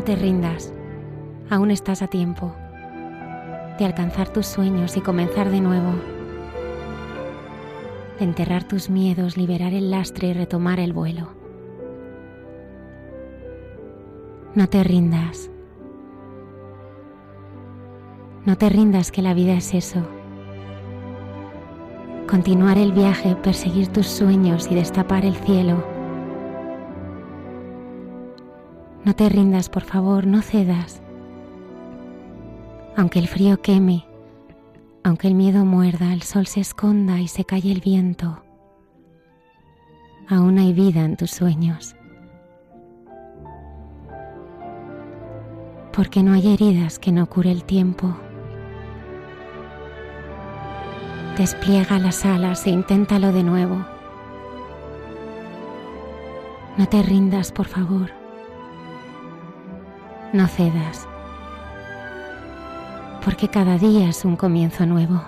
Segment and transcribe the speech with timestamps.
[0.00, 0.72] No te rindas,
[1.50, 2.54] aún estás a tiempo
[3.78, 5.92] de alcanzar tus sueños y comenzar de nuevo,
[8.18, 11.28] de enterrar tus miedos, liberar el lastre y retomar el vuelo.
[14.54, 15.50] No te rindas,
[18.46, 20.00] no te rindas que la vida es eso.
[22.26, 25.89] Continuar el viaje, perseguir tus sueños y destapar el cielo
[29.04, 31.02] no te rindas, por favor, no cedas.
[32.96, 34.06] Aunque el frío queme,
[35.02, 38.42] aunque el miedo muerda, el sol se esconda y se calle el viento,
[40.28, 41.96] aún hay vida en tus sueños.
[45.92, 48.14] Porque no hay heridas que no cure el tiempo.
[51.36, 53.84] Despliega las alas e inténtalo de nuevo.
[56.76, 58.19] No te rindas, por favor.
[60.32, 61.08] No cedas,
[63.24, 65.20] porque cada día es un comienzo nuevo,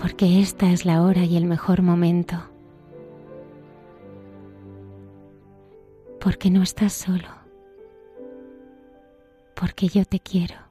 [0.00, 2.36] porque esta es la hora y el mejor momento,
[6.20, 7.28] porque no estás solo,
[9.54, 10.69] porque yo te quiero.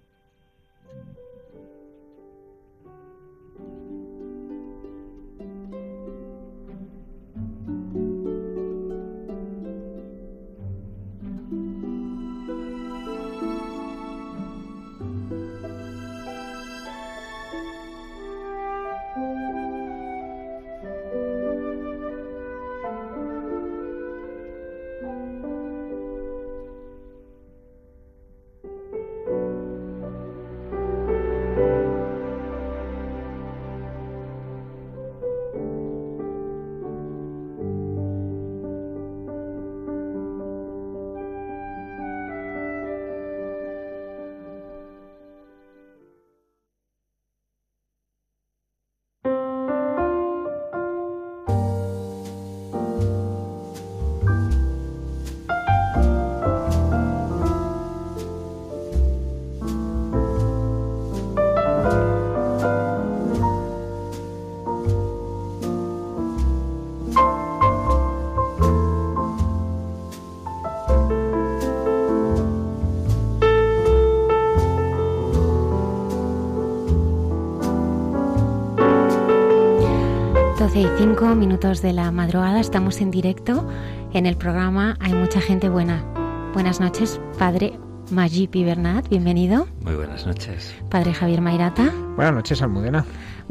[80.80, 83.68] 12 y 5 minutos de la madrugada estamos en directo
[84.14, 86.06] en el programa Hay mucha gente buena.
[86.54, 87.78] Buenas noches, padre
[88.12, 89.68] Majipi Bernat, bienvenido.
[89.82, 90.74] Muy buenas noches.
[90.90, 91.92] Padre Javier Mairata.
[92.16, 93.06] Buenas noches, Almudena.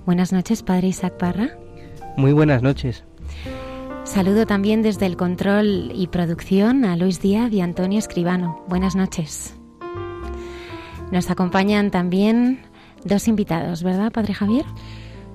[0.06, 1.50] Buenas noches, padre Isaac Parra.
[2.16, 3.05] Muy buenas noches.
[4.05, 8.65] Saludo también desde el control y producción a Luis Díaz y Antonio Escribano.
[8.69, 9.54] Buenas noches.
[11.13, 12.63] Nos acompañan también
[13.04, 14.65] dos invitados, ¿verdad, Padre Javier?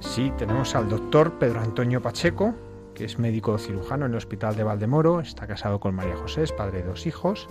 [0.03, 2.53] Sí, tenemos al doctor Pedro Antonio Pacheco,
[2.93, 6.51] que es médico cirujano en el Hospital de Valdemoro, está casado con María José, es
[6.51, 7.47] padre de dos hijos,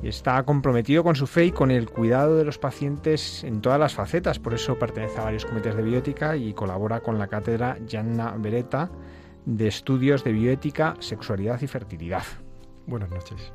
[0.00, 3.80] y está comprometido con su fe y con el cuidado de los pacientes en todas
[3.80, 7.78] las facetas, por eso pertenece a varios comités de bioética y colabora con la cátedra
[7.84, 8.88] Gianna Beretta
[9.44, 12.24] de Estudios de Bioética, Sexualidad y Fertilidad.
[12.86, 13.52] Buenas noches.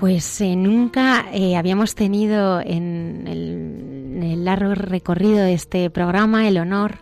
[0.00, 6.96] Pues eh, nunca eh, habíamos tenido en el, largo recorrido de este programa el honor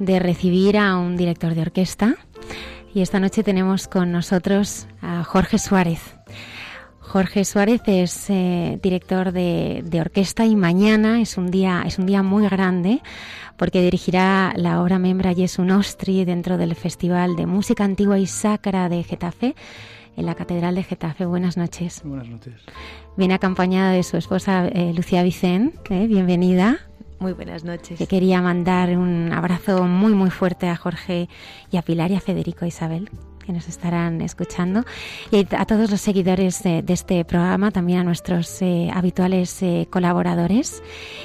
[0.00, 2.16] de recibir a un director de orquesta
[2.92, 6.00] y esta noche tenemos con nosotros a Jorge Suárez.
[6.98, 12.24] Jorge Suárez es eh, director de, orquesta y mañana es un día es un día
[12.24, 13.00] muy grande
[13.56, 18.88] porque dirigirá la obra Membra Jesu Nostri dentro del Festival de Música Antigua y Sacra
[18.88, 19.54] de Getafe
[20.18, 21.24] en la Catedral de Getafe.
[21.24, 22.02] Buenas noches.
[22.04, 22.54] Buenas noches.
[23.16, 25.74] Viene acompañada de su esposa eh, Lucía Vicén.
[25.90, 26.78] Eh, bienvenida.
[27.20, 27.98] Muy buenas noches.
[27.98, 31.28] Que quería mandar un abrazo muy muy fuerte a Jorge
[31.70, 33.10] y a Pilar y a Federico e Isabel.
[33.44, 34.84] que nos estarán escuchando
[35.30, 40.82] y a todos los seguidores de, este programa, también a nuestros eh, habituales eh, colaboradores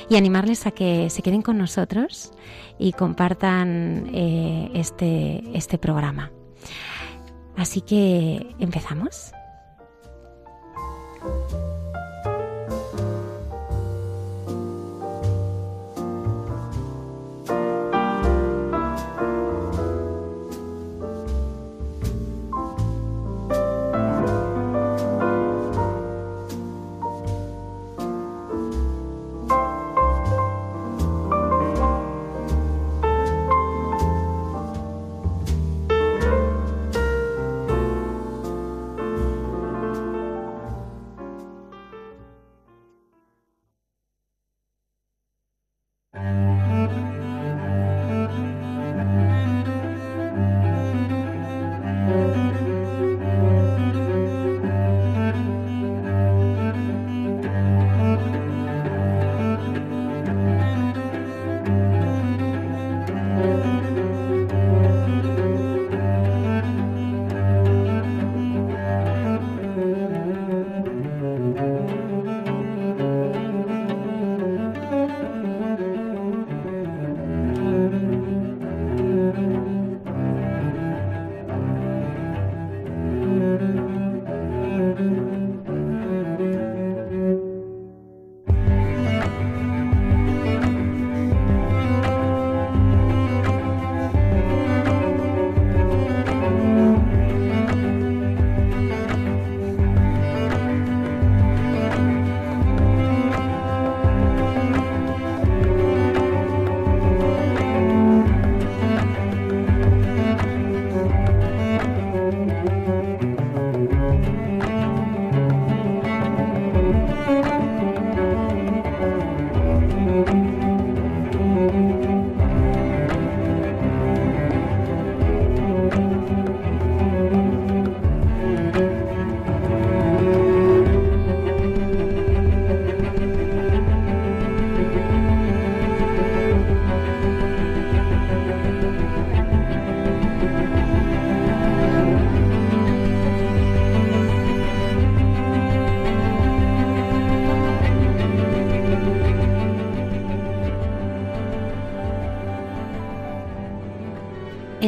[0.10, 2.32] y animarles a que se queden con nosotros
[2.80, 6.32] y compartan eh, este, este programa.
[7.56, 9.32] Así que empezamos.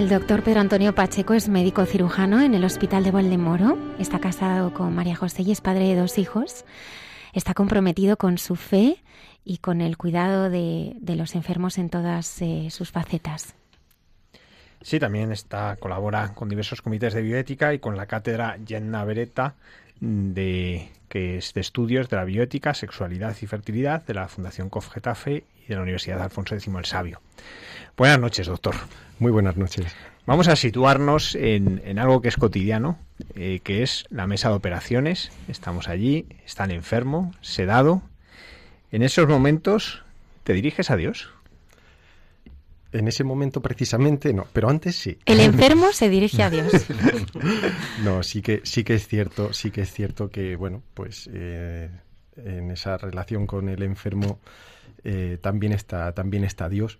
[0.05, 3.75] El doctor Pedro Antonio Pacheco es médico cirujano en el Hospital de Valdemoro.
[3.97, 6.63] Está casado con María José y es padre de dos hijos.
[7.33, 8.97] Está comprometido con su fe
[9.43, 13.55] y con el cuidado de, los enfermos en todas eh, sus facetas.
[14.83, 19.55] Sí, también está, colabora con diversos comités de bioética y con la cátedra Jenna Beretta
[19.99, 24.91] de que es de estudios de la bioética, sexualidad y fertilidad de la Fundación COF
[24.91, 27.21] Getafe y de la Universidad Alfonso X el Sabio.
[27.97, 28.75] Buenas noches, doctor.
[29.19, 29.85] Muy buenas noches.
[30.25, 32.99] Vamos a situarnos en, algo que es cotidiano,
[33.35, 35.31] eh, que es la mesa de operaciones.
[35.47, 38.01] Estamos allí, está el enfermo, sedado.
[38.91, 40.03] En esos momentos,
[40.43, 41.29] ¿te diriges a Dios?
[42.91, 45.17] En ese momento precisamente no, pero antes sí.
[45.25, 46.73] El enfermo se dirige a Dios.
[48.03, 51.89] no, sí que sí que es cierto, sí que es cierto que bueno, pues eh,
[52.35, 54.39] en esa relación con el enfermo
[55.03, 56.97] eh, también está también está Dios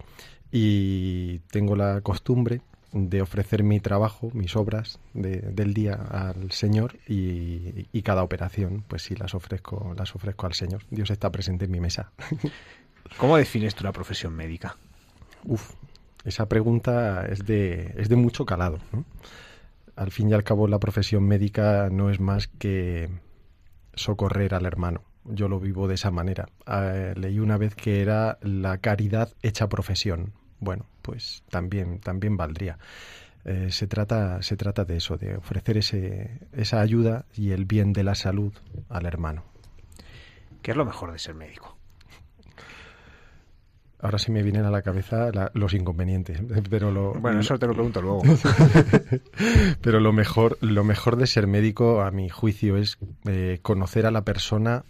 [0.51, 2.61] y tengo la costumbre
[2.95, 9.15] de ofrecer mi trabajo, mis obras del día al Señor y, cada operación, pues sí,
[9.15, 10.83] las ofrezco, las ofrezco al Señor.
[10.89, 12.11] Dios está presente en mi mesa.
[13.17, 14.77] ¿Cómo defines tú la profesión médica?
[15.43, 15.73] Uf,
[16.23, 18.79] esa pregunta es de, es de mucho calado.
[19.95, 23.09] Al fin y al cabo, la profesión médica no es más que
[23.93, 25.01] socorrer al hermano.
[25.25, 26.47] Yo lo vivo de esa manera.
[26.65, 32.77] Ah, leí una vez que era la caridad hecha profesión bueno, pues también, también valdría.
[33.45, 37.93] Eh, se, trata, se trata de eso, de ofrecer ese, esa ayuda y el bien
[37.93, 38.53] de la salud
[38.89, 39.43] al hermano.
[40.61, 41.77] ¿Qué es lo mejor de ser médico?
[43.99, 47.73] Ahora sí me vienen a la cabeza los inconvenientes, pero lo, bueno eso te lo
[47.73, 48.23] pregunto luego.
[49.81, 54.11] pero lo mejor, lo mejor de ser médico, a mi juicio, es eh, conocer a
[54.11, 54.83] la persona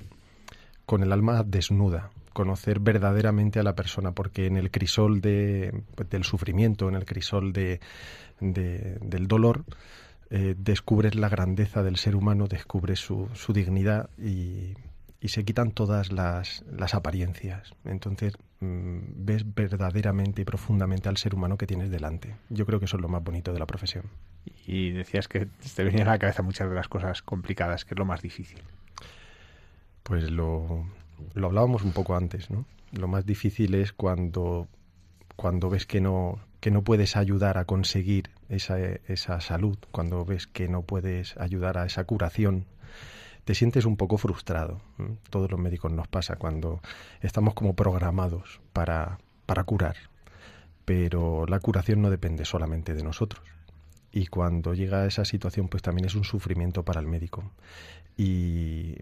[0.86, 6.10] con el alma desnuda, conocer verdaderamente a la persona, porque en el crisol de, pues,
[6.10, 7.80] del sufrimiento, en el crisol de,
[8.39, 9.63] del dolor,
[10.30, 14.74] eh, descubres la grandeza del ser humano, descubres su, dignidad y,
[15.27, 17.74] se quitan todas las, las apariencias.
[17.84, 22.36] Entonces, mm, ves verdaderamente y profundamente al ser humano que tienes delante.
[22.50, 24.04] Yo creo que eso es lo más bonito de la profesión.
[24.68, 27.98] Y decías que te venían a la cabeza muchas de las cosas complicadas, que es
[27.98, 28.62] lo más difícil.
[30.05, 30.85] Pues lo,
[31.33, 32.65] lo hablábamos un poco antes, ¿no?
[32.91, 34.67] Lo más difícil es cuando,
[35.35, 40.45] cuando ves que no, que no puedes ayudar a conseguir esa, esa salud, cuando ves
[40.45, 42.67] que no puedes ayudar a esa curación,
[43.45, 44.79] te sientes un poco frustrado.
[45.31, 46.81] Todos los médicos nos pasa cuando
[47.21, 49.95] estamos como programados para, para curar,
[50.85, 53.43] pero la curación no depende solamente de nosotros.
[54.12, 57.51] Y cuando llega a esa situación, pues también es un sufrimiento para el médico.
[58.15, 58.95] Y,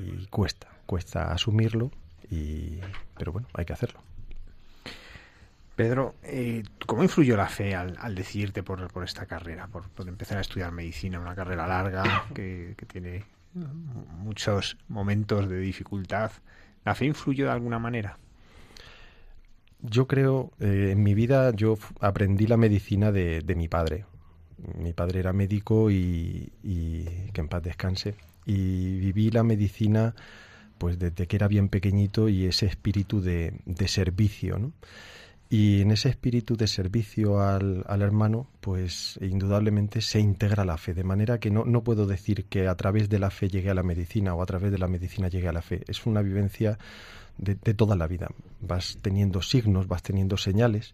[0.00, 1.90] y cuesta, cuesta asumirlo,
[2.30, 2.78] y,
[3.16, 4.00] pero bueno, hay que hacerlo.
[5.76, 10.40] Pedro, eh, ¿cómo influyó la fe al, decidirte por, por, esta carrera, por, empezar a
[10.40, 13.24] estudiar medicina, una carrera larga que, tiene
[14.18, 16.30] muchos momentos de dificultad?
[16.84, 18.18] ¿La fe influyó de alguna manera?
[19.80, 24.06] Yo creo, eh, en mi vida yo aprendí la medicina de, de, mi padre.
[24.78, 28.14] Mi padre era médico y, y que en paz descanse.
[28.46, 30.14] Y viví la medicina
[30.78, 34.72] pues desde que era bien pequeñito y ese espíritu de, de servicio, ¿no?
[35.50, 40.94] Y en ese espíritu de servicio al, al, hermano, pues indudablemente se integra la fe,
[40.94, 43.74] de manera que no, no puedo decir que a través de la fe llegue a
[43.74, 45.82] la medicina o a través de la medicina llegue a la fe.
[45.86, 46.78] Es una vivencia
[47.38, 48.28] de, de toda la vida.
[48.62, 50.92] Vas teniendo signos, vas teniendo señales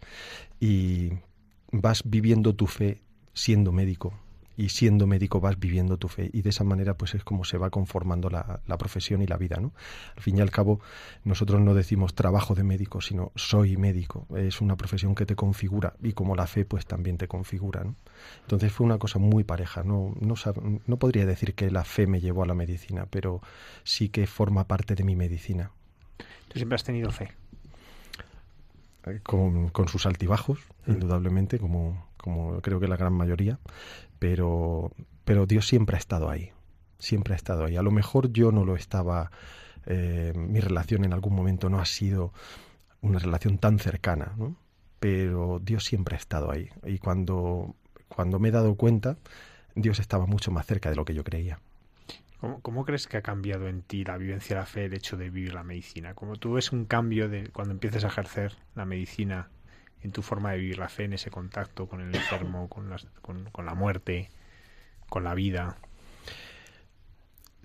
[0.59, 1.09] y
[1.71, 3.01] vas viviendo tu fe
[3.33, 4.13] siendo médico,
[4.61, 7.57] y siendo médico vas viviendo tu fe y de esa manera pues es como se
[7.57, 9.73] va conformando la, profesión y la vida ¿no?
[10.15, 10.79] al fin y al cabo
[11.23, 15.95] nosotros no decimos trabajo de médico sino soy médico es una profesión que te configura
[16.03, 17.95] y como la fe pues también te configura ¿no?
[18.43, 20.35] entonces fue una cosa muy pareja no, no,
[20.85, 23.41] no podría decir que la fe me llevó a la medicina pero
[23.83, 25.71] sí que forma parte de mi medicina
[26.49, 27.31] ¿tú siempre has tenido fe?
[29.07, 30.91] Eh, con, con sus altibajos, mm.
[30.91, 33.59] indudablemente, como, como creo que la gran mayoría,
[34.19, 34.91] pero,
[35.25, 36.51] pero Dios siempre ha estado ahí,
[36.99, 37.75] siempre ha estado ahí.
[37.75, 39.31] A lo mejor yo no lo estaba,
[39.87, 42.31] eh, mi relación en algún momento no ha sido
[43.01, 44.55] una relación tan cercana, ¿no?
[44.99, 46.69] pero Dios siempre ha estado ahí.
[46.85, 47.75] Y cuando,
[48.07, 49.17] cuando me he dado cuenta,
[49.73, 51.59] Dios estaba mucho más cerca de lo que yo creía.
[52.39, 55.17] ¿Cómo, ¿Cómo, crees que ha cambiado en ti la vivencia de la fe, el hecho
[55.17, 56.13] de vivir la medicina?
[56.13, 59.49] ¿Cómo tú ves un cambio de cuando empiezas a ejercer la medicina
[60.03, 62.89] en tu forma de vivir la fe, en ese contacto con el enfermo, con,
[63.51, 64.29] con, la muerte,
[65.09, 65.77] con la vida?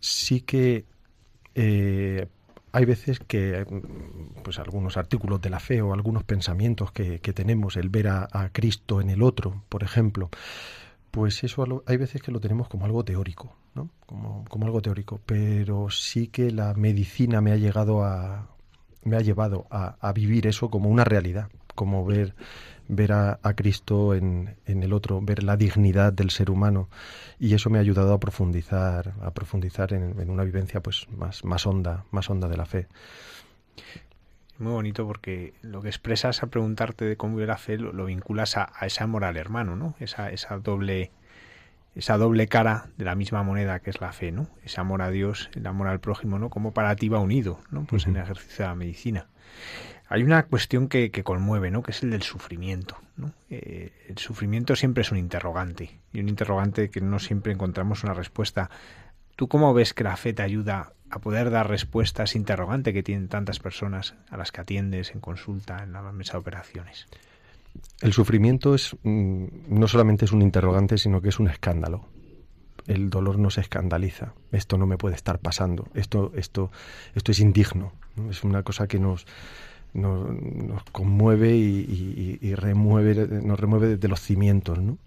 [0.01, 0.85] Sí que
[1.55, 2.29] eh,
[2.73, 3.67] hay veces que
[4.43, 9.01] pues algunos artículos de la fe o algunos pensamientos que, tenemos, el ver a, Cristo
[9.01, 10.29] en el otro, por ejemplo,
[11.11, 13.89] pues eso hay veces que lo tenemos como algo teórico, ¿no?
[14.05, 18.51] Como, como algo teórico, pero sí que la medicina me ha llegado a
[19.05, 22.35] me ha llevado a, a vivir eso como una realidad como ver,
[22.89, 26.89] ver a, Cristo en, en, el otro, ver la dignidad del ser humano.
[27.39, 31.67] Y eso me ha ayudado a profundizar, a profundizar en, una vivencia pues más, más
[31.67, 32.89] honda, más honda de la fe.
[34.59, 38.57] Muy bonito porque lo que expresas al preguntarte de cómo vive la fe lo, vinculas
[38.57, 39.95] a, ese amor al hermano, ¿no?
[40.01, 41.13] Esa, esa doble
[41.95, 44.49] esa doble cara de la misma moneda que es la fe, ¿no?
[44.63, 46.51] Ese amor a Dios, el amor al prójimo, ¿no?
[46.51, 47.85] Como para ti va unido, ¿no?
[47.85, 49.27] Pues en el ejercicio de la medicina.
[50.09, 51.83] Hay una cuestión que, conmueve, ¿no?
[51.83, 52.97] Que es el del sufrimiento.
[53.51, 58.15] Eh, el sufrimiento siempre es un interrogante y un interrogante que no siempre encontramos una
[58.15, 58.71] respuesta.
[59.35, 62.93] ¿Tú cómo ves que la fe te ayuda a poder dar respuesta a ese interrogante
[62.93, 67.07] que tienen tantas personas a las que atiendes en consulta, en la mesa de operaciones?
[68.01, 72.09] El sufrimiento es mm, no solamente es un interrogante, sino que es un escándalo.
[72.87, 74.35] El dolor nos escandaliza.
[74.53, 75.89] Esto no me puede estar pasando.
[75.95, 76.71] Esto, esto,
[77.15, 77.93] esto es indigno.
[78.31, 79.27] Es una cosa que nos,
[79.95, 84.79] nos, conmueve y, remueve, nos remueve desde los cimientos.
[84.79, 84.99] ¿no?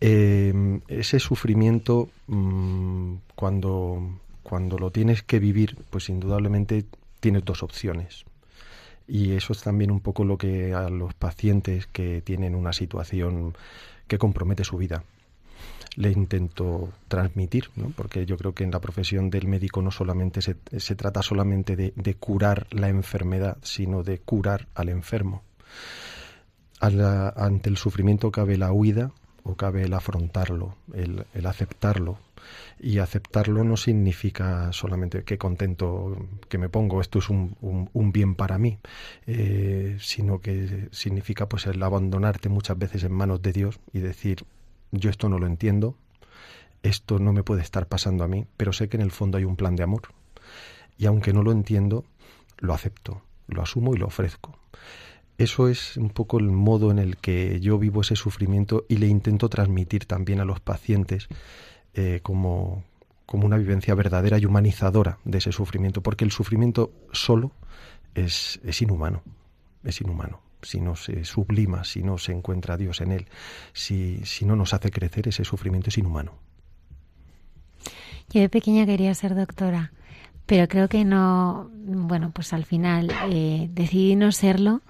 [0.00, 6.84] Eh, ese sufrimiento, mm, cuando, cuando lo tienes que vivir, pues indudablemente
[7.20, 8.24] tienes dos opciones.
[9.06, 13.56] Y eso es también un poco lo que a los pacientes que tienen una situación
[14.06, 15.02] que compromete su vida
[15.98, 17.90] le intento transmitir, ¿no?
[17.90, 21.74] porque yo creo que en la profesión del médico no solamente se, se trata solamente
[21.74, 25.42] de, de, curar la enfermedad, sino de curar al enfermo.
[26.80, 29.10] ante el sufrimiento cabe la huida
[29.42, 32.18] o cabe el afrontarlo, el, el aceptarlo,
[32.78, 36.16] y aceptarlo no significa solamente que contento
[36.48, 38.78] que me pongo, esto es un, un, bien para mí,
[39.26, 44.44] eh, sino que significa pues el abandonarte muchas veces en manos de Dios y decir,
[44.92, 45.96] yo esto no lo entiendo,
[46.82, 49.44] esto no me puede estar pasando a mí, pero sé que en el fondo hay
[49.44, 50.02] un plan de amor.
[50.96, 52.04] Y aunque no lo entiendo,
[52.58, 53.22] lo acepto.
[53.46, 54.58] lo asumo y lo ofrezco.
[55.38, 59.06] Eso es un poco el modo en el que yo vivo ese sufrimiento y le
[59.06, 61.28] intento transmitir también a los pacientes
[61.94, 62.84] eh, como,
[63.24, 67.52] como una vivencia verdadera y humanizadora de ese sufrimiento, porque el sufrimiento solo
[68.14, 69.22] es, es inhumano,
[69.84, 70.40] es inhumano.
[70.62, 73.26] Si no se sublima, si no se encuentra Dios en él,
[73.72, 76.32] si, si no nos hace crecer, ese sufrimiento es inhumano.
[78.30, 79.92] Yo de pequeña quería ser doctora,
[80.46, 84.82] pero creo que no, bueno, pues al final eh, decidí no serlo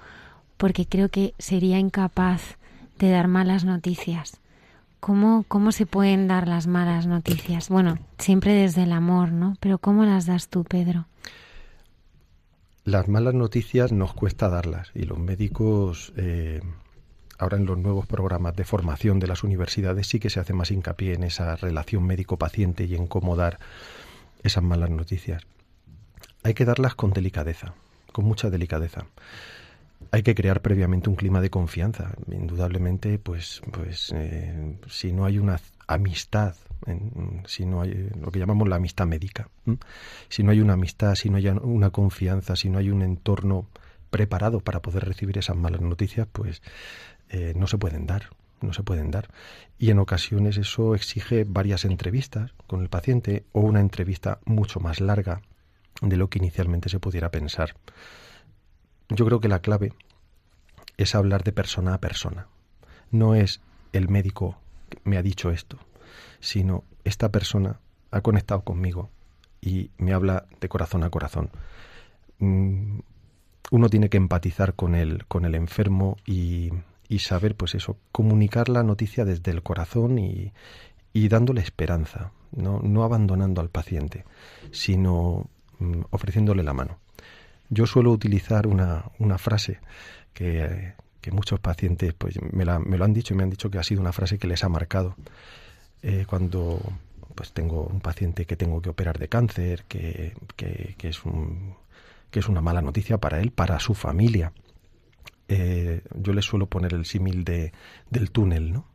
[0.56, 2.58] porque creo que sería incapaz
[2.98, 4.40] de dar malas noticias.
[5.00, 7.68] ¿Cómo, ¿Cómo se pueden dar las malas noticias?
[7.68, 9.56] Bueno, siempre desde el amor, ¿no?
[9.60, 11.06] Pero ¿cómo las das tú, Pedro?
[12.88, 16.62] Las malas noticias nos cuesta darlas y los médicos, eh,
[17.36, 20.70] ahora en los nuevos programas de formación de las universidades sí que se hace más
[20.70, 23.58] hincapié en esa relación médico-paciente y en cómo dar
[24.42, 25.42] esas malas noticias.
[26.42, 27.74] Hay que darlas con delicadeza,
[28.10, 29.04] con mucha delicadeza
[30.10, 32.14] hay que crear previamente un clima de confianza.
[32.30, 36.54] Indudablemente, pues, pues eh, si no hay una amistad,
[37.46, 39.48] si no hay lo que llamamos la amistad médica,
[40.28, 43.66] si no hay una amistad, si no hay una confianza, si no hay un entorno
[44.10, 46.62] preparado para poder recibir esas malas noticias, pues
[47.30, 48.30] eh, no se pueden dar,
[48.60, 49.28] no se pueden dar.
[49.78, 55.00] Y en ocasiones eso exige varias entrevistas con el paciente o una entrevista mucho más
[55.00, 55.42] larga
[56.00, 57.74] de lo que inicialmente se pudiera pensar.
[59.08, 59.92] Yo creo que la clave
[60.96, 62.46] es hablar de persona a persona.
[63.10, 63.60] No es
[63.92, 64.58] el médico
[65.04, 65.78] me ha dicho esto,
[66.40, 67.80] sino esta persona
[68.10, 69.10] ha conectado conmigo
[69.60, 71.50] y me habla de corazón a corazón.
[72.38, 73.00] Mm,
[73.70, 76.70] uno tiene que empatizar con el, con el enfermo y,
[77.08, 80.52] y saber, pues eso, comunicar la noticia desde el corazón y,
[81.12, 84.24] y dándole esperanza, no, no abandonando al paciente,
[84.70, 85.48] sino
[85.78, 86.98] mm, ofreciéndole la mano.
[87.70, 89.80] Yo suelo utilizar una, una frase
[90.32, 90.94] que,
[91.30, 93.82] muchos pacientes pues, me, la, me, lo han dicho y me han dicho que ha
[93.82, 95.16] sido una frase que les ha marcado.
[96.02, 96.80] Eh, cuando
[97.34, 101.74] pues tengo un paciente que tengo que operar de cáncer, que, que, es, un,
[102.30, 104.52] que es una mala noticia para él, para su familia.
[105.46, 107.72] Eh, yo les suelo poner el símil de,
[108.10, 108.86] del túnel, ¿no?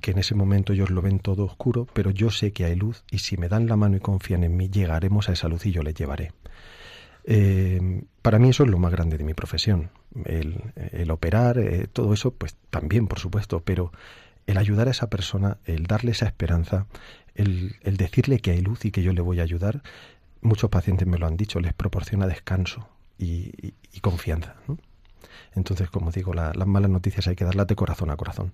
[0.00, 3.04] que en ese momento ellos lo ven todo oscuro, pero yo sé que hay luz
[3.10, 5.72] y si me dan la mano y confían en mí, llegaremos a esa luz y
[5.72, 6.32] yo le llevaré.
[7.24, 9.90] Eh, para mí eso es lo más grande de mi profesión.
[10.24, 13.92] El, operar, eh, todo eso, pues también, por supuesto, pero
[14.46, 16.86] el ayudar a esa persona, el darle esa esperanza,
[17.34, 19.82] el, decirle que hay luz y que yo le voy a ayudar,
[20.40, 24.56] muchos pacientes me lo han dicho, les proporciona descanso y, confianza.
[25.54, 28.52] Entonces, como digo, las malas noticias hay que darlas de corazón a corazón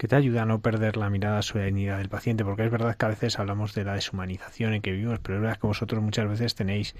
[0.00, 2.96] que te ayuda a no perder la mirada sobre la del paciente, porque es verdad
[2.96, 6.02] que a veces hablamos de la deshumanización en que vivimos, pero es verdad que vosotros
[6.02, 6.96] muchas veces tenéis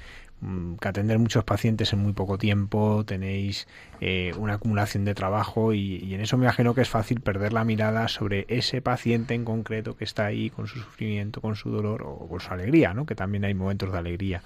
[0.81, 3.69] que atender muchos pacientes en muy poco tiempo, tenéis
[4.01, 7.65] eh, una acumulación de trabajo y, en eso me imagino que es fácil perder la
[7.65, 12.03] mirada sobre ese paciente en concreto que está ahí con su sufrimiento, con su dolor
[12.03, 13.05] o con su alegría, ¿no?
[13.05, 14.43] que también hay momentos de alegría.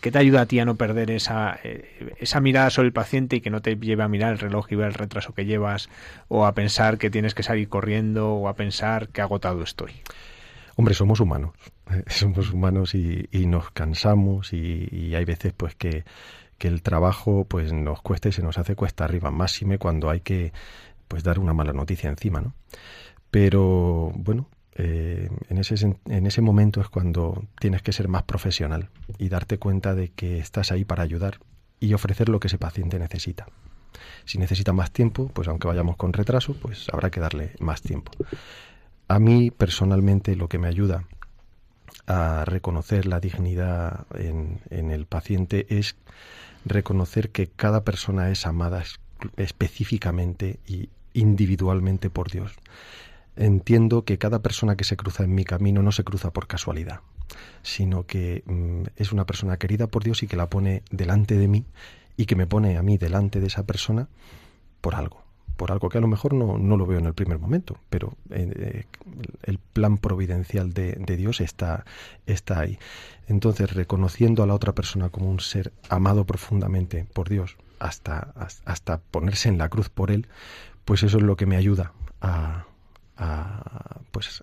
[0.00, 3.36] ¿Qué te ayuda a ti a no perder esa, eh, esa mirada sobre el paciente
[3.36, 5.88] y que no te lleve a mirar el reloj y ver el retraso que llevas
[6.28, 9.92] o a pensar que tienes que salir corriendo o a pensar que agotado estoy?
[10.80, 11.50] Hombre, somos humanos,
[12.06, 16.04] somos humanos y, nos cansamos y, hay veces pues que,
[16.58, 20.54] el trabajo pues nos cuesta y se nos hace cuesta arriba, máxime cuando hay que
[21.06, 22.54] pues dar una mala noticia encima, ¿no?
[23.30, 28.88] Pero bueno, eh, en, ese, en ese momento es cuando tienes que ser más profesional
[29.18, 31.40] y darte cuenta de que estás ahí para ayudar
[31.78, 33.46] y ofrecer lo que ese paciente necesita.
[34.24, 38.12] Si necesita más tiempo, pues aunque vayamos con retraso, pues habrá que darle más tiempo.
[39.10, 41.02] A mí personalmente lo que me ayuda
[42.06, 45.96] a reconocer la dignidad en, el paciente es
[46.64, 48.84] reconocer que cada persona es amada
[49.36, 52.52] específicamente y individualmente por Dios.
[53.34, 57.00] Entiendo que cada persona que se cruza en mi camino no se cruza por casualidad,
[57.62, 61.48] sino que mm, es una persona querida por Dios y que la pone delante de
[61.48, 61.64] mí
[62.16, 64.06] y que me pone a mí delante de esa persona
[64.80, 65.24] por algo,
[65.56, 68.14] por algo que a lo mejor no, no lo veo en el primer momento, pero
[68.30, 68.84] eh, eh,
[69.42, 71.84] el plan providencial de, de, Dios está,
[72.26, 72.78] está ahí.
[73.28, 78.32] Entonces, reconociendo a la otra persona como un ser amado profundamente por Dios, hasta,
[78.64, 80.28] hasta ponerse en la cruz por Él,
[80.84, 82.66] pues eso es lo que me ayuda a,
[84.12, 84.42] pues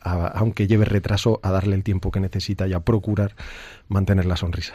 [0.00, 3.34] aunque lleve retraso, a darle el tiempo que necesita y a procurar
[3.88, 4.74] mantener la sonrisa.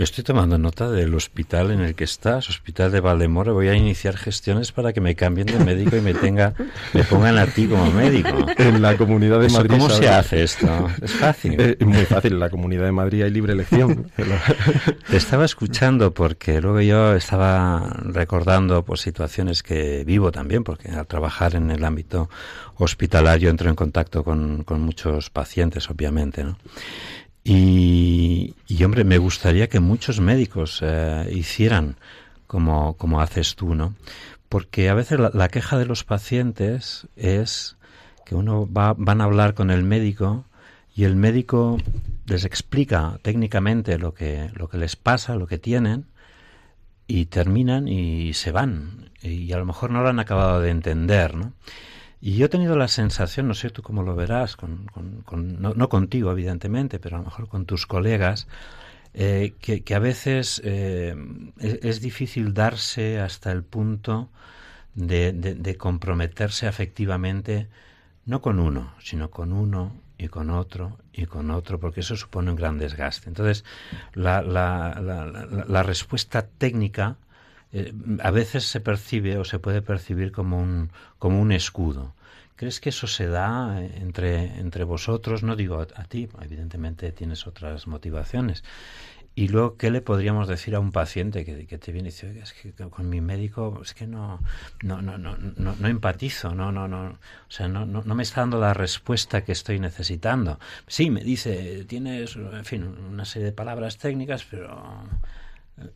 [0.00, 3.52] Estoy tomando nota del hospital en el que estás, hospital de Valdemoro.
[3.52, 6.54] Voy a iniciar gestiones para que me cambien de médico y me tenga,
[6.94, 8.46] me pongan a ti como médico.
[8.56, 9.68] En la Comunidad de Madrid.
[9.68, 10.88] ¿Cómo se hace esto?
[11.02, 11.60] Es fácil.
[11.60, 12.32] Es muy fácil.
[12.32, 14.10] En la Comunidad de Madrid hay libre elección.
[15.10, 21.06] Te estaba escuchando porque luego yo estaba recordando pues situaciones que vivo también, porque al
[21.06, 22.30] trabajar en el ámbito
[22.76, 26.56] hospitalario entro en contacto con, con muchos pacientes, obviamente, ¿no?
[27.42, 31.96] Y, hombre, me gustaría que muchos médicos eh, hicieran
[32.46, 33.94] como, como haces tú, ¿no?
[34.48, 37.76] Porque a veces la, queja de los pacientes es
[38.26, 40.44] que uno va, van a hablar con el médico
[40.94, 41.78] y el médico
[42.26, 46.06] les explica técnicamente lo que, lo que les pasa, lo que tienen,
[47.06, 49.10] y terminan y se van.
[49.22, 51.52] Y a lo mejor no lo han acabado de entender, ¿no?
[52.20, 54.86] Y yo he tenido la sensación, no sé tú cómo lo verás, con,
[55.24, 58.46] con, no, contigo evidentemente, pero a lo mejor con tus colegas,
[59.14, 61.16] eh, que, a veces eh,
[61.58, 64.28] es, difícil darse hasta el punto
[64.94, 67.68] de, de, comprometerse afectivamente,
[68.26, 72.50] no con uno, sino con uno y con otro y con otro, porque eso supone
[72.50, 73.30] un gran desgaste.
[73.30, 73.64] Entonces,
[74.12, 77.16] la, la, la, la respuesta técnica
[77.72, 82.14] eh, a veces se percibe o se puede percibir como un, como un escudo.
[82.56, 85.42] ¿Crees que eso se da eh, entre, entre vosotros?
[85.42, 88.64] No digo a, ti, evidentemente tienes otras motivaciones.
[89.36, 92.44] Y luego, ¿qué le podríamos decir a un paciente que, que te viene y dice,
[92.60, 94.40] que con mi médico es que no,
[95.84, 97.16] empatizo, no, no, no,
[97.68, 100.58] no, no, no me está dando la respuesta que estoy necesitando.
[100.88, 105.06] Sí, me dice, tienes, en fin, una serie de palabras técnicas, pero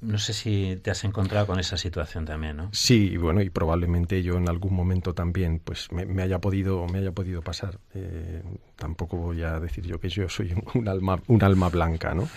[0.00, 2.70] no sé si te has encontrado con esa situación también, ¿no?
[2.72, 7.12] Sí, bueno, y probablemente yo en algún momento también, pues me, haya podido, me haya
[7.12, 7.78] podido pasar.
[7.94, 8.42] Eh,
[8.76, 12.28] tampoco voy a decir yo que yo soy un alma, un alma blanca, ¿no?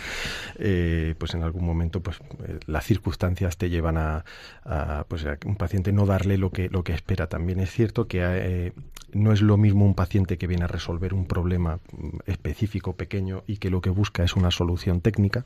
[0.58, 4.24] Eh, pues en algún momento, pues eh, las circunstancias te llevan a,
[5.08, 7.28] pues a un paciente no darle lo que lo que espera.
[7.28, 8.72] También es cierto que
[9.12, 13.42] no es lo mismo un paciente que viene a resolver un problema mm, específico, pequeño,
[13.46, 15.44] y que lo que busca es una solución técnica,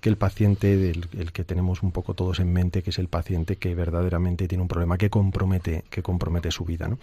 [0.00, 3.08] que el paciente del el que tenemos un poco todos en mente, que es el
[3.08, 6.88] paciente que verdaderamente tiene un problema que compromete, que compromete su vida.
[6.88, 6.98] ¿no?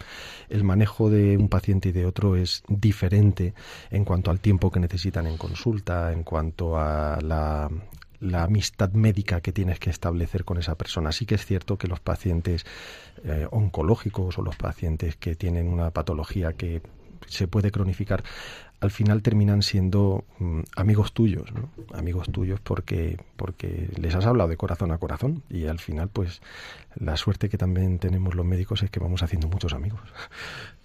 [0.48, 3.27] El manejo de un paciente y de otro es diferente
[3.90, 7.70] en cuanto al tiempo que necesitan en consulta, en cuanto a la,
[8.42, 11.12] amistad médica que tienes que establecer con esa persona.
[11.12, 12.66] Sí que es cierto que los pacientes
[13.24, 16.82] eh, oncológicos o los pacientes que tienen una patología que
[17.26, 18.22] se puede cronificar,
[18.80, 21.70] al final terminan siendo mm, amigos tuyos, ¿no?
[21.96, 26.40] amigos tuyos porque, porque les has hablado de corazón a corazón y al final pues
[26.94, 30.00] la suerte que también tenemos los médicos es que vamos haciendo muchos amigos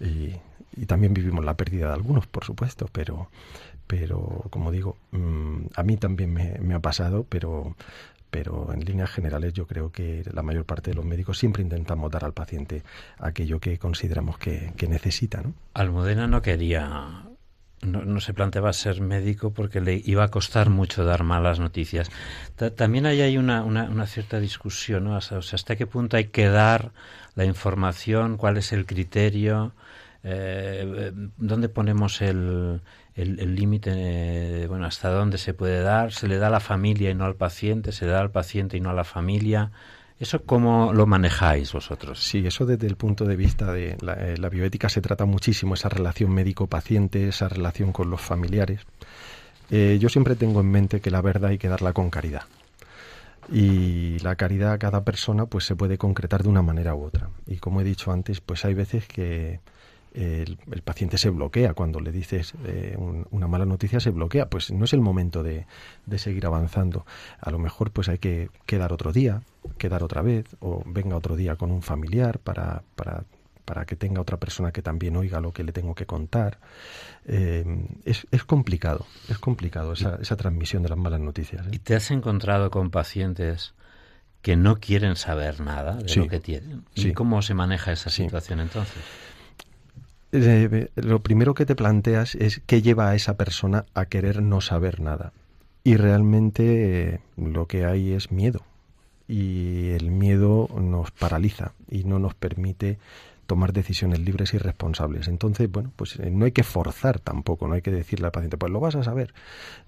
[0.76, 3.28] y también vivimos la pérdida de algunos, por supuesto, pero,
[3.86, 7.76] pero como digo, mm, a mí también me, ha pasado, pero,
[8.30, 12.10] pero en líneas generales yo creo que la mayor parte de los médicos siempre intentamos
[12.10, 12.82] dar al paciente
[13.18, 15.42] aquello que consideramos que, necesita.
[15.42, 15.54] ¿no?
[15.74, 17.24] Almudena no quería,
[17.82, 22.10] no, se planteaba ser médico porque le iba a costar mucho dar malas noticias.
[22.74, 25.16] también hay, hay una, una, cierta discusión, ¿no?
[25.16, 26.92] O sea, hasta qué punto hay que dar
[27.34, 29.72] la información, cuál es el criterio
[30.24, 32.80] eh, ¿dónde ponemos el
[33.14, 33.92] límite?
[33.94, 36.12] Eh, bueno, ¿hasta dónde se puede dar?
[36.12, 37.92] ¿Se le da a la familia y no al paciente?
[37.92, 39.70] ¿Se le da al paciente y no a la familia?
[40.18, 42.20] ¿Eso cómo lo manejáis vosotros?
[42.20, 45.90] Sí, eso desde el punto de vista de la, eh, bioética se trata muchísimo, esa
[45.90, 48.80] relación médico-paciente, esa relación con los familiares.
[49.70, 52.42] Yo siempre tengo en mente que la verdad hay que darla con caridad
[53.50, 57.30] y la caridad a cada persona pues se puede concretar de una manera u otra
[57.46, 59.60] y como he dicho antes pues hay veces que
[60.14, 61.74] el, paciente se bloquea.
[61.74, 62.96] Cuando le dices eh,
[63.30, 64.48] una mala noticia se bloquea.
[64.48, 65.66] Pues no es el momento de,
[66.16, 67.04] seguir avanzando.
[67.40, 69.42] A lo mejor pues hay que quedar otro día
[69.78, 73.24] quedar otra vez o venga otro día con un familiar para, para,
[73.64, 76.58] para que tenga otra persona que también oiga lo que le tengo que contar.
[77.24, 77.64] Eh,
[78.04, 81.70] es, es, complicado es complicado esa, esa transmisión de las malas noticias ¿eh?
[81.72, 83.72] y te has encontrado con pacientes
[84.42, 86.84] que no quieren saber nada de lo que tienen.
[86.94, 89.02] ¿Y cómo se maneja esa situación entonces?
[90.96, 95.00] Lo primero que te planteas es qué lleva a esa persona a querer no saber
[95.00, 95.32] nada.
[95.84, 98.62] Y realmente eh, lo que hay es miedo.
[99.28, 102.98] Y el miedo nos paraliza y no nos permite
[103.46, 105.28] tomar decisiones libres y responsables.
[105.28, 108.56] Entonces, bueno, pues eh, no hay que forzar tampoco, no hay que decirle al paciente,
[108.56, 109.34] pues lo vas a saber.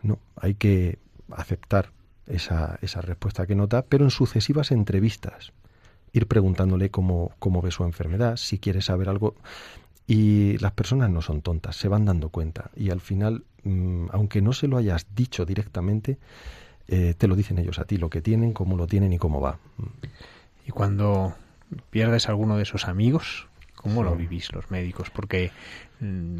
[0.02, 0.98] No, hay que
[1.32, 1.90] aceptar
[2.26, 5.52] esa, esa respuesta que nota, pero en sucesivas entrevistas
[6.12, 9.34] ir preguntándole cómo, cómo ve su enfermedad, si quiere saber algo.
[10.06, 12.70] Y las personas no son tontas, se van dando cuenta.
[12.76, 16.18] Y al final, mm, aunque no se lo hayas dicho directamente,
[16.88, 19.40] eh, te lo dicen ellos a ti, lo que tienen, cómo lo tienen y cómo
[19.40, 19.58] va.
[20.66, 21.34] Y cuando
[21.90, 25.10] pierdes alguno de esos amigos, ¿cómo lo vivís los médicos?
[25.10, 25.50] Porque
[26.00, 26.38] mm,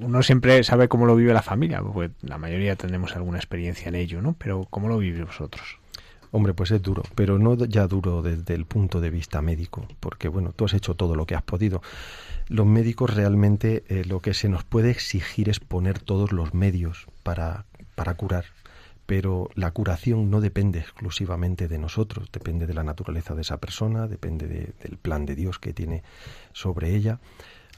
[0.00, 3.94] uno siempre sabe cómo lo vive la familia, porque la mayoría tenemos alguna experiencia en
[3.94, 4.34] ello, ¿no?
[4.38, 5.77] Pero ¿cómo lo vivís vosotros?
[6.30, 10.28] Hombre, pues es duro, pero no ya duro desde el punto de vista médico, porque
[10.28, 11.80] bueno, tú has hecho todo lo que has podido.
[12.48, 17.06] Los médicos realmente eh, lo que se nos puede exigir es poner todos los medios
[17.22, 17.64] para,
[17.94, 18.44] para curar,
[19.06, 24.06] pero la curación no depende exclusivamente de nosotros, depende de la naturaleza de esa persona,
[24.06, 26.02] depende del plan de Dios que tiene
[26.52, 27.20] sobre ella.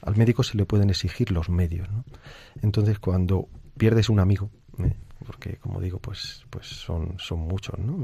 [0.01, 1.89] Al médico se le pueden exigir los medios.
[1.89, 2.03] ¿no?
[2.61, 4.93] Entonces, cuando pierdes un amigo, ¿eh?
[5.25, 8.03] Porque como digo, pues, pues son, son muchos, ¿no?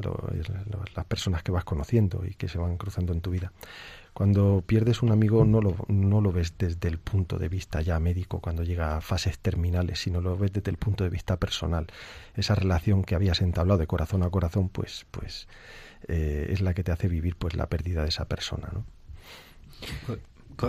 [0.96, 3.52] las personas que vas conociendo y que se van cruzando en tu vida.
[4.14, 8.00] Cuando pierdes un amigo no lo, no lo ves desde el punto de vista ya
[8.00, 11.86] médico, cuando llega a fases terminales, sino lo ves desde el punto de vista personal.
[12.36, 15.48] Esa relación que habías entablado de corazón a corazón, pues, pues
[16.08, 18.72] eh, es la que te hace vivir pues la pérdida de esa persona.
[18.74, 18.86] ¿no?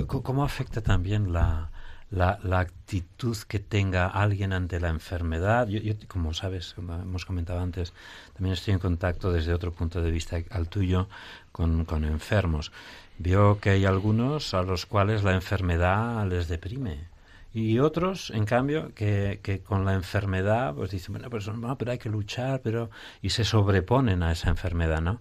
[0.06, 1.70] ¿Cómo afecta también la,
[2.10, 5.68] la, actitud que tenga alguien ante la enfermedad.
[5.68, 7.92] Yo, como sabes, hemos comentado antes,
[8.34, 11.08] también estoy en contacto desde otro punto de vista al tuyo
[11.52, 12.72] con, con enfermos.
[13.18, 17.08] Veo que hay algunos a los cuales la enfermedad les deprime.
[17.52, 21.92] Y otros, en cambio, que, que con la enfermedad, pues dicen, bueno, pues, no, pero
[21.92, 22.90] hay que luchar, pero...
[23.22, 25.20] y se sobreponen a esa enfermedad, ¿no?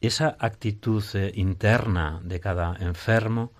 [0.00, 3.52] Esa actitud eh, interna de cada enfermo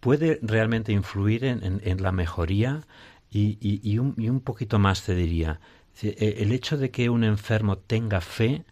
[0.00, 2.82] puede realmente influir en, la mejoría
[3.30, 5.60] y, un, poquito más te diría,
[6.02, 8.64] e, el hecho de que un enfermo tenga fe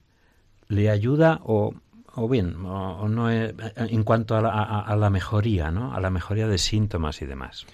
[0.69, 1.75] le ayuda o,
[2.15, 5.95] o bien, o, no en cuanto a la, a la, mejoría, ¿no?
[5.95, 7.67] A la mejoría de síntomas y demás.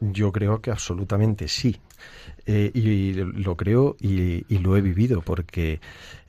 [0.00, 1.80] Yo creo que absolutamente sí.
[2.50, 5.80] Eh, y lo creo y, lo he vivido, porque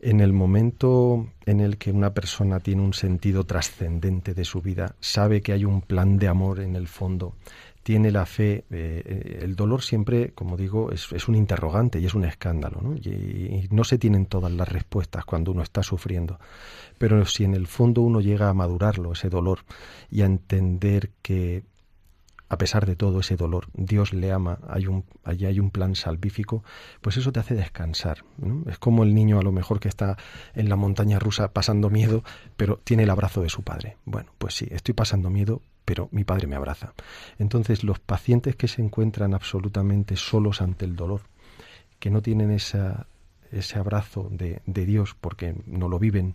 [0.02, 4.96] en el momento en el que una persona tiene un sentido trascendente de su vida,
[5.00, 7.36] sabe que hay un plan de amor en el fondo,
[7.84, 12.14] tiene la fe, eh, eh, el dolor siempre, como digo, es, un interrogante y es
[12.14, 16.38] un escándalo, y no se tienen todas las respuestas cuando uno está sufriendo.
[16.98, 19.60] Pero si en el fondo uno llega a madurarlo, ese dolor,
[20.12, 21.64] y a entender que
[22.50, 24.60] a pesar de todo ese dolor, Dios le ama,
[25.24, 26.64] allí hay un plan salvífico,
[27.00, 28.26] pues eso te hace descansar.
[28.68, 30.18] Es como el niño a lo mejor que está
[30.56, 32.24] en la montaña rusa pasando miedo,
[32.58, 33.98] pero tiene el abrazo de su padre.
[34.06, 36.94] Bueno, pues sí, estoy pasando miedo, pero mi padre me abraza.
[37.38, 41.22] Entonces los pacientes que se encuentran absolutamente solos ante el dolor,
[42.00, 46.34] que no tienen ese abrazo de, de Dios porque no lo viven,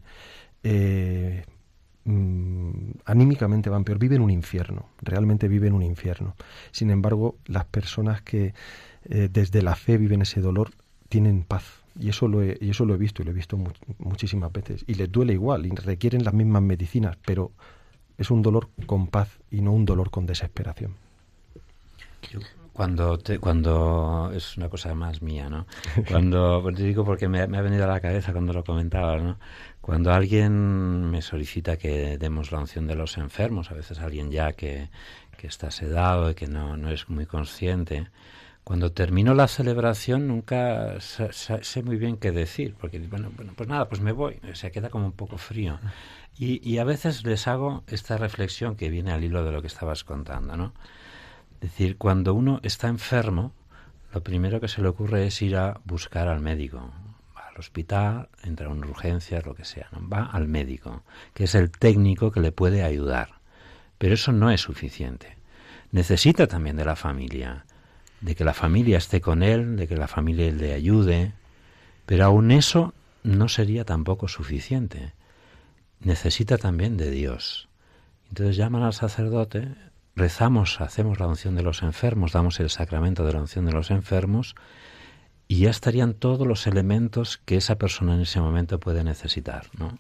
[0.63, 1.45] eh,
[2.05, 6.35] Mm, anímicamente van peor, viven un infierno, realmente viven un infierno.
[6.71, 8.53] Sin embargo, las personas que
[9.07, 10.71] eh, desde la fe viven ese dolor
[11.09, 11.65] tienen paz.
[11.99, 13.57] Y eso, lo he, y eso lo he visto y lo he visto
[13.99, 14.85] muchísimas veces.
[14.87, 17.53] Y les duele igual y requieren las mismas medicinas, pero
[18.19, 20.95] es un dolor con paz y no un dolor con desesperación.
[22.73, 25.67] Cuando, te, cuando es una cosa más mía, ¿no?
[26.11, 29.37] Cuando, te digo porque me, me, ha venido a la cabeza cuando lo comentabas, ¿no?
[29.85, 34.55] Cuando alguien me solicita que demos la unción de los enfermos, a veces alguien ya
[34.55, 34.89] que,
[35.43, 38.09] está sedado y que no, no, es muy consciente,
[38.65, 43.87] cuando termino la celebración nunca sé, muy bien qué decir, porque bueno, bueno, pues nada,
[43.87, 45.79] pues me voy, se queda como un poco frío.
[46.39, 49.69] Y, y a veces les hago esta reflexión que viene al hilo de lo que
[49.69, 50.73] estabas contando, ¿no?
[51.57, 53.53] Es decir, cuando uno está enfermo,
[54.15, 56.91] lo primero que se le ocurre es ir a buscar al médico,
[57.55, 62.33] al hospital, entra en urgencias, lo que sea, va al médico, que es el técnico
[62.33, 63.41] que le puede ayudar.
[63.99, 65.37] Pero eso no es suficiente.
[65.93, 67.65] Necesita también de la familia,
[68.21, 71.33] de que la familia esté con él, de que la familia le ayude,
[72.07, 75.13] pero aún eso no sería tampoco suficiente.
[76.01, 77.69] Necesita también de Dios.
[78.29, 79.75] Entonces llaman al sacerdote,
[80.17, 83.91] rezamos, hacemos la unción de los enfermos, damos el sacramento de la unción de los
[83.91, 84.57] enfermos,
[85.49, 89.99] y ya estarían todos los elementos que esa persona en ese momento puede necesitar, ¿no?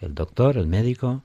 [0.00, 1.22] El doctor, el médico,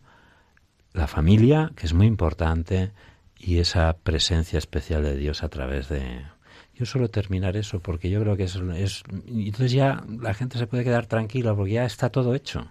[0.94, 2.92] la familia, que es muy importante,
[3.38, 6.26] y esa presencia especial de Dios a través de...
[6.74, 9.04] Yo suelo terminar eso porque yo creo que es, es...
[9.28, 12.68] Entonces ya la gente se puede quedar tranquila porque ya está todo hecho.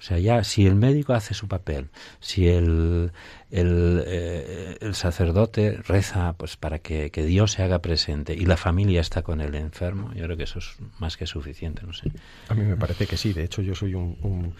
[0.00, 3.12] O sea, ya si el médico hace su papel, si el,
[3.50, 8.56] el, eh, el sacerdote reza pues para que, que, Dios se haga presente y la
[8.56, 12.10] familia está con el enfermo, yo creo que eso es más que suficiente, no sé.
[12.48, 14.16] A mí me parece que sí, de hecho yo soy un...
[14.22, 14.54] un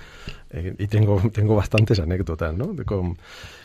[0.51, 2.75] eh, y tengo, tengo bastantes anécdotas, ¿no?
[2.75, 3.17] De con,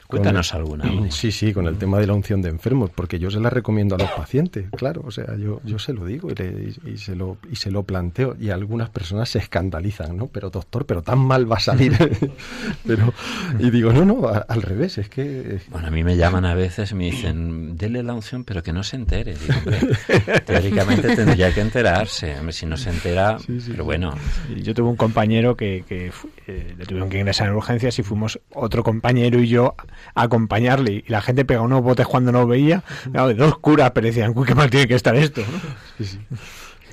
[0.07, 0.85] Cuéntanos alguna.
[1.09, 3.95] Sí, sí, con el tema de la unción de enfermos, porque yo se la recomiendo
[3.95, 7.15] a los pacientes, claro, o sea, yo, yo se lo digo y, le, y, se
[7.15, 10.27] lo, y se lo planteo y algunas personas se escandalizan, ¿no?
[10.27, 11.97] Pero doctor, pero tan mal va a salir.
[12.85, 13.13] pero,
[13.59, 15.59] y digo, no, no, a, al revés, es que...
[15.69, 18.73] Bueno, a mí me llaman a veces y me dicen, dele la unción, pero que
[18.73, 19.35] no se entere.
[19.35, 19.53] Digo,
[20.45, 24.13] teóricamente tendría que enterarse, si no se entera, sí, sí, pero bueno.
[24.55, 26.11] Yo tuve un compañero que, que
[26.47, 29.75] eh, le tuvieron que ingresar en urgencias y fuimos otro compañero y yo
[30.13, 33.91] a acompañarle y la gente pega unos botes cuando no veía, claro, de dos curas,
[33.91, 35.41] pero decían, uy, qué mal tiene que estar esto.
[35.41, 35.59] ¿no?
[35.97, 36.19] Sí, sí.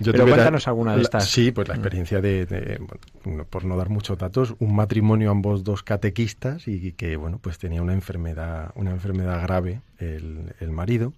[0.01, 1.29] Yo pero cuéntanos alguna de estas.
[1.29, 2.81] Sí, pues la experiencia de, de
[3.25, 7.59] bueno, por no dar muchos datos, un matrimonio ambos dos catequistas y que bueno, pues
[7.59, 11.13] tenía una enfermedad, una enfermedad grave el, el marido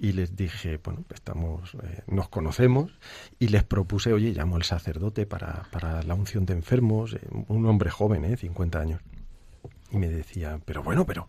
[0.00, 2.90] y les dije, bueno, estamos, eh, nos conocemos
[3.38, 7.66] y les propuse, oye, llamo al sacerdote para, para la unción de enfermos, eh, un
[7.66, 9.02] hombre joven, eh, 50 años.
[9.92, 11.28] Y me decía, pero bueno, pero,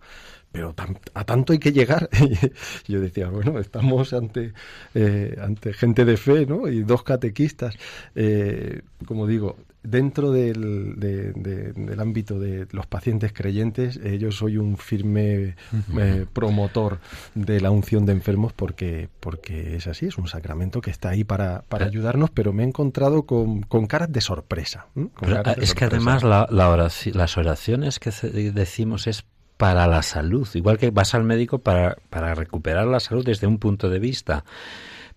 [0.52, 2.10] pero tan, a tanto hay que llegar.
[2.88, 4.54] Y yo decía, bueno, estamos ante,
[4.94, 6.68] eh, ante gente de fe, ¿no?
[6.68, 7.76] Y dos catequistas.
[8.16, 14.32] Eh, como digo, dentro del, de, de, del ámbito de los pacientes creyentes, eh, yo
[14.32, 15.56] soy un firme
[15.98, 17.00] eh, promotor
[17.34, 21.24] de la unción de enfermos porque, porque es así, es un sacramento que está ahí
[21.24, 24.88] para, para ayudarnos, pero me he encontrado con, con caras de sorpresa.
[24.96, 25.08] ¿eh?
[25.14, 25.90] Con pero, caras de es sorpresa.
[25.90, 28.12] que además la, la oración, las oraciones que
[28.52, 29.26] decimos es
[29.58, 33.60] para la salud, igual que vas al médico para, para recuperar la salud desde un
[33.60, 34.44] punto de vista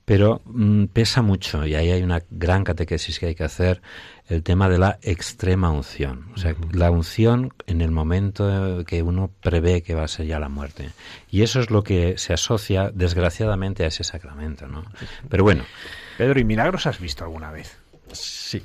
[0.05, 3.81] pero mmm, pesa mucho y ahí hay una gran catequesis que hay que hacer
[4.29, 6.27] el tema de la extrema unción.
[6.35, 6.75] O sea uh -huh.
[6.75, 10.91] la unción en el momento que uno prevé que va a ser ya la muerte.
[11.31, 14.85] Y eso es lo que se asocia desgraciadamente a ese sacramento no
[15.29, 15.65] pero bueno.
[16.17, 18.63] Pedro y milagros has visto alguna vez sí.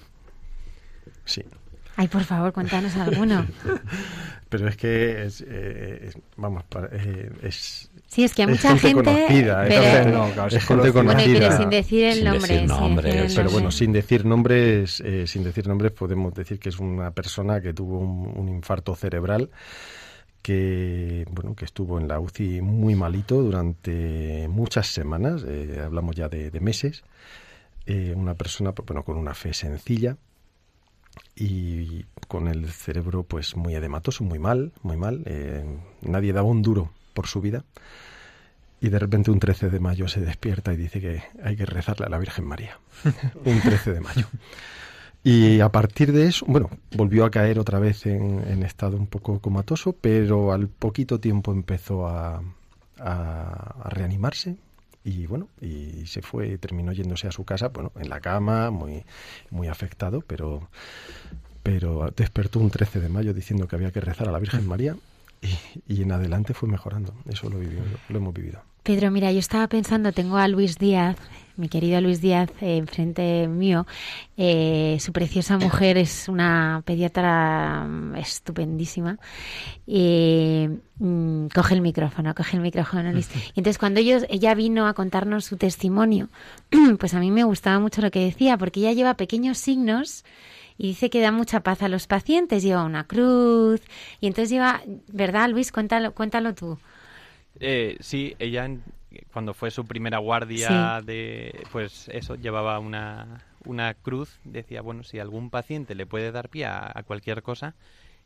[1.26, 1.44] Sí.
[1.96, 3.46] Ay, por favor, cuéntanos alguno.
[4.50, 8.82] Pero es que es, eh, es vamos, eh, es Sí, es que hay mucha es
[8.82, 11.40] gente, gente conocida, pero, es, no, claro, es gente conocida.
[11.40, 12.48] Bueno, sin decir el sin nombre.
[12.50, 13.54] Decir nombre sin decir el pero nombre.
[13.54, 17.72] bueno, sin decir nombres, eh, sin decir nombres podemos decir que es una persona que
[17.72, 19.52] tuvo un, un infarto cerebral
[20.42, 26.30] que bueno que estuvo en la UCI muy malito durante muchas semanas, eh, hablamos ya
[26.30, 27.04] de, de meses,
[27.86, 30.18] eh, una persona bueno con una fe sencilla
[31.36, 35.64] y con el cerebro pues muy edematoso, muy mal, muy mal, eh,
[36.02, 37.66] nadie daba un duro por su vida
[38.80, 42.06] y de repente un 13 de mayo se despierta y dice que hay que rezarle
[42.06, 42.80] a la Virgen María,
[43.44, 44.26] un 13 de mayo.
[45.22, 49.08] Y a partir de eso, bueno, volvió a caer otra vez en, en estado un
[49.08, 52.42] poco comatoso, pero al poquito tiempo empezó a,
[52.98, 54.56] a, a, reanimarse
[55.04, 59.04] y bueno, y se fue, terminó yéndose a su casa, bueno, en la cama, muy,
[59.50, 60.70] muy afectado, pero,
[61.64, 64.96] pero despertó un 13 de mayo diciendo que había que rezar a la Virgen María
[65.42, 67.14] y, y en adelante fue mejorando.
[67.28, 68.62] Eso lo, vivió, lo, lo hemos vivido.
[68.84, 71.18] Pedro, mira, yo estaba pensando, tengo a Luis Díaz,
[71.58, 73.86] mi querido Luis Díaz, eh, enfrente mío.
[74.38, 79.20] Eh, su preciosa mujer es una pediatra estupendísima.
[79.86, 83.30] Eh, mm, coge el micrófono, coge el micrófono, Luis.
[83.54, 86.30] Y entonces, cuando ellos, ella vino a contarnos su testimonio,
[87.00, 90.24] pues a mí me gustaba mucho lo que decía, porque ella lleva pequeños signos
[90.80, 92.64] y dice que da mucha paz a los pacientes.
[92.64, 93.82] Lleva una cruz
[94.22, 95.74] y entonces lleva, ¿verdad, Luis?
[95.74, 96.80] Cuéntalo, cuéntalo tú.
[97.60, 98.82] Eh, sí, ella en,
[99.34, 101.06] cuando fue su primera guardia sí.
[101.06, 104.40] de, pues eso, llevaba una, una cruz.
[104.46, 107.76] Decía, bueno, si algún paciente le puede dar pie a, a cualquier cosa.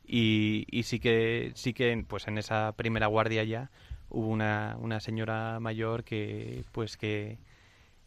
[0.05, 3.71] Y, y, sí que, sí que, pues en esa primera guardia ya
[4.09, 7.39] hubo una, una señora mayor que, pues que,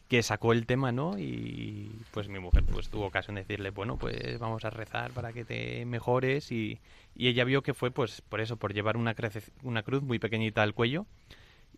[0.09, 1.19] que sacó el tema, ¿no?
[1.19, 5.33] Y pues mi mujer pues tuvo ocasión de decirle, bueno, pues vamos a rezar para
[5.33, 6.79] que te mejores y,
[7.17, 10.19] y ella vio que fue pues por eso, por llevar una, cruz, una cruz muy
[10.19, 11.07] pequeñita al cuello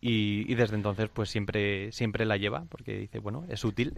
[0.01, 3.95] y, y, desde entonces pues siempre siempre la lleva porque dice, bueno, es útil.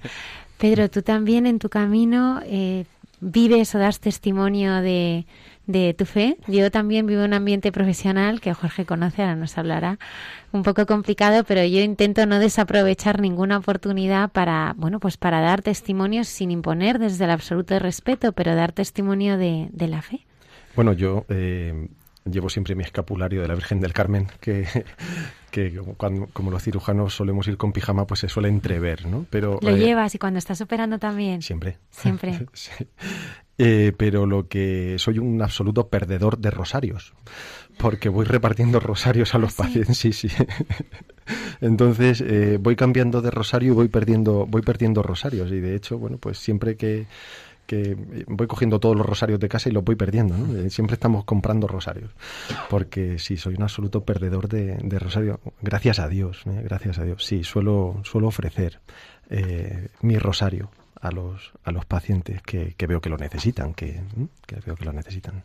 [0.58, 2.84] Pedro, tú también en tu camino eh,
[3.20, 5.26] vives o das testimonio de,
[5.66, 6.36] de tu fe.
[6.46, 9.98] Yo también vivo en un ambiente profesional que Jorge conoce, ahora nos hablará,
[10.52, 15.62] un poco complicado, pero yo intento no desaprovechar ninguna oportunidad para, bueno, pues para dar
[15.62, 20.26] testimonios sin imponer desde el absoluto respeto, pero dar testimonio de, de la fe.
[20.74, 21.88] Bueno, yo eh,
[22.24, 24.66] llevo siempre mi escapulario de la Virgen del Carmen, que,
[25.50, 29.26] que cuando, como los cirujanos solemos ir con pijama, pues se suele entrever, ¿no?
[29.30, 31.42] Pero, ¿Lo eh, llevas y cuando estás operando también?
[31.42, 31.78] Siempre.
[31.90, 32.46] Siempre.
[32.52, 32.86] sí.
[33.58, 37.12] Eh, pero lo que soy un absoluto perdedor de rosarios,
[37.76, 39.98] porque voy repartiendo rosarios a los ¿Ah, pacientes.
[39.98, 40.28] Sí, sí.
[41.60, 45.50] Entonces eh, voy cambiando de rosario y voy perdiendo, voy perdiendo rosarios.
[45.52, 47.06] Y de hecho, bueno, pues siempre que,
[47.70, 47.96] que
[48.26, 50.36] voy cogiendo todos los rosarios de casa y los voy perdiendo.
[50.36, 50.56] ¿no?
[50.56, 52.10] Eh, siempre estamos comprando rosarios.
[52.68, 55.38] Porque sí, soy un absoluto perdedor de, de rosario.
[55.62, 57.24] Gracias a Dios, gracias a Dios.
[57.24, 58.80] Sí, suelo, suelo ofrecer
[60.02, 64.02] mi rosario a los, a los pacientes que, veo que lo necesitan, que,
[64.66, 65.44] veo que lo necesitan.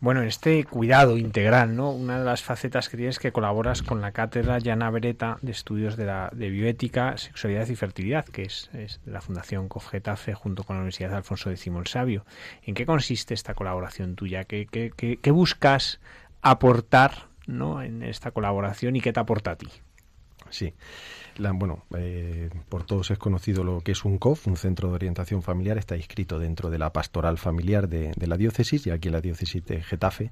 [0.00, 1.90] Bueno, en este cuidado integral, ¿no?
[1.90, 5.50] Una de las facetas que tienes es que colaboras con la cátedra Llana Beretta de
[5.50, 10.62] Estudios de, la, de Bioética, Sexualidad y Fertilidad, que es, de la Fundación COFGETAFE junto
[10.62, 12.24] con la Universidad Alfonso X el Sabio.
[12.62, 14.44] ¿En qué consiste esta colaboración tuya?
[14.44, 16.00] ¿Qué, qué, qué buscas
[16.42, 17.82] aportar ¿no?
[17.82, 19.68] en esta colaboración y qué te aporta a ti?
[20.50, 20.74] Sí
[21.54, 25.42] bueno, eh, por todos es conocido lo que es un COF, un centro de orientación
[25.42, 29.12] familiar, está inscrito dentro de la pastoral familiar de, de la diócesis y aquí en
[29.12, 30.30] la diócesis de Getafe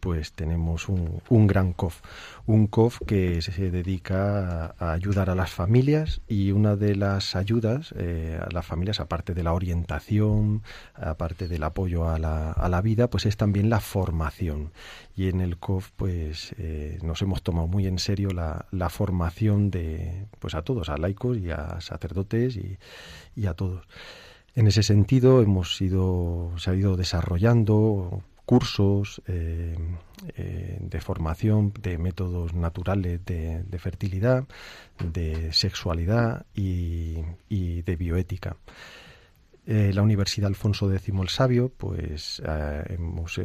[0.00, 2.00] pues tenemos un, un, gran COF.
[2.46, 7.94] Un COF que se dedica a, ayudar a las familias y una de las ayudas
[7.96, 10.62] eh, a las familias, aparte de la orientación,
[10.94, 14.72] aparte del apoyo a la, a la vida, pues es también la formación.
[15.16, 19.70] Y en el COF pues eh, nos hemos tomado muy en serio la, la, formación
[19.70, 22.78] de pues a todos, a laicos y a sacerdotes y,
[23.34, 23.86] y a todos.
[24.54, 29.76] En ese sentido hemos ido, se ha ido desarrollando cursos eh,
[30.36, 34.44] eh, de formación de métodos naturales de, fertilidad,
[34.98, 37.22] de sexualidad y,
[37.82, 38.56] de bioética.
[39.66, 42.40] Eh, la Universidad Alfonso X el Sabio, pues
[42.88, 43.40] hemos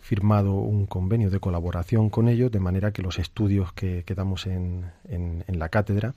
[0.00, 4.92] firmado un convenio de colaboración con ellos, de manera que los estudios que, damos en
[5.48, 6.14] la cátedra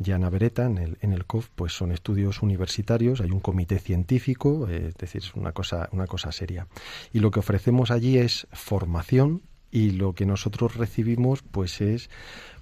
[0.00, 4.66] Llana Beretta, en el, en el COF, pues son estudios universitarios, hay un comité científico,
[4.68, 6.66] eh, es decir, es una cosa, una cosa seria.
[7.12, 12.10] Y lo que ofrecemos allí es formación y lo que nosotros recibimos pues es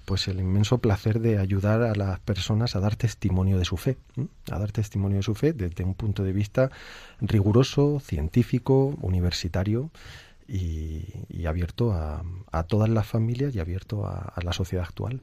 [0.05, 3.97] pues el inmenso placer de ayudar a las personas a dar testimonio de su fe,
[4.51, 6.71] a dar testimonio de su fe desde un punto de vista
[7.21, 9.91] riguroso, científico, universitario
[10.47, 11.05] y,
[11.45, 15.21] abierto a, a, todas las familias y abierto a la sociedad actual.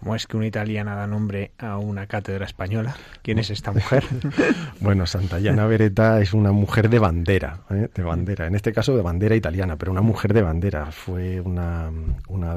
[0.00, 2.96] ¿Cómo es que una italiana da nombre a una cátedra española?
[3.20, 4.02] ¿Quién es esta mujer?
[4.80, 7.90] bueno, Santayana Beretta es una mujer de bandera, ¿eh?
[7.94, 10.90] de bandera, en este caso de bandera italiana, pero una mujer de bandera.
[10.90, 11.90] Fue una,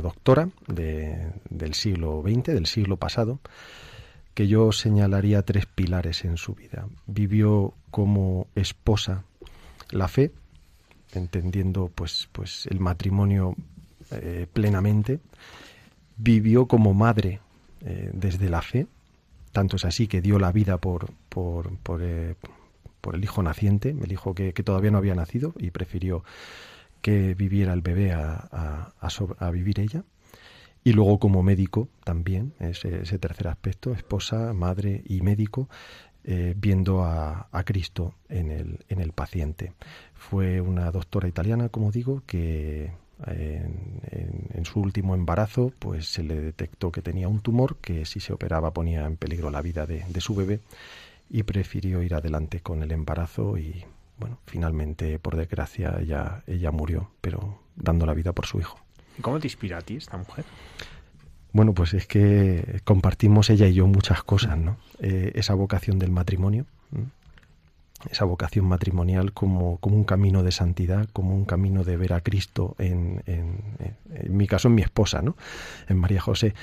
[0.01, 3.41] doctora del siglo XX, del siglo pasado,
[4.33, 6.87] que yo señalaría tres pilares en su vida.
[7.07, 9.23] Vivió como esposa
[9.89, 10.31] la fe,
[11.13, 13.53] entendiendo pues, pues el matrimonio
[14.11, 15.19] eh, plenamente
[16.17, 17.39] vivió como madre
[17.81, 18.87] eh, desde la fe,
[19.51, 22.35] tanto es así que dio la vida por, por, por, eh,
[23.13, 26.23] el hijo naciente, el hijo que, todavía no había nacido y prefirió
[27.01, 30.03] que viviera el bebé a, a, vivir ella.
[30.85, 35.69] Y luego como médico también, ese, ese tercer aspecto, esposa, madre y médico,
[36.25, 39.73] eh, viendo a, a, Cristo en el, en el paciente.
[40.13, 42.93] Fue una doctora italiana, como digo, que
[43.27, 48.31] en, su último embarazo, pues se le detectó que tenía un tumor que si se
[48.31, 50.61] operaba ponía en peligro la vida de, su bebé
[51.29, 53.83] y prefirió ir adelante con el embarazo y
[54.17, 58.79] bueno, finalmente por desgracia ella, ella murió, pero dando la vida por su hijo.
[59.21, 60.45] ¿Cómo te inspira a ti esta mujer?
[61.51, 64.77] Bueno, pues es que compartimos ella y yo muchas cosas, ¿no?
[64.99, 66.65] Eh, esa vocación del matrimonio,
[68.09, 72.21] esa vocación matrimonial como, como, un camino de santidad, como un camino de ver a
[72.21, 73.61] Cristo en, en,
[74.13, 75.35] en, mi caso en mi esposa, ¿no?
[75.87, 76.53] En María José,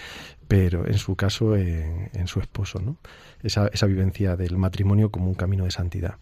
[0.48, 2.96] pero en su caso en, su esposo, ¿no?
[3.42, 6.16] Esa, esa vivencia del matrimonio como un camino de santidad.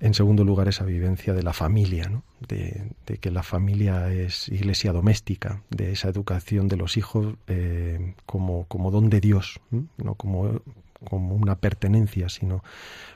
[0.00, 2.22] En segundo lugar, esa vivencia de la familia, ¿no?
[2.46, 8.14] de, de, que la familia es iglesia doméstica, de esa educación de los hijos eh,
[8.24, 9.60] como, como don de Dios,
[9.96, 10.60] no como
[11.04, 12.62] como una pertenencia, sino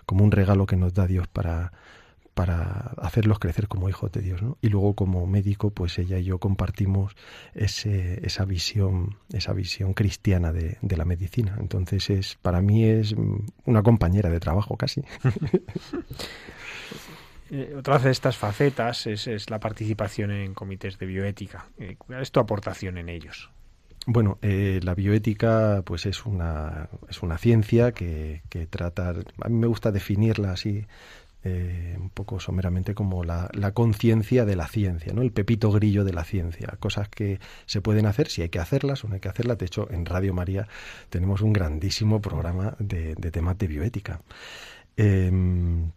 [0.07, 1.72] como un regalo que nos da Dios para,
[2.35, 4.43] para hacerlos crecer como hijos de Dios.
[4.43, 4.59] ¿no?
[4.61, 7.14] Y luego como médico, pues ella y yo compartimos
[7.55, 11.57] ese, esa visión, esa visión cristiana de, de, la medicina.
[11.59, 13.14] Entonces es, para mí es
[13.64, 15.03] una compañera de trabajo casi.
[17.55, 21.66] Eh, otra de estas facetas es, es, la participación en comités de bioética.
[21.76, 23.51] Eh, ¿Cuál es tu aportación en ellos?
[24.07, 29.59] Bueno, eh, la bioética pues es una, es una ciencia que, que, trata, a mí
[29.59, 30.86] me gusta definirla así
[31.44, 35.22] eh, un poco someramente como la, la conciencia de la ciencia, ¿no?
[35.22, 39.05] el pepito grillo de la ciencia, cosas que se pueden hacer si hay que hacerlas
[39.05, 39.59] o no hay que hacerlas.
[39.59, 40.66] De hecho, en Radio María
[41.09, 44.20] tenemos un grandísimo programa de, de temas de bioética.
[44.96, 45.90] Em,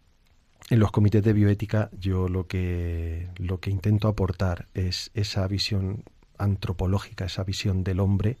[0.68, 6.02] en los comités de bioética yo lo que, lo que intento aportar es esa visión
[6.38, 8.38] antropológica, esa visión del hombre,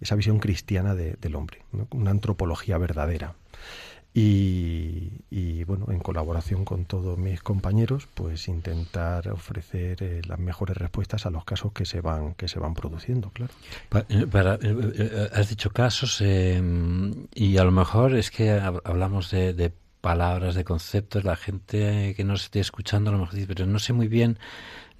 [0.00, 3.34] esa visión cristiana del hombre, una antropología verdadera.
[4.12, 11.26] Y, bueno, en colaboración con todos mis compañeros, pues intentar ofrecer eh, las mejores respuestas
[11.26, 13.52] a los casos que se van que se van produciendo, claro.
[14.08, 20.64] Eh, eh, has dicho casos y a lo mejor es que hablamos de, palabras, de
[20.64, 24.08] conceptos, la gente que nos esté escuchando a lo mejor dice, pero no sé muy
[24.08, 24.38] bien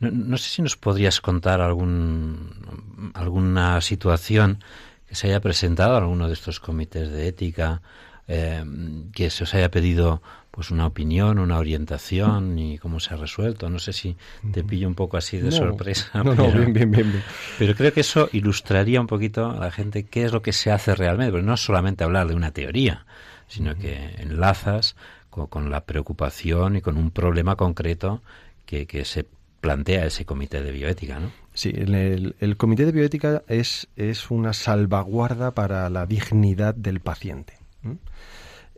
[0.00, 4.62] no, sé si nos podrías contar algún, alguna situación
[5.06, 7.82] que se haya presentado en alguno de estos comités de ética,
[8.26, 8.64] eh,
[9.12, 13.68] que se os haya pedido pues una opinión, una orientación y cómo se ha resuelto.
[13.70, 14.16] No sé si
[14.52, 16.10] te pillo un poco así de sorpresa.
[16.14, 17.22] No, pero, no, bien, bien, bien,
[17.58, 20.72] Pero creo que eso ilustraría un poquito a la gente qué es lo que se
[20.72, 21.32] hace realmente.
[21.32, 23.04] Pero no es solamente hablar de una teoría,
[23.46, 24.96] sino que enlazas
[25.28, 28.22] con, la preocupación y con un problema concreto
[28.66, 29.26] que, que se
[29.60, 31.30] plantea ese comité de bioética, ¿no?
[31.52, 37.54] Sí, el, comité de bioética es, es una salvaguarda para la dignidad del paciente.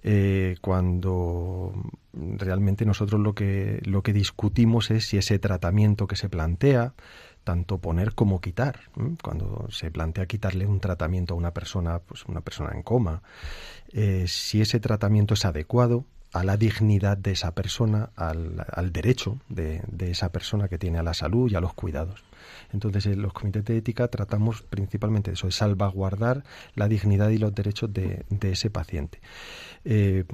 [0.05, 1.73] Eh, cuando
[2.13, 6.95] realmente nosotros lo que, lo que discutimos es si ese tratamiento que se plantea,
[7.45, 8.81] tanto poner como quitar.
[9.23, 13.23] Cuando se plantea quitarle un tratamiento a una persona, pues una persona en coma,
[13.93, 19.39] eh, si ese tratamiento es adecuado, a la dignidad de esa persona, al, al derecho
[19.49, 22.25] de, de, esa persona que tiene a la salud y a los cuidados.
[22.73, 26.43] Entonces, en los comités de ética tratamos principalmente de eso, de salvaguardar
[26.75, 29.21] la dignidad y los derechos de, de ese paciente.
[29.85, 30.25] Eh,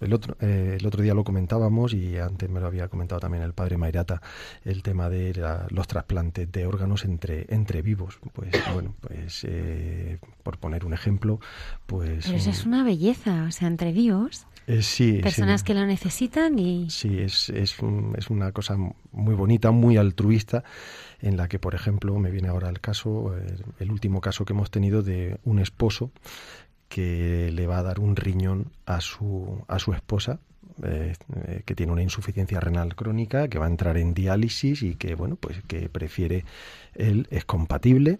[0.00, 3.42] el, otro, eh, el otro día lo comentábamos y antes me lo había comentado también
[3.42, 4.20] el padre Mairata,
[4.64, 5.32] el tema de
[5.70, 8.18] los trasplantes de órganos entre, entre vivos.
[8.32, 11.40] Pues bueno, pues eh, por poner un ejemplo,
[11.86, 12.26] pues...
[12.26, 14.46] Pero eso es una belleza, o sea, entre vivos.
[14.66, 16.90] Eh, sí, personas que lo necesitan y...
[16.90, 17.76] Sí, es, es,
[18.16, 18.76] es, una cosa
[19.12, 20.64] muy bonita, muy altruista,
[21.20, 23.34] en la que, por ejemplo, me viene ahora el caso,
[23.78, 26.10] el, último caso que hemos tenido de un esposo
[26.88, 30.40] que le va a dar un riñón a su, a su esposa,
[30.82, 31.14] eh,
[31.46, 35.14] eh, que tiene una insuficiencia renal crónica, que va a entrar en diálisis y que,
[35.14, 36.44] bueno, pues que prefiere,
[36.94, 38.18] él es compatible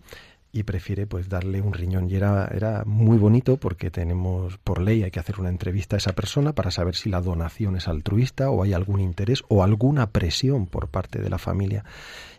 [0.56, 2.08] y prefiere pues darle un riñón.
[2.08, 5.98] Y era, era muy bonito porque tenemos, por ley, hay que hacer una entrevista a
[5.98, 10.10] esa persona para saber si la donación es altruista o hay algún interés o alguna
[10.10, 11.84] presión por parte de la familia.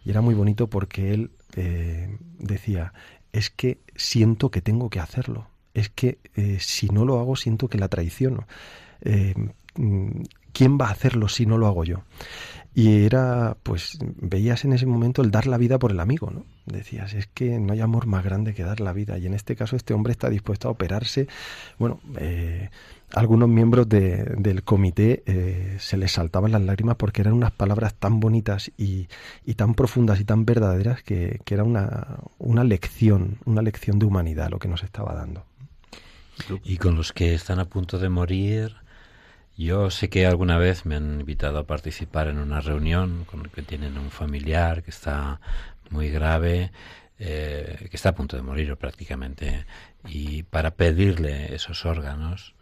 [0.03, 2.93] Y era muy bonito porque él eh, decía,
[3.31, 5.47] es que siento que tengo que hacerlo.
[5.75, 8.47] Es que eh, si no lo hago siento que la traiciono.
[9.01, 9.35] Eh,
[9.75, 10.21] mm,
[10.53, 12.01] ¿Quién va a hacerlo si no lo hago yo?
[12.77, 16.45] Y era, pues, veías en ese momento el dar la vida por el amigo, ¿no?
[16.67, 19.17] Decías, es que no hay amor más grande que dar la vida.
[19.17, 21.27] Y en este caso este hombre está dispuesto a operarse.
[21.79, 22.69] Bueno, eh,
[23.15, 27.95] algunos miembros de, del comité eh, se les saltaban las lágrimas porque eran unas palabras
[27.95, 29.07] tan bonitas y,
[29.43, 34.05] y tan profundas y tan verdaderas que, que era una, una lección, una lección de
[34.05, 35.45] humanidad lo que nos estaba dando.
[36.63, 38.75] Y con los que están a punto de morir,
[39.57, 43.49] yo sé que alguna vez me han invitado a participar en una reunión con el
[43.49, 45.41] que tienen un familiar que está
[45.89, 46.71] muy grave,
[47.19, 49.65] eh, que está a punto de morir prácticamente,
[50.07, 52.53] y para pedirle esos órganos.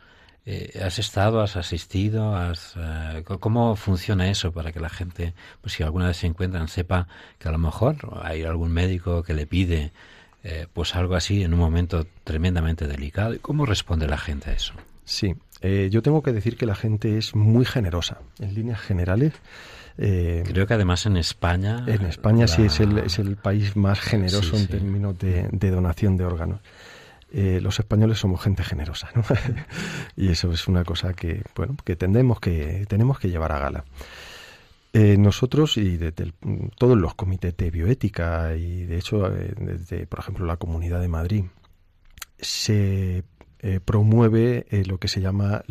[0.45, 2.35] Eh, ¿Has estado, has asistido?
[2.35, 6.69] Has, eh, ¿Cómo funciona eso para que la gente, pues si alguna vez se encuentran,
[6.69, 7.07] sepa
[7.39, 9.91] que a lo mejor hay algún médico que le pide
[10.73, 13.33] pues algo así en un momento tremendamente delicado?
[13.33, 14.75] ¿Y cómo responde la gente a eso?
[15.03, 15.35] Sí,
[15.65, 19.33] eh, yo tengo que decir que la gente es muy generosa, en líneas generales.
[19.97, 21.83] Eh, Creo que además en España...
[21.87, 26.25] En España sí es el, es el país más generoso en términos de, donación de
[26.25, 26.59] órganos.
[27.31, 29.23] Eh, los españoles somos gente generosa, ¿no?
[30.15, 33.85] y eso es una cosa que, bueno, que tendemos que, tenemos que llevar a gala.
[34.93, 36.31] nosotros y desde
[36.77, 41.45] todos los comités de bioética y de hecho desde, por ejemplo, la Comunidad de Madrid,
[42.39, 43.23] se
[43.67, 45.63] eh, promueve eh, lo que se llama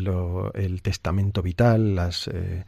[0.54, 2.64] el testamento vital, las, eh,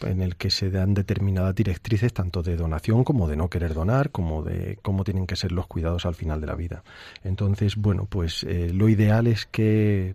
[0.00, 4.08] en el que se dan determinadas directrices tanto de donación como de no querer donar,
[4.08, 6.82] como de cómo tienen que ser los cuidados al final de la vida.
[7.24, 10.14] Entonces, bueno, pues lo ideal es que,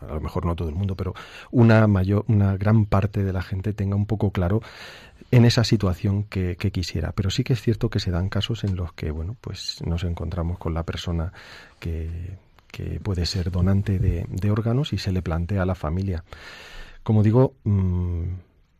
[0.00, 1.14] a lo mejor no todo el mundo, pero
[1.50, 4.62] una mayor, una gran parte de la gente tenga un poco claro
[5.32, 7.10] en esa situación que, que, quisiera.
[7.10, 10.04] Pero sí que es cierto que se dan casos en los que, bueno, pues nos
[10.04, 11.32] encontramos con la persona
[11.80, 12.43] que
[12.74, 16.24] que puede ser donante de, órganos y se le plantea a la familia.
[17.04, 18.22] Como digo, mm,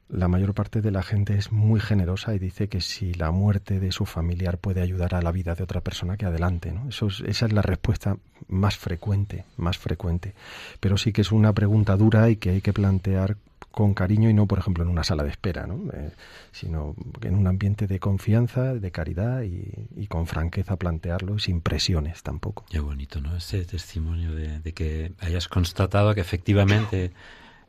[0.09, 3.79] la mayor parte de la gente es muy generosa y dice que si la muerte
[3.79, 6.73] de su familiar puede ayudar a la vida de otra persona, que adelante.
[6.73, 6.89] ¿no?
[6.89, 8.17] Eso esa es la respuesta
[8.49, 10.35] más frecuente, más frecuente.
[10.81, 13.37] Pero sí que es una pregunta dura y que hay que plantear
[13.75, 15.93] con cariño y no, por ejemplo, en una sala de espera, ¿no?
[15.93, 16.13] Eh,
[16.53, 22.23] sino en un ambiente de confianza, de caridad y, con franqueza plantearlo y sin presiones
[22.23, 22.65] tampoco.
[22.71, 23.37] Qué bonito, ¿no?
[23.37, 27.11] Ese testimonio de, que hayas constatado que efectivamente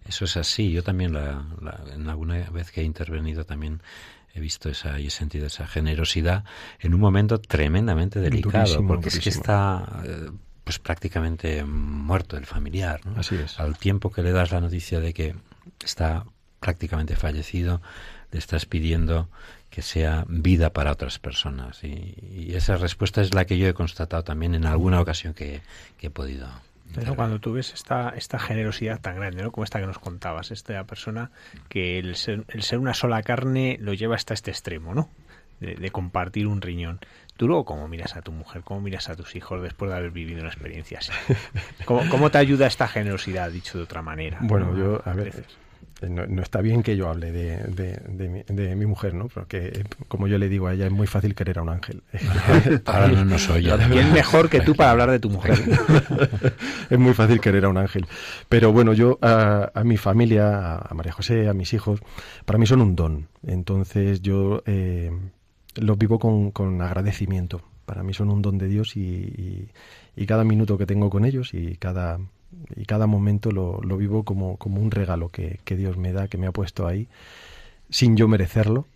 [0.07, 0.71] eso es así.
[0.71, 1.43] Yo también, la,
[1.91, 3.81] en alguna vez que he intervenido, también
[4.35, 6.43] he visto esa y he sentido esa generosidad
[6.81, 10.29] en un momento tremendamente delicado, porque es que está eh,
[10.63, 13.19] pues prácticamente muerto el familiar, ¿no?
[13.19, 13.59] Así es.
[13.59, 15.35] Al tiempo que le das la noticia de que
[15.83, 16.25] está
[16.59, 17.81] prácticamente fallecido,
[18.31, 19.29] le estás pidiendo
[19.69, 21.83] que sea vida para otras personas.
[21.83, 25.61] Y, esa respuesta es la que yo he constatado también en alguna ocasión que,
[25.99, 26.47] he podido.
[26.93, 29.51] Pero cuando tú ves esta, esta generosidad tan grande, ¿no?
[29.51, 31.31] como esta que nos contabas, esta persona
[31.67, 35.09] que el ser, el ser una sola carne lo lleva hasta este extremo, ¿no?
[35.59, 36.99] De, compartir un riñón.
[37.37, 40.11] ¿Tú luego cómo miras a tu mujer, cómo miras a tus hijos después de haber
[40.11, 41.11] vivido una experiencia así?
[41.85, 44.37] ¿Cómo, cómo te ayuda esta generosidad, dicho de otra manera?
[44.41, 45.45] Bueno, yo, a ver,
[46.01, 49.27] eh, no, está bien que yo hable de, de, mi, mujer, ¿no?
[49.29, 52.03] Porque, eh, como yo le digo a ella, es muy fácil querer a un ángel.
[52.85, 53.77] Ahora no, no soy yo.
[53.91, 55.57] ¿Quién mejor que tú para hablar de tu mujer?
[56.89, 58.05] es muy fácil querer a un ángel.
[58.49, 62.01] Pero bueno, yo a, mi familia, a María José, a mis hijos,
[62.45, 63.29] para mí son un don.
[63.47, 65.11] Entonces yo eh,
[65.75, 67.61] los vivo con, con, agradecimiento.
[67.85, 69.69] Para mí son un don de Dios y,
[70.15, 72.19] y cada minuto que tengo con ellos y cada
[72.75, 76.27] y cada momento lo, lo vivo como, como, un regalo que, que, Dios me da,
[76.29, 77.09] que me ha puesto ahí,
[77.89, 78.87] sin yo merecerlo,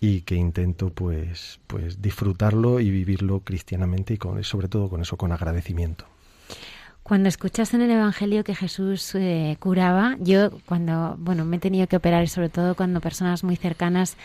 [0.00, 5.16] y que intento pues, pues disfrutarlo y vivirlo cristianamente y con, sobre todo con eso,
[5.16, 6.06] con agradecimiento.
[7.02, 11.86] Cuando escuchas en el Evangelio que Jesús eh, curaba, yo cuando, bueno, me he tenido
[11.86, 14.16] que operar y sobre todo cuando personas muy cercanas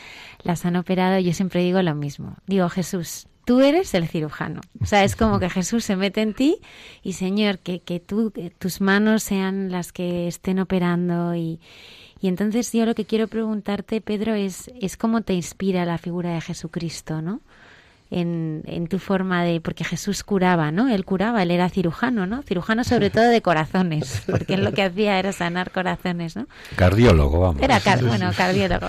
[0.44, 2.36] las han operado, yo siempre digo lo mismo.
[2.46, 4.62] Digo, Jesús, tú eres el cirujano.
[4.82, 6.58] O sea, es como que Jesús se mete en ti
[7.02, 11.60] y Señor, que, que tú, tus manos sean las que estén operando y,
[12.20, 16.34] y entonces yo lo que quiero preguntarte, Pedro, es, es cómo te inspira la figura
[16.34, 17.42] de Jesucristo, ¿no?
[18.12, 20.88] En, en, tu forma de, porque Jesús curaba, ¿no?
[20.88, 22.44] Él curaba, él era cirujano, ¿no?
[22.44, 26.48] Cirujano sobre todo de corazones, porque él lo que hacía era sanar corazones, ¿no?
[26.76, 27.62] Cardiólogo, vamos.
[27.62, 28.88] Era, bueno, cardiólogo.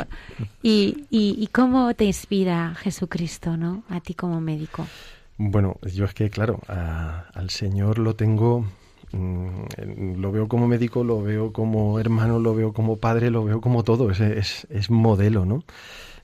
[0.63, 3.85] Y, y, cómo te inspira Jesucristo, ¿no?
[3.89, 4.87] A ti como médico.
[5.39, 8.65] Bueno, yo es que, claro, al Señor lo tengo
[9.13, 13.61] mm, lo veo como médico, lo veo como hermano, lo veo como padre, lo veo
[13.61, 15.63] como todo, es, es, es modelo, ¿no?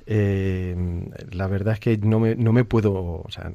[0.07, 0.77] Eh,
[1.31, 3.53] la verdad es que no me, no me puedo, o sea,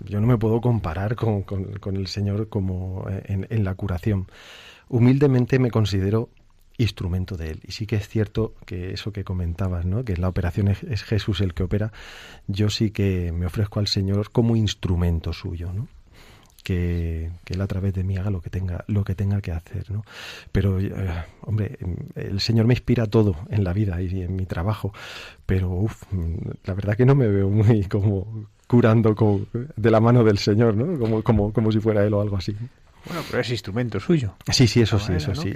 [0.00, 4.26] yo no me puedo comparar con, con, el Señor como en, en, la curación.
[4.88, 6.30] Humildemente me considero
[6.76, 7.60] instrumento de Él.
[7.64, 10.04] Y sí que es cierto que eso que comentabas, ¿no?
[10.04, 11.92] que la operación es, es Jesús el que opera,
[12.46, 15.72] yo sí que me ofrezco al Señor como instrumento suyo.
[15.72, 15.88] ¿no?
[16.64, 19.90] Que, él a través de mí haga lo que tenga lo que tenga que hacer
[19.90, 20.02] no
[20.50, 20.90] pero eh,
[21.42, 21.78] hombre
[22.16, 24.92] el señor me inspira todo en la vida y en mi trabajo
[25.46, 26.02] pero uf,
[26.64, 29.14] la verdad que no me veo muy como curando
[29.76, 32.56] de la mano del señor no como como como si fuera él o algo así
[33.06, 34.34] bueno, pero es instrumento suyo.
[34.50, 35.52] Sí, sí, eso sí, eso sí.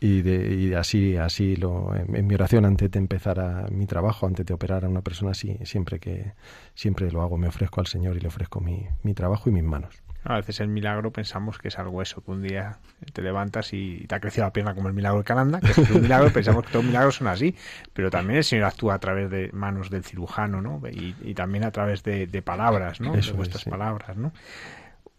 [0.00, 4.26] Y, de, y, así, así lo, en, mi oración antes de empezar a, mi trabajo,
[4.26, 6.34] antes de operar a una persona así, siempre que
[6.74, 9.64] siempre lo hago, me ofrezco al Señor y le ofrezco mi, mi trabajo y mis
[9.64, 10.04] manos.
[10.24, 12.78] A veces el milagro pensamos que es algo eso, que un día
[13.12, 15.90] te levantas y te ha crecido la pierna como el milagro de Cananda, que es
[15.90, 17.54] un milagro, pensamos que todos los milagros son así,
[17.92, 20.80] pero también el Señor actúa a través de manos del cirujano, ¿no?
[20.90, 23.12] Y, también a través de, palabras, ¿no?
[23.12, 24.32] de vuestras palabras, ¿no?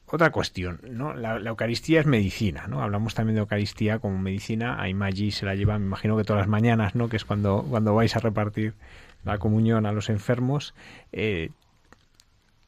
[0.07, 1.13] Otra cuestión, ¿no?
[1.13, 2.81] La, Eucaristía es medicina, ¿no?
[2.81, 4.79] Hablamos también de Eucaristía como medicina.
[4.79, 7.09] A Imagi se la lleva, me imagino que todas las mañanas, ¿no?
[7.09, 8.75] Que es cuando, cuando vais a repartir
[9.23, 10.75] la comunión a los enfermos.
[11.11, 11.49] Eh,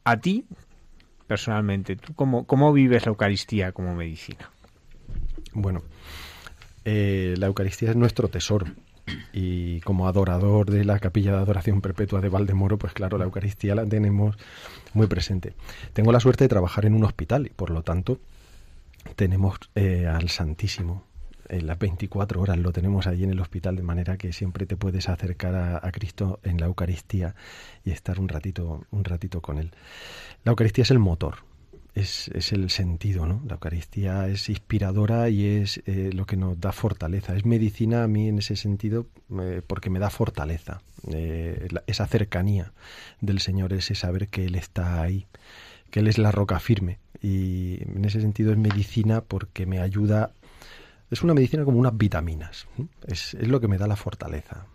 [0.02, 0.46] a ti,
[1.28, 1.94] personalmente?
[1.94, 4.50] ¿Tú cómo, cómo vives la Eucaristía como medicina?
[5.52, 5.82] Bueno,
[6.84, 8.66] eh, la Eucaristía es nuestro tesoro.
[9.32, 13.74] Y como adorador de la capilla de adoración perpetua de Valdemoro, pues claro, la Eucaristía
[13.74, 14.36] la tenemos
[14.92, 15.54] muy presente.
[15.92, 18.18] Tengo la suerte de trabajar en un hospital y por lo tanto
[19.16, 21.07] tenemos eh, al Santísimo
[21.48, 24.76] en las 24 horas lo tenemos allí en el hospital, de manera que siempre te
[24.76, 27.34] puedes acercar a, Cristo en la Eucaristía
[27.84, 29.72] y estar un ratito, un ratito con Él.
[30.44, 31.36] La Eucaristía es el motor,
[31.94, 33.42] es, es, el sentido, ¿no?
[33.46, 37.34] La Eucaristía es inspiradora y es eh, lo que nos da fortaleza.
[37.34, 39.06] Es medicina a mí en ese sentido
[39.40, 40.82] eh, porque me da fortaleza.
[41.10, 42.72] Eh, esa cercanía
[43.20, 45.26] del Señor, ese saber que Él está ahí,
[45.90, 46.98] que Él es la roca firme.
[47.20, 50.30] Y en ese sentido es medicina porque me ayuda
[51.10, 52.66] es una medicina como unas vitaminas.
[53.06, 54.66] Es, es, lo que me da la fortaleza.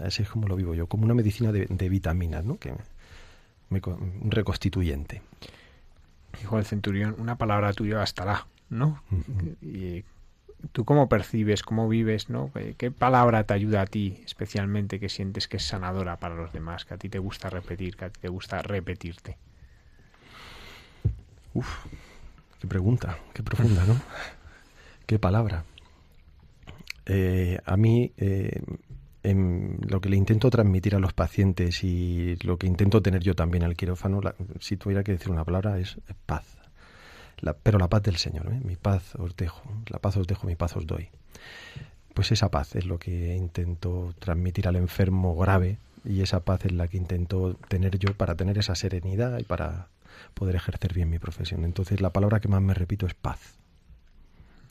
[0.00, 2.58] Así es como lo vivo yo, como una medicina de, vitaminas, ¿no?
[2.58, 2.72] Que
[3.68, 5.22] me, un reconstituyente.
[6.42, 9.02] Hijo del centurión, una palabra tuya bastará, ¿no?
[9.60, 10.04] y,
[10.70, 12.52] ¿Tú cómo percibes, cómo vives, no?
[12.78, 16.84] ¿Qué palabra te ayuda a ti especialmente que sientes que es sanadora para los demás,
[16.84, 19.36] que a ti te gusta repetir, que a ti te gusta repetirte?
[21.52, 21.84] Uf,
[22.60, 24.00] qué pregunta, qué profunda, ¿no?
[25.06, 25.64] qué palabra.
[27.06, 28.62] Eh, a mí eh,
[29.22, 33.62] lo que le intento transmitir a los pacientes y lo que intento tener yo también
[33.62, 34.20] al quirófano,
[34.60, 35.96] si tuviera que decir una palabra, es
[36.26, 36.44] paz.
[37.62, 38.60] pero la paz del Señor, ¿eh?
[38.64, 41.08] mi paz os dejo, la paz os dejo, mi paz os doy.
[42.14, 46.72] Pues esa paz es lo que intento transmitir al enfermo grave y esa paz es
[46.72, 49.88] la que intento tener yo para tener esa serenidad y para
[50.34, 51.64] poder ejercer bien mi profesión.
[51.64, 53.61] Entonces la palabra que más me repito es paz.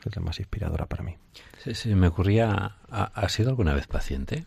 [0.06, 1.16] Es la más inspiradora para mí.
[1.64, 4.46] Sí, sí, me ocurría, ¿has sido alguna vez paciente?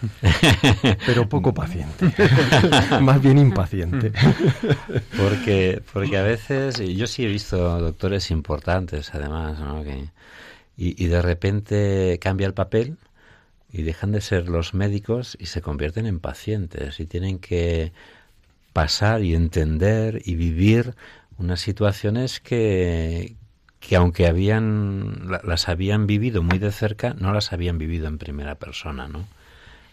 [1.06, 2.12] Pero poco paciente,
[3.00, 4.12] más bien impaciente.
[5.16, 9.84] porque, porque a veces, yo sí he visto doctores importantes además, ¿no?
[9.84, 10.08] Que,
[10.76, 12.96] y, y de repente cambia el papel
[13.70, 17.92] y dejan de ser los médicos y se convierten en pacientes y tienen que
[18.72, 20.94] pasar y entender y vivir
[21.38, 23.36] unas situaciones que,
[23.80, 28.54] que aunque habían las habían vivido muy de cerca, no las habían vivido en primera
[28.54, 29.26] persona, ¿no?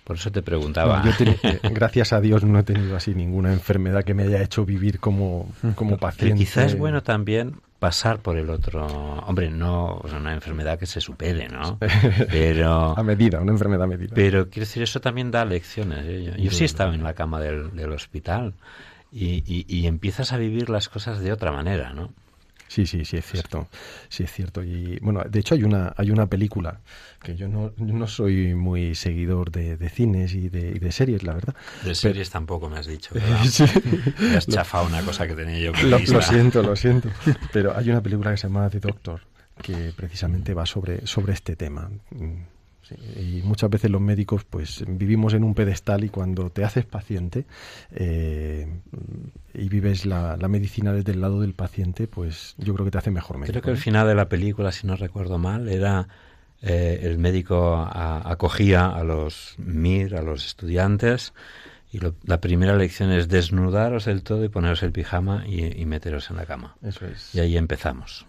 [0.04, 1.04] Por eso te preguntaba.
[1.44, 5.00] Eh, gracias a Dios no he tenido así ninguna enfermedad que me haya hecho vivir
[5.00, 6.38] como, como paciente.
[6.38, 8.86] quizás es bueno también pasar por el otro.
[8.86, 11.78] Hombre, no una enfermedad que se supere, ¿no?
[12.30, 12.98] Pero.
[12.98, 14.12] a medida, una enfermedad a medida.
[14.16, 16.06] Pero quiero decir, eso también da lecciones.
[16.06, 16.34] ¿eh?
[16.38, 18.54] Yo, sí he estado en la cama del, del hospital
[19.12, 22.12] y, y empiezas a vivir las cosas de otra manera, ¿no?
[22.68, 23.68] Sí, sí, sí es cierto,
[24.10, 24.64] sí es cierto.
[24.64, 26.82] Y bueno, de hecho hay una hay una película
[27.22, 31.56] que yo no, no soy muy seguidor de, cines y de, series, la verdad.
[31.84, 33.16] De series tampoco me has dicho.
[34.20, 35.72] Me has chafado una cosa que tenía yo.
[35.84, 37.10] lo, lo, siento, lo siento.
[37.54, 39.22] Pero hay una película que se llama The Doctor
[39.62, 41.90] que precisamente va sobre sobre este tema
[42.92, 47.46] y muchas veces los médicos pues vivimos en un pedestal y cuando te haces paciente
[47.92, 48.68] eh,
[49.54, 53.12] y vives la, medicina desde el lado del paciente, pues yo creo que te hace
[53.12, 53.54] mejor médico.
[53.54, 56.08] Creo que el final de la película, si no recuerdo mal, era
[56.62, 61.34] eh, el médico acogía a los MIR, a los estudiantes,
[61.92, 66.36] y la primera lección es desnudaros el todo y poneros el pijama y, meteros en
[66.36, 66.76] la cama.
[66.84, 67.34] Eso es.
[67.34, 68.26] Y ahí empezamos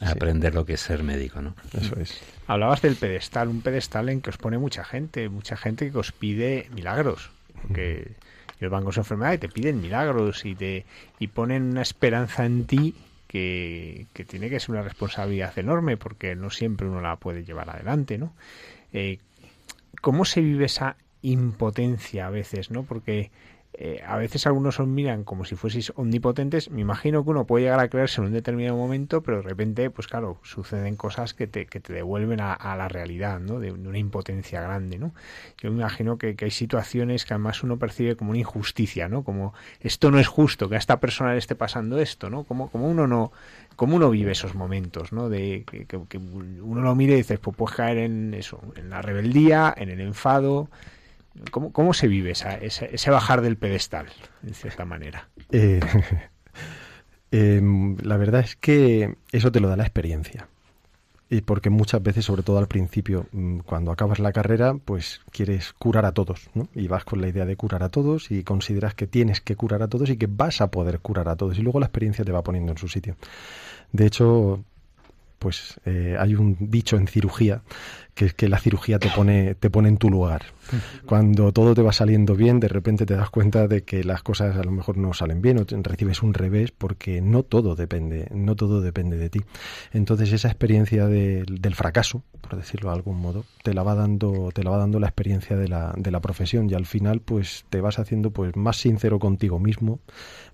[0.00, 1.54] a aprender lo que es ser médico, ¿no?
[1.72, 2.20] Eso es.
[2.48, 6.10] Hablabas del pedestal, un pedestal en que os pone mucha gente, mucha gente que os
[6.10, 7.30] pide milagros.
[7.72, 8.12] Que
[8.58, 10.84] los bancos de enfermedad y te piden milagros y te
[11.18, 12.94] y ponen una esperanza en ti
[13.28, 17.70] que, que, tiene que ser una responsabilidad enorme porque no siempre uno la puede llevar
[17.70, 18.34] adelante, ¿no?
[18.92, 19.18] Eh,
[20.00, 20.96] ¿Cómo se vive esa
[21.30, 22.84] impotencia a veces, ¿no?
[22.84, 23.30] Porque
[23.78, 26.70] eh, a veces algunos os miran como si fueseis omnipotentes.
[26.70, 29.90] Me imagino que uno puede llegar a creerse en un determinado momento, pero de repente,
[29.90, 33.60] pues claro, suceden cosas que te, que te devuelven a, la realidad, ¿no?
[33.60, 35.12] De, una impotencia grande, ¿no?
[35.58, 39.24] Yo me imagino que, hay situaciones que además uno percibe como una injusticia, ¿no?
[39.24, 42.44] Como esto no es justo, que a esta persona le esté pasando esto, ¿no?
[42.44, 43.32] Como, como uno no
[43.76, 45.28] cómo uno vive esos momentos, ¿no?
[45.28, 49.02] De que, que, uno lo mire y dices, pues puedes caer en eso, en la
[49.02, 50.70] rebeldía, en el enfado,
[51.50, 54.06] ¿Cómo, cómo se vive esa, ese, bajar del pedestal,
[54.42, 55.28] de cierta manera?
[55.50, 55.80] Eh,
[57.30, 60.48] em, la verdad es que eso te lo da la experiencia.
[61.28, 65.72] Y porque muchas veces, sobre todo al principio, mm, cuando acabas la carrera, pues quieres
[65.72, 66.68] curar a todos, ¿no?
[66.74, 69.82] Y vas con la idea de curar a todos y consideras que tienes que curar
[69.82, 71.58] a todos y que vas a poder curar a todos.
[71.58, 73.16] Y luego la experiencia te va poniendo en su sitio.
[73.90, 74.62] De hecho,
[75.40, 77.62] pues eh, hay un dicho en cirugía
[78.16, 80.46] que es que la cirugía te pone, te pone en tu lugar.
[81.04, 84.56] Cuando todo te va saliendo bien, de repente te das cuenta de que las cosas
[84.56, 88.56] a lo mejor no salen bien o recibes un revés porque no todo depende, no
[88.56, 89.40] todo depende de ti.
[89.92, 94.64] Entonces esa experiencia del fracaso, por decirlo de algún modo, te la va dando, te
[94.64, 97.82] la va dando la experiencia de la, de la profesión y al final pues te
[97.82, 100.00] vas haciendo pues más sincero contigo mismo,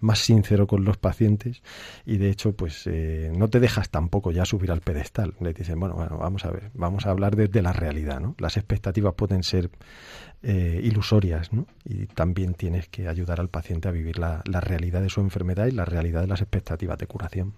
[0.01, 1.63] más sincero con los pacientes
[2.05, 5.35] y de hecho pues eh, no te dejas tampoco ya subir al pedestal.
[5.41, 8.21] Le dicen, bueno, bueno, vamos a ver, vamos a hablar de de la realidad.
[8.21, 8.35] ¿no?
[8.39, 9.71] Las expectativas pueden ser
[10.43, 11.67] eh, ilusorias ¿no?
[11.85, 15.73] y también tienes que ayudar al paciente a vivir la, realidad de su enfermedad y
[15.73, 17.55] la realidad de las expectativas de curación.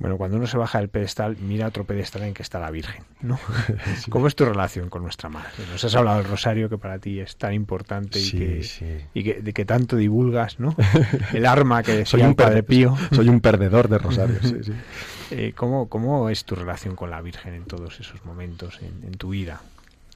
[0.00, 3.02] Bueno, cuando uno se baja del pedestal, mira otro pedestal en que está la Virgen,
[3.20, 3.38] ¿no?
[4.10, 5.50] ¿Cómo es tu relación con nuestra madre?
[5.72, 9.42] Nos has hablado del rosario que para ti es tan importante y, que, y que,
[9.42, 10.76] de que tanto divulgas, ¿no?
[11.32, 12.96] El arma que soy un Padre Pío.
[13.10, 14.72] Soy un perdedor de rosarios, sí,
[15.30, 19.30] eh, ¿cómo, ¿Cómo es tu relación con la Virgen en todos esos momentos en, tu
[19.30, 19.60] vida?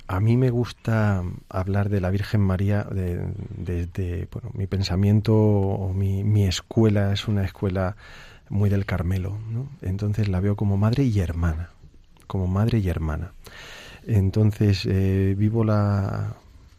[0.09, 6.25] A mí me gusta hablar de la Virgen María desde bueno, mi pensamiento o mi,
[6.25, 7.97] mi escuela es una escuela
[8.49, 9.69] muy del Carmelo, ¿no?
[9.81, 11.71] Entonces la veo como madre y hermana.
[12.27, 13.33] como madre y hermana.
[14.07, 16.35] Entonces eh, vivo la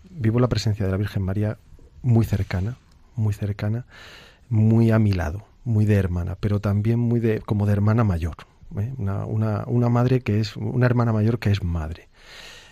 [0.10, 1.58] vivo la presencia de la Virgen María
[2.02, 2.78] muy cercana,
[3.16, 3.86] muy cercana,
[4.50, 8.36] muy a mi lado, muy de hermana, pero también muy de como de hermana mayor,
[8.78, 8.94] ¿eh?
[8.98, 12.10] una, una, una, madre que es una hermana mayor que es madre.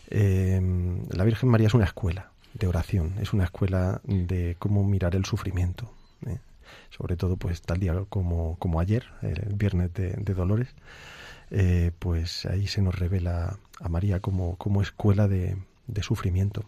[0.10, 0.62] Eh,
[1.10, 5.26] la Virgen María es una escuela de oración, es una escuela de cómo mirar el
[5.26, 5.92] sufrimiento,
[6.28, 6.40] ¿eh?
[6.90, 10.70] sobre todo pues tal día como, como ayer, el viernes de, Dolores,
[12.00, 16.66] pues ahí se nos revela a María como, como escuela de, de sufrimiento.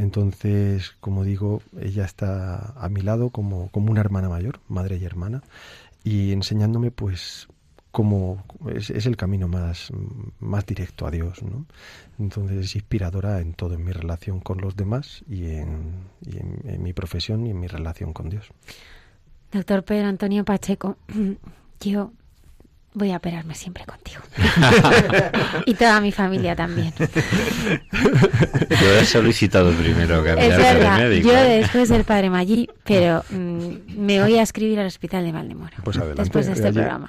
[0.00, 5.04] Entonces, como digo, ella está a mi lado como, como una hermana mayor, madre y
[5.04, 5.42] hermana,
[6.02, 7.48] y enseñándome pues
[7.90, 8.42] cómo
[8.74, 9.92] es, el camino más,
[10.38, 11.42] más directo a Dios.
[11.42, 11.66] ¿no?
[12.18, 15.92] Entonces es inspiradora en todo, en mi relación con los demás y, en,
[16.24, 18.46] y en mi profesión y en mi relación con Dios.
[19.52, 20.96] Doctor Pedro Antonio Pacheco,
[21.80, 22.12] yo
[22.92, 24.20] voy a operarme siempre contigo.
[25.66, 26.92] y toda mi familia también.
[28.70, 31.28] Yo he solicitado primero cambiar es verdad, médico.
[31.28, 31.60] Yo ¿eh?
[31.60, 35.76] después del padre Maggi, pero mm, me voy a escribir al hospital de Valdemoro.
[35.84, 36.22] Pues adelante.
[36.22, 37.08] Después de este programa.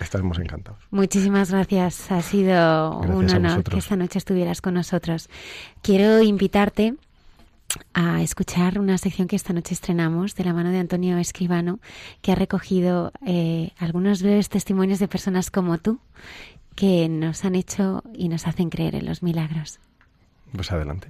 [0.00, 0.80] Estaremos encantados.
[0.90, 2.10] Muchísimas gracias.
[2.10, 5.28] Ha sido un honor que esta noche estuvieras con nosotros.
[5.82, 6.94] Quiero invitarte
[7.94, 11.80] a escuchar una sección que esta noche estrenamos de la mano de Antonio Escribano,
[12.22, 16.00] que ha recogido eh, algunos breves testimonios de personas como tú
[16.76, 19.80] que nos han hecho y nos hacen creer en los milagros.
[20.52, 21.08] Pues adelante.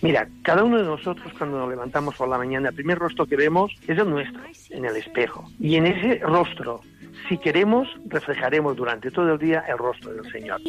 [0.00, 3.36] Mira, cada uno de nosotros cuando nos levantamos por la mañana, el primer rostro que
[3.36, 5.50] vemos es el nuestro, en el espejo.
[5.58, 6.80] Y en ese rostro
[7.28, 10.60] si queremos, reflejaremos durante todo el día el rostro del Señor.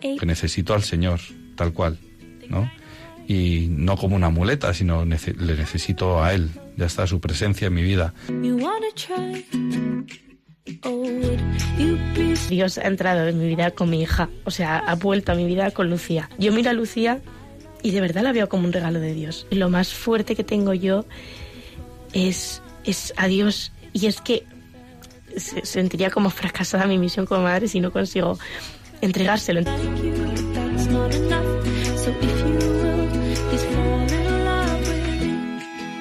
[0.00, 1.20] Que necesito al Señor,
[1.56, 1.98] tal cual,
[2.48, 2.70] ¿no?
[3.26, 6.50] Y no como una muleta, sino le necesito a Él.
[6.76, 8.14] Ya está su presencia en mi vida.
[12.48, 15.46] Dios ha entrado en mi vida con mi hija, o sea, ha vuelto a mi
[15.46, 16.30] vida con Lucía.
[16.38, 17.20] Yo miro a Lucía
[17.82, 19.46] y de verdad la veo como un regalo de Dios.
[19.50, 21.04] Lo más fuerte que tengo yo
[22.12, 24.44] es es a Dios y es que
[25.36, 28.38] sentiría como fracasada mi misión como madre si no consigo
[29.00, 29.62] entregárselo.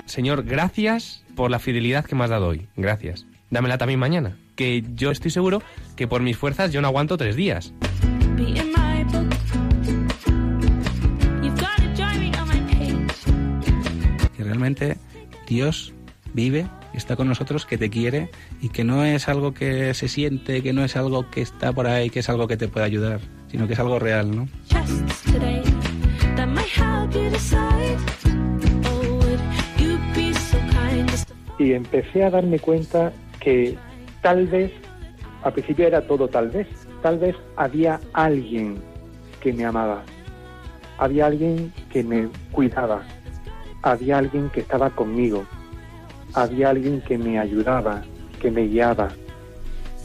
[0.06, 2.68] Señor, gracias por la fidelidad que me has dado hoy.
[2.76, 3.28] Gracias.
[3.50, 4.38] Dámela también mañana.
[4.56, 5.62] Que yo estoy seguro
[5.96, 7.74] que por mis fuerzas yo no aguanto tres días.
[14.40, 14.98] Y realmente
[15.48, 15.94] Dios
[16.38, 18.30] vive, está con nosotros, que te quiere
[18.62, 21.88] y que no es algo que se siente, que no es algo que está por
[21.88, 24.48] ahí, que es algo que te puede ayudar, sino que es algo real, ¿no?
[31.58, 33.76] Y empecé a darme cuenta que
[34.22, 34.72] tal vez,
[35.42, 36.68] al principio era todo tal vez,
[37.02, 38.78] tal vez había alguien
[39.42, 40.04] que me amaba,
[41.00, 43.02] había alguien que me cuidaba,
[43.82, 45.48] había alguien que estaba conmigo,
[46.38, 48.04] había alguien que me ayudaba,
[48.40, 49.10] que me guiaba,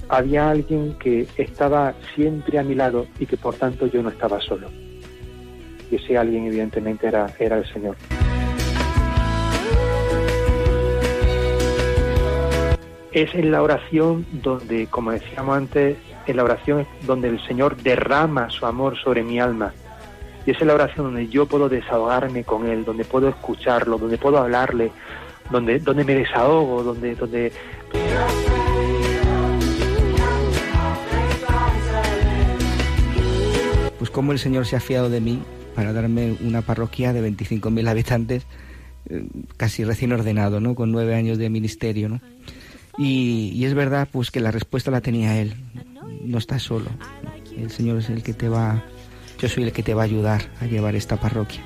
[0.08, 4.40] había alguien que estaba siempre a mi lado y que por tanto yo no estaba
[4.40, 4.68] solo.
[5.90, 7.96] Y ese alguien evidentemente era, el Señor.
[13.12, 18.48] Es en la oración donde, como decíamos antes, en la oración donde el Señor derrama
[18.48, 19.74] su amor sobre mi alma.
[20.46, 24.16] Y es en la oración donde yo puedo desahogarme con Él, donde puedo escucharlo, donde
[24.16, 24.92] puedo hablarle,
[25.50, 27.52] donde, donde me desahogo, donde, donde...
[33.98, 35.42] Pues como el Señor se ha fiado de mí
[35.74, 38.46] para darme una parroquia de 25.000 habitantes,
[39.08, 39.26] eh,
[39.56, 40.74] casi recién ordenado, ¿no?
[40.74, 42.20] Con nueve años de ministerio, ¿no?
[42.98, 45.54] Y, y, es verdad, pues que la respuesta la tenía Él.
[46.24, 46.90] No estás solo.
[47.56, 48.84] El Señor es el que te va,
[49.38, 51.62] yo soy el que te va a ayudar a llevar esta parroquia.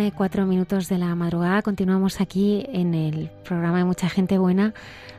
[0.00, 1.60] Una y cuatro minutos de la madrugada.
[1.60, 4.72] Continuamos aquí en el programa de Mucha Gente Buena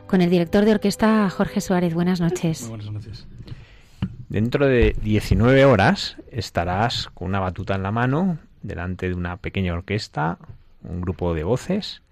[0.08, 1.94] con el director de orquesta Jorge Suárez.
[1.94, 2.68] Buenas noches.
[2.68, 3.28] buenas noches.
[4.28, 9.72] Dentro de 19 horas estarás con una batuta en la mano delante de una pequeña
[9.72, 10.38] orquesta,
[10.82, 12.02] un grupo de voces,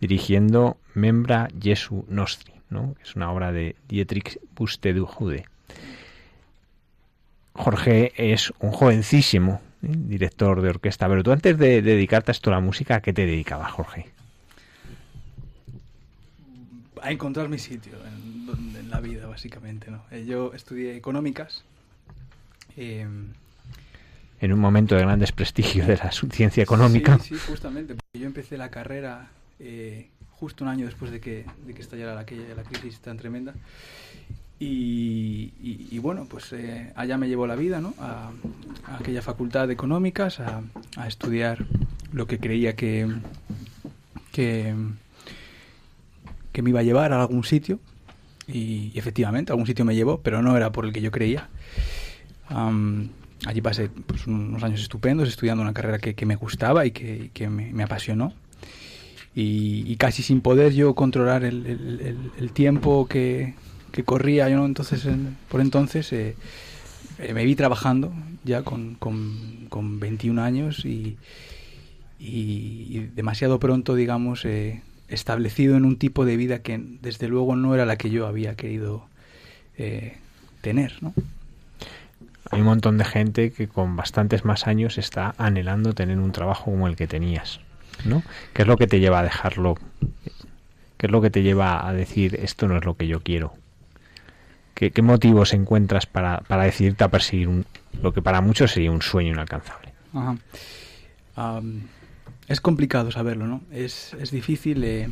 [0.00, 2.94] dirigiendo Membra Jesu Nostri, ¿no?
[2.94, 5.46] que es una obra de Dietrich Buxtehude.
[7.54, 9.88] Jorge es un jovencísimo ¿eh?
[9.90, 13.12] director de orquesta, pero tú antes de dedicarte a esto a la música, ¿a qué
[13.12, 14.06] te dedicabas, Jorge?
[17.00, 19.90] A encontrar mi sitio en, la vida, básicamente.
[19.90, 20.04] ¿no?
[20.10, 21.64] Eh, yo estudié económicas.
[22.76, 23.06] Eh,
[24.40, 27.18] en un momento de gran desprestigio de la ciencia económica.
[27.18, 27.96] Sí, sí justamente.
[28.12, 29.30] Yo empecé la carrera
[30.42, 33.54] justo un año después de que, de que estallara la, la crisis tan tremenda.
[34.64, 37.94] Y, bueno, pues eh, allá me llevó la vida, ¿no?
[37.98, 38.30] A,
[38.98, 40.62] aquella facultad de económicas, a,
[41.06, 41.64] estudiar
[42.12, 43.08] lo que creía que,
[44.30, 44.74] que,
[46.62, 47.80] me iba a llevar a algún sitio.
[48.46, 51.48] Y, efectivamente, a algún sitio me llevó, pero no era por el que yo creía.
[52.48, 57.82] allí pasé pues, unos años estupendos estudiando una carrera que, me gustaba y que, me,
[57.82, 58.32] apasionó.
[59.34, 63.54] Y, casi sin poder yo controlar el tiempo que,
[63.92, 64.66] que corría yo, ¿no?
[64.66, 65.06] Entonces,
[65.48, 66.34] por entonces eh,
[67.18, 68.12] eh, me vi trabajando
[68.42, 71.18] ya con, con, con 21 años y,
[72.18, 77.74] y, demasiado pronto, digamos, eh, establecido en un tipo de vida que desde luego no
[77.74, 79.06] era la que yo había querido
[80.60, 81.12] tener, ¿no?
[82.52, 86.66] Hay un montón de gente que con bastantes más años está anhelando tener un trabajo
[86.66, 87.58] como el que tenías,
[88.04, 88.22] ¿no?
[88.52, 89.76] ¿Qué es lo que te lleva a dejarlo?
[90.98, 93.54] ¿Qué es lo que te lleva a decir esto no es lo que yo quiero?
[94.74, 97.64] ¿Qué, motivos encuentras para, para decidirte a perseguir
[98.02, 99.92] lo que para muchos sería un sueño inalcanzable?
[102.48, 103.62] es complicado saberlo, ¿no?
[103.70, 104.84] Es, difícil.
[104.84, 105.08] Eh,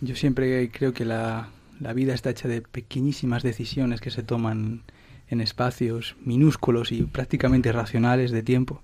[0.00, 1.48] yo siempre creo que la,
[1.94, 4.82] vida está hecha de pequeñísimas decisiones que se toman
[5.28, 8.82] en espacios minúsculos y prácticamente racionales de tiempo.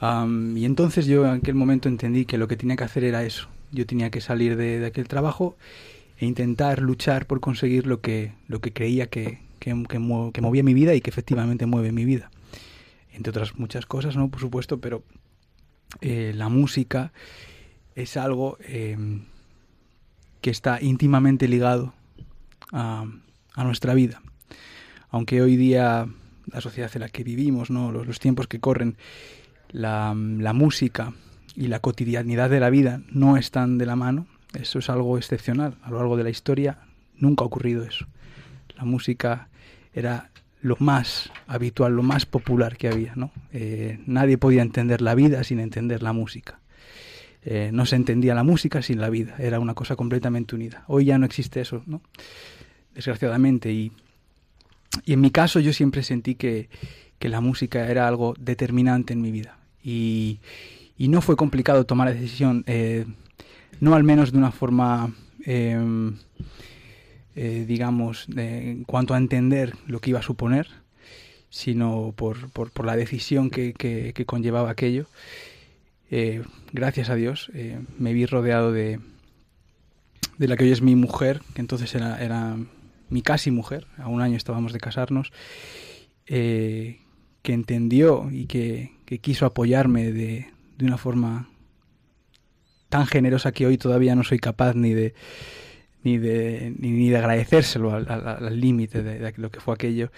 [0.00, 3.48] y entonces yo en aquel momento entendí que lo que tenía que hacer era eso.
[3.70, 5.56] Yo tenía que salir de, de aquel trabajo
[6.22, 10.94] e intentar luchar por conseguir lo que, lo que creía que, que, movía mi vida
[10.94, 12.30] y que efectivamente mueve mi vida.
[13.12, 14.30] Entre otras muchas cosas, ¿no?
[14.30, 15.02] Por supuesto, pero
[16.00, 17.12] eh, la música
[17.96, 18.96] es algo eh,
[20.40, 21.92] que está íntimamente ligado
[22.70, 23.04] a,
[23.56, 24.22] nuestra vida.
[25.10, 26.06] Aunque hoy día
[26.46, 27.90] la sociedad en la que vivimos, ¿no?
[27.90, 28.96] los, los tiempos que corren,
[29.72, 31.14] la, la música
[31.56, 35.76] y la cotidianidad de la vida no están de la mano, eso es algo excepcional.
[35.82, 36.78] A lo largo de la historia
[37.16, 38.06] nunca ha ocurrido eso.
[38.76, 39.48] La música
[39.94, 40.30] era
[40.60, 43.14] lo más habitual, lo más popular que había.
[43.16, 43.30] ¿no?
[43.52, 46.60] Eh, nadie podía entender la vida sin entender la música.
[47.44, 49.34] Eh, no se entendía la música sin la vida.
[49.38, 50.84] Era una cosa completamente unida.
[50.86, 52.00] Hoy ya no existe eso, ¿no?
[52.94, 53.72] desgraciadamente.
[53.72, 53.92] Y,
[55.04, 56.68] y en mi caso yo siempre sentí que,
[57.18, 59.58] que la música era algo determinante en mi vida.
[59.82, 60.38] Y,
[60.96, 62.64] y no fue complicado tomar la decisión.
[62.66, 63.06] Eh,
[63.80, 65.14] no al menos de una forma,
[65.44, 66.16] em,
[67.34, 70.68] eh, digamos, en cuanto a entender lo que iba a suponer,
[71.50, 75.06] sino por, por, la decisión que, que, conllevaba aquello.
[76.10, 76.42] Eh,
[76.72, 79.00] gracias a Dios eh, me vi rodeado de,
[80.38, 82.56] de la que hoy es mi mujer, que entonces era, era
[83.08, 85.32] mi casi mujer, a un año estábamos de casarnos,
[86.26, 86.98] que
[87.44, 90.46] entendió y que, que quiso apoyarme de,
[90.78, 91.48] de una forma
[92.92, 95.14] tan generosa que hoy todavía no soy capaz ni de
[96.04, 100.12] ni de, ni, de agradecérselo al límite de, lo que fue aquello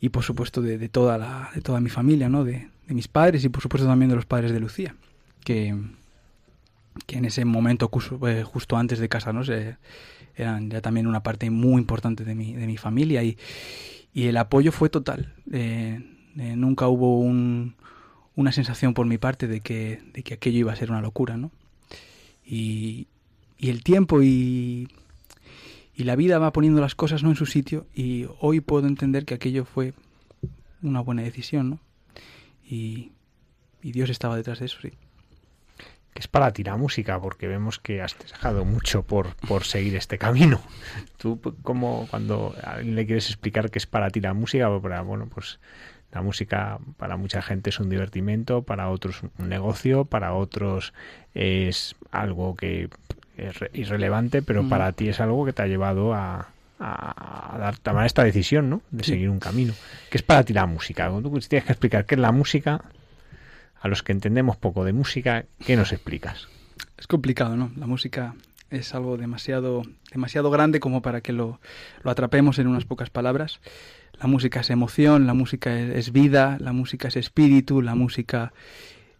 [0.00, 2.42] y por supuesto de, toda la, de toda mi familia, ¿no?
[2.44, 4.94] De, mis padres y por supuesto también de los padres de Lucía,
[5.44, 5.76] que,
[7.06, 7.90] que en ese momento
[8.26, 9.76] eh, justo antes de casarnos eh,
[10.34, 13.36] eran ya también una parte muy importante de mi, de mi familia y,
[14.14, 15.34] y el apoyo fue total.
[15.52, 16.00] Eh,
[16.36, 17.74] nunca hubo un,
[18.34, 21.36] una sensación por mi parte de que, de que aquello iba a ser una locura,
[21.36, 21.50] ¿no?
[22.44, 23.08] Y,
[23.58, 24.88] el tiempo y,
[25.94, 29.24] y la vida va poniendo las cosas no en su sitio y hoy puedo entender
[29.24, 29.94] que aquello fue
[30.82, 31.80] una buena decisión, ¿no?
[32.62, 33.12] Y,
[33.82, 34.92] y Dios estaba detrás de eso, sí.
[36.14, 39.96] Que es para ti la música, porque vemos que has dejado mucho por, por seguir
[39.96, 40.60] este camino.
[41.16, 45.02] Tú, como cuando a alguien le quieres explicar que es para ti la música, para,
[45.02, 45.58] bueno, pues
[46.14, 50.94] la música para mucha gente es un divertimento, para otros un negocio, para otros
[51.34, 52.88] es algo que
[53.36, 54.68] es irrelevante, pero mm.
[54.68, 56.48] para ti es algo que te ha llevado a,
[56.78, 58.82] dar, tomar esta decisión, ¿no?
[58.92, 59.74] De seguir un camino.
[60.08, 61.10] ¿Qué es para ti la música?
[61.10, 62.80] Cuando tú tienes que explicar qué es la música,
[63.80, 66.46] a los que entendemos poco de música, ¿qué nos explicas?
[66.96, 67.72] Es complicado, ¿no?
[67.76, 68.34] La música
[68.74, 69.82] es algo demasiado,
[70.12, 71.60] demasiado grande como para que lo,
[72.02, 73.60] lo atrapemos en unas pocas palabras.
[74.20, 78.52] La música es emoción, la música es, vida, la música es espíritu, la música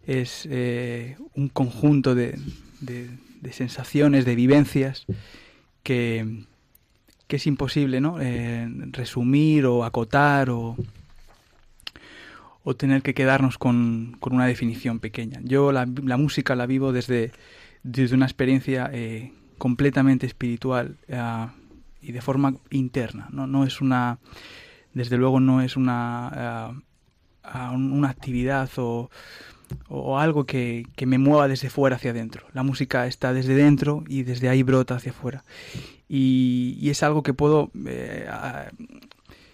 [0.05, 2.39] es eh, un conjunto de,
[2.79, 5.05] de, sensaciones, de vivencias
[5.83, 6.45] que,
[7.27, 8.21] que es imposible ¿no?
[8.21, 10.75] Eh, resumir o acotar o,
[12.65, 15.39] o tener que quedarnos con, con una definición pequeña.
[15.43, 17.31] Yo la, la, música la vivo desde,
[17.83, 20.97] desde una experiencia eh, completamente espiritual
[22.01, 23.27] y de forma interna.
[23.31, 23.47] ¿no?
[23.47, 24.19] no es una
[24.95, 26.73] desde luego no es una,
[27.43, 29.11] uh, una actividad o,
[29.89, 32.47] o algo que, que, me mueva desde fuera hacia adentro.
[32.53, 35.43] La música está desde dentro y desde ahí brota hacia afuera.
[36.07, 38.27] Y, es algo que puedo eh,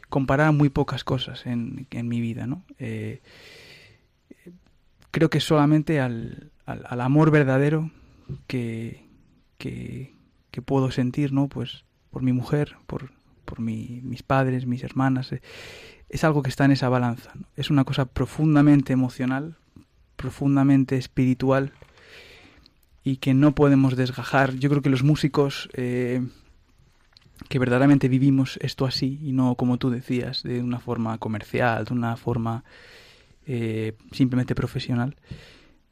[0.09, 2.45] comparar muy pocas cosas en, en mi vida.
[2.45, 2.63] ¿no?
[2.77, 3.21] Eh,
[5.09, 7.89] creo que solamente al, al amor verdadero
[8.45, 9.10] que,
[9.61, 11.47] que, puedo sentir ¿no?
[11.47, 13.11] pues, por mi mujer, por,
[13.45, 15.31] por mi, mis padres, mis hermanas.
[15.31, 15.41] Eh,
[16.09, 17.31] es algo que está en esa balanza.
[17.55, 19.55] Es una cosa profundamente emocional,
[20.17, 21.71] profundamente espiritual
[23.03, 24.55] y que no podemos desgajar.
[24.55, 26.21] Yo creo que los músicos eh,
[27.49, 31.93] que verdaderamente vivimos esto así y no como tú decías, de una forma comercial, de
[31.93, 32.63] una forma
[33.45, 35.15] eh, simplemente profesional,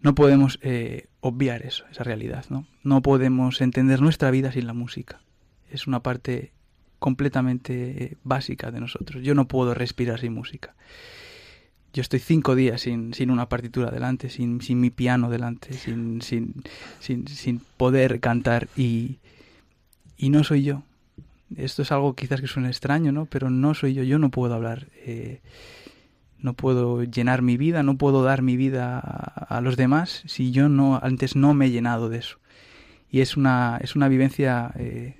[0.02, 2.46] no podemos eh, obviar eso, esa realidad.
[2.50, 2.66] ¿no?
[2.84, 5.22] no podemos entender nuestra vida sin la música.
[5.70, 6.52] Es una parte
[6.98, 9.24] completamente eh, básica de nosotros.
[9.24, 10.76] Yo no puedo respirar sin música.
[11.94, 16.22] Yo estoy cinco días sin, sin una partitura delante, sin, sin mi piano delante, sin,
[16.22, 16.56] sin,
[17.00, 19.18] sin, sin poder cantar y,
[20.18, 20.84] y no soy yo.
[21.56, 23.26] Esto es algo quizás que suene extraño, ¿no?
[23.26, 24.88] Pero no soy yo, yo no puedo hablar.
[24.98, 25.42] Eh,
[26.42, 30.70] no puedo llenar mi vida, no puedo dar mi vida a, los demás si yo
[30.70, 32.38] no antes no me he llenado de eso.
[33.12, 35.18] Y es una, es una vivencia eh,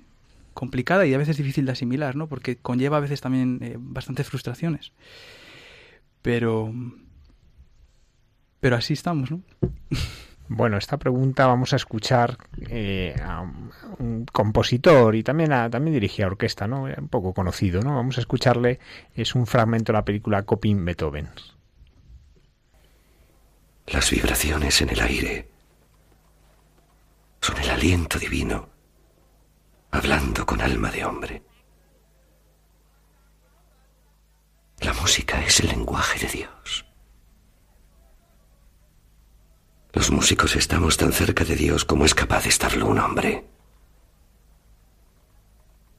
[0.54, 2.28] complicada y a veces difícil de asimilar, ¿no?
[2.28, 4.92] Porque conlleva a veces también eh, bastantes frustraciones.
[6.22, 6.72] Pero
[8.60, 9.40] pero así estamos, ¿no?
[10.52, 12.36] Bueno, esta pregunta vamos a escuchar
[12.68, 13.42] eh, a
[14.00, 16.82] un compositor y también a, también dirigía orquesta, ¿no?
[16.82, 17.94] Un poco conocido, ¿no?
[17.94, 18.80] Vamos a escucharle,
[19.14, 21.28] es un fragmento de la película Coping Beethoven.
[23.86, 25.48] Las vibraciones en el aire
[27.40, 28.68] son el aliento divino
[29.92, 31.42] hablando con alma de hombre.
[34.80, 36.89] La música es el lenguaje de Dios.
[39.92, 43.44] Los músicos estamos tan cerca de Dios como es capaz de estarlo un hombre.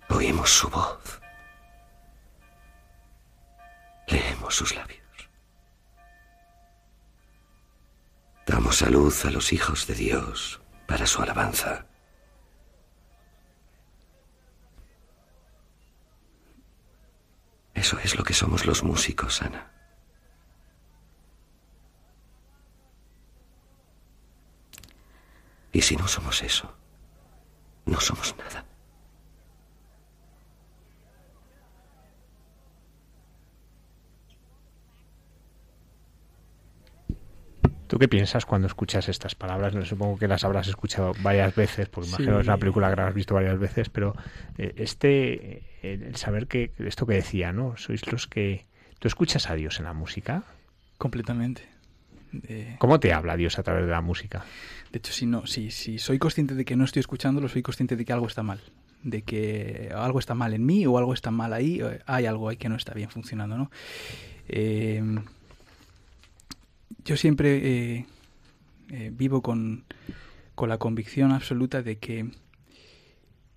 [0.10, 1.20] Oímos su voz.
[4.08, 5.02] Leemos sus labios.
[8.46, 11.86] Damos salud a los hijos de Dios para su alabanza.
[17.74, 19.81] Eso es lo que somos los músicos, Ana.
[25.72, 26.74] Y si no somos eso,
[27.86, 28.66] no somos nada.
[37.92, 39.76] ¿Tú qué piensas cuando escuchas estas palabras?
[39.76, 42.16] No, supongo que las habrás escuchado varias veces, porque sí.
[42.16, 44.16] imagino que es una película que habrás visto varias veces, pero
[44.58, 47.76] eh, este, el saber que esto que decía, ¿no?
[47.76, 48.66] Sois los que...
[49.00, 50.44] ¿Tú escuchas a Dios en la música?
[50.98, 51.68] Completamente.
[52.80, 54.46] ¿Cómo te habla Dios a través de la música?
[54.92, 57.96] De hecho, si, no, si, si soy consciente de que no estoy escuchándolo, soy consciente
[57.96, 58.62] de que algo está mal.
[59.04, 62.58] De que algo está mal en mí o algo está mal ahí, hay algo ahí
[62.58, 63.72] que no está bien funcionando, ¿no?
[64.48, 65.04] Eh,
[67.06, 68.06] yo siempre eh,
[68.90, 69.86] eh, vivo con,
[70.56, 72.30] con, la convicción absoluta de que,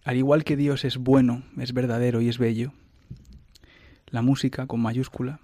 [0.04, 2.72] al igual que Dios es bueno, es verdadero y es bello,
[4.06, 5.40] la música con mayúscula,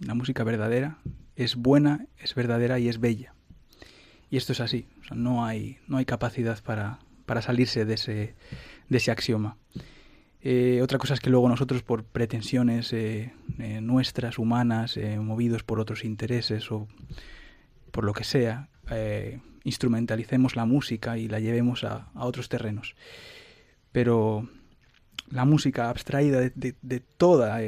[0.00, 0.98] la música verdadera,
[1.36, 3.34] es buena, es verdadera y es bella.
[4.30, 8.34] Y esto es así, no, hay, no hay capacidad para, para salirse de ese,
[8.88, 9.56] de ese axioma.
[10.48, 15.80] Eh, otra cosa es que luego nosotros por pretensiones eh, eh, nuestras, humanas, movidos por
[15.80, 16.86] otros intereses o
[17.90, 18.68] por lo que sea,
[19.64, 22.94] instrumentalicemos la música y la llevemos a, a otros terrenos.
[23.90, 24.48] Pero
[25.30, 27.58] la música abstraída de, de toda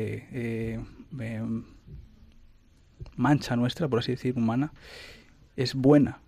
[3.19, 4.73] mancha nuestra, por así decir, humana,
[5.57, 6.21] es buena,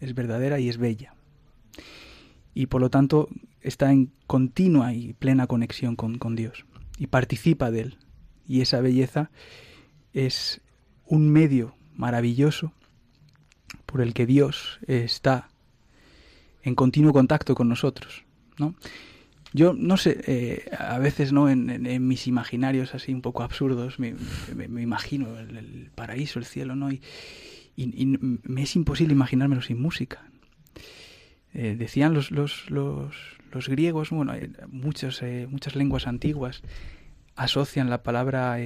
[0.00, 1.14] es verdadera y es bella.
[2.54, 3.28] Y por lo tanto
[3.60, 6.64] está en continua y plena conexión con, con Dios
[6.98, 7.98] y participa de Él.
[8.46, 9.30] Y esa belleza
[10.12, 10.60] es
[11.06, 12.72] un medio maravilloso
[13.86, 15.48] por el que Dios está
[16.62, 18.24] en continuo contacto con nosotros,
[18.58, 18.74] ¿no?
[19.54, 24.14] Yo no sé, eh, a veces no en, mis imaginarios así un poco absurdos me,
[24.56, 26.90] imagino el, paraíso, el cielo, ¿no?
[26.90, 27.00] Y,
[27.76, 30.22] me es imposible imaginármelo sin música.
[31.54, 33.14] Eh, decían los, los, los,
[33.50, 34.32] los, griegos, bueno,
[34.68, 36.62] muchas, eh, muchas lenguas antiguas
[37.34, 38.58] asocian la palabra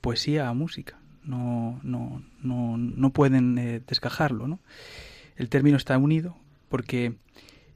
[0.00, 0.98] poesía a música.
[1.24, 4.60] No, no, no, no pueden descajarlo, ¿no?
[5.36, 6.36] El término está unido
[6.68, 7.16] porque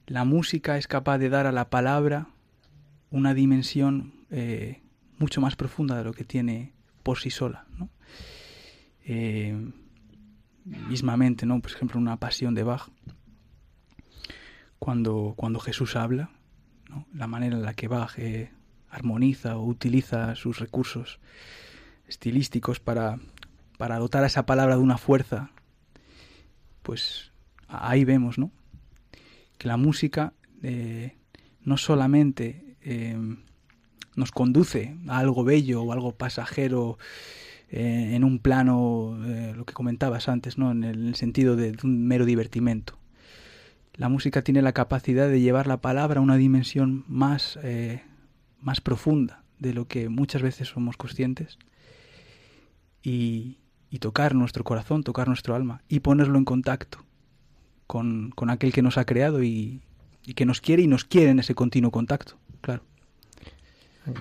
[0.07, 2.27] la música es capaz de dar a la palabra
[3.09, 4.81] una dimensión eh,
[5.19, 6.73] mucho más profunda de lo que tiene
[7.03, 7.65] por sí sola.
[7.77, 7.89] ¿no?
[9.05, 9.71] Eh,
[10.65, 11.59] mismamente, ¿no?
[11.61, 12.89] por ejemplo, una pasión de Bach,
[14.79, 16.31] cuando, cuando Jesús habla,
[17.13, 18.51] la manera en la que Bach eh,
[18.89, 21.19] armoniza o utiliza sus recursos
[22.07, 23.19] estilísticos para,
[23.77, 25.51] para dotar a esa palabra de una fuerza,
[26.81, 27.31] pues
[27.67, 28.51] ahí vemos, ¿no?
[29.61, 30.33] Que la música
[30.63, 31.13] eh,
[31.63, 33.15] no solamente eh,
[34.15, 36.97] nos conduce a algo bello o algo pasajero
[37.69, 39.19] eh, en un plano,
[39.55, 40.71] lo que comentabas antes, ¿no?
[40.71, 42.97] en el sentido de, un mero divertimento.
[43.93, 47.59] La música tiene la capacidad de llevar la palabra a una dimensión más,
[48.59, 51.59] más profunda de lo que muchas veces somos conscientes
[53.03, 53.59] y,
[53.91, 57.05] y tocar nuestro corazón, tocar nuestro alma y ponerlo en contacto
[57.91, 59.81] con, con aquel que nos ha creado y,
[60.25, 62.83] y, que nos quiere y nos quiere en ese continuo contacto, claro.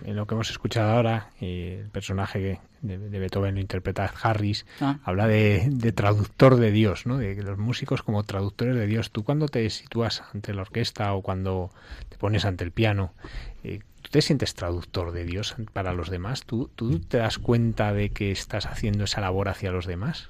[0.05, 4.98] En lo que hemos escuchado ahora, el personaje de, Beethoven lo interpreta Harris, ah.
[5.05, 7.16] habla de, de, traductor de Dios, ¿no?
[7.16, 9.12] de los músicos como traductores de Dios.
[9.12, 11.70] Tú cuando te sitúas ante la orquesta o cuando
[12.09, 13.14] te pones ante el piano,
[13.62, 16.42] eh, ¿tú te sientes traductor de Dios para los demás?
[16.42, 20.28] ¿Tú, ¿Tú te das cuenta de que estás haciendo esa labor hacia los demás?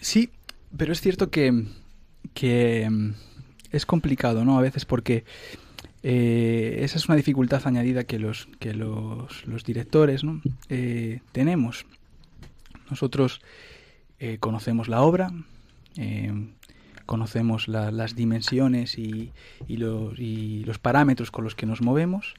[0.00, 0.30] sí,
[0.76, 1.64] pero es cierto que,
[2.34, 3.12] que mm,
[3.72, 4.58] es complicado, ¿no?
[4.58, 5.24] A veces porque
[6.02, 10.40] eh, esa es una dificultad añadida que los, que los, los directores ¿no?
[10.68, 11.86] eh, tenemos.
[12.90, 13.40] Nosotros
[14.18, 15.32] eh, conocemos la obra,
[17.04, 19.32] conocemos las dimensiones y,
[19.66, 22.34] y, los, y, los, parámetros con los que nos movemos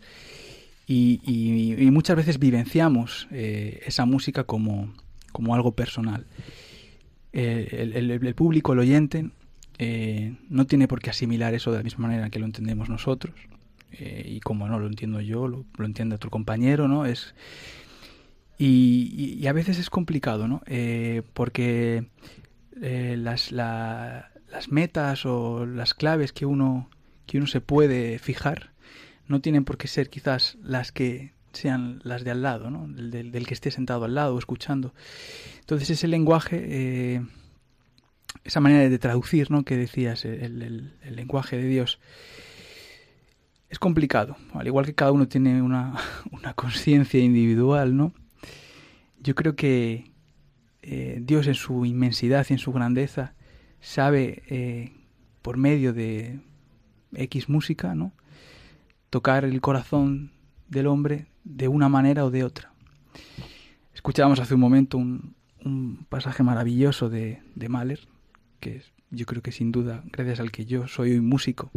[0.88, 4.94] y, y muchas veces vivenciamos esa música como,
[5.32, 6.26] como algo personal.
[7.34, 9.30] Eh, el, público, el oyente,
[9.78, 13.36] eh, no tiene por qué asimilar eso de la misma manera que lo entendemos nosotros.
[13.92, 17.06] Eh, y como no lo entiendo yo, lo, entiende otro compañero, ¿no?
[17.06, 17.34] Es,
[18.58, 20.62] y, a veces es complicado, ¿no?
[21.34, 22.06] porque
[22.82, 26.90] las, las metas o las claves que uno,
[27.26, 28.72] que uno se puede fijar
[29.28, 32.88] no tienen por qué ser quizás las que sean las de al lado, ¿no?
[32.88, 34.94] del, del, que esté sentado al lado escuchando.
[35.70, 37.22] Entonces ese lenguaje, eh,
[38.44, 39.64] esa manera de traducir, ¿no?
[39.64, 42.00] Que decías, el, lenguaje de Dios,
[43.70, 44.36] es complicado.
[44.56, 45.94] Al igual que cada uno tiene una,
[46.32, 48.16] una conciencia individual, ¿no?
[49.20, 50.12] Yo creo que
[50.82, 53.36] eh, Dios en su inmensidad y en su grandeza
[53.80, 54.92] sabe, eh,
[55.44, 56.40] por medio de
[57.14, 58.12] X música, ¿no?
[59.12, 60.32] Tocar el corazón
[60.68, 62.74] del hombre de una manera o de otra.
[63.94, 68.08] Escuchábamos hace un momento un, un pasaje maravilloso de, de Mahler,
[68.60, 71.72] que es, yo creo que sin duda, gracias al que yo soy hoy músico,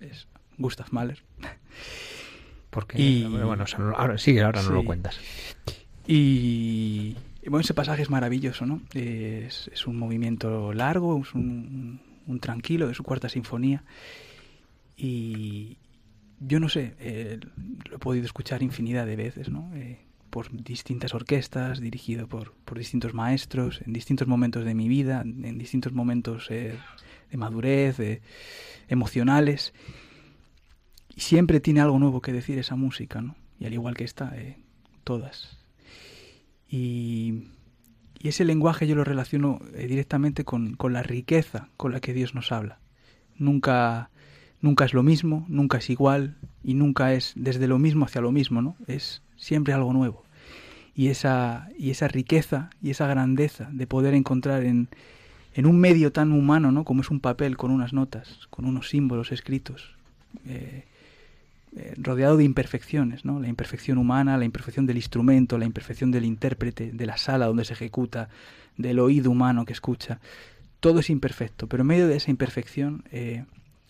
[0.00, 0.28] es
[0.58, 1.22] Gustav Mahler.
[2.70, 5.20] Porque, y, bueno, ahora sigue, ahora no lo cuentas.
[6.06, 7.14] Y,
[7.44, 8.80] bueno, ese pasaje es maravilloso, ¿no?
[8.94, 13.84] Es, es un movimiento largo, es un, un, tranquilo de su cuarta sinfonía.
[14.96, 15.76] Y,
[16.40, 17.38] yo no sé, eh,
[17.88, 19.70] lo he podido escuchar infinidad de veces, ¿no?
[19.74, 20.00] Eh,
[20.32, 25.58] por distintas orquestas, dirigido por, por, distintos maestros, en distintos momentos de mi vida, en
[25.58, 26.74] distintos momentos eh,
[27.30, 27.98] de madurez,
[28.88, 29.74] emocionales.
[31.14, 33.36] Y siempre tiene algo nuevo que decir esa música, ¿no?
[33.60, 34.34] Y al igual que esta,
[35.04, 35.58] todas.
[36.66, 37.48] Y,
[38.18, 42.34] y, ese lenguaje yo lo relaciono directamente con, con la riqueza con la que Dios
[42.34, 42.78] nos habla.
[43.36, 44.08] Nunca
[44.62, 48.32] nunca es lo mismo, nunca es igual y nunca es desde lo mismo hacia lo
[48.32, 48.76] mismo, ¿no?
[48.86, 50.24] Es siempre algo nuevo.
[50.94, 54.88] Y esa, y esa riqueza y esa grandeza de poder encontrar en,
[55.54, 56.84] en un medio tan humano, ¿no?
[56.84, 59.96] Como es un papel con unas notas, con unos símbolos escritos,
[60.46, 60.84] eh,
[61.74, 63.40] eh, rodeado de imperfecciones, ¿no?
[63.40, 67.64] La imperfección humana, la imperfección del instrumento, la imperfección del intérprete, de la sala donde
[67.64, 68.28] se ejecuta,
[68.76, 70.20] del oído humano que escucha.
[70.78, 73.44] Todo es imperfecto, pero en medio de esa imperfección eh,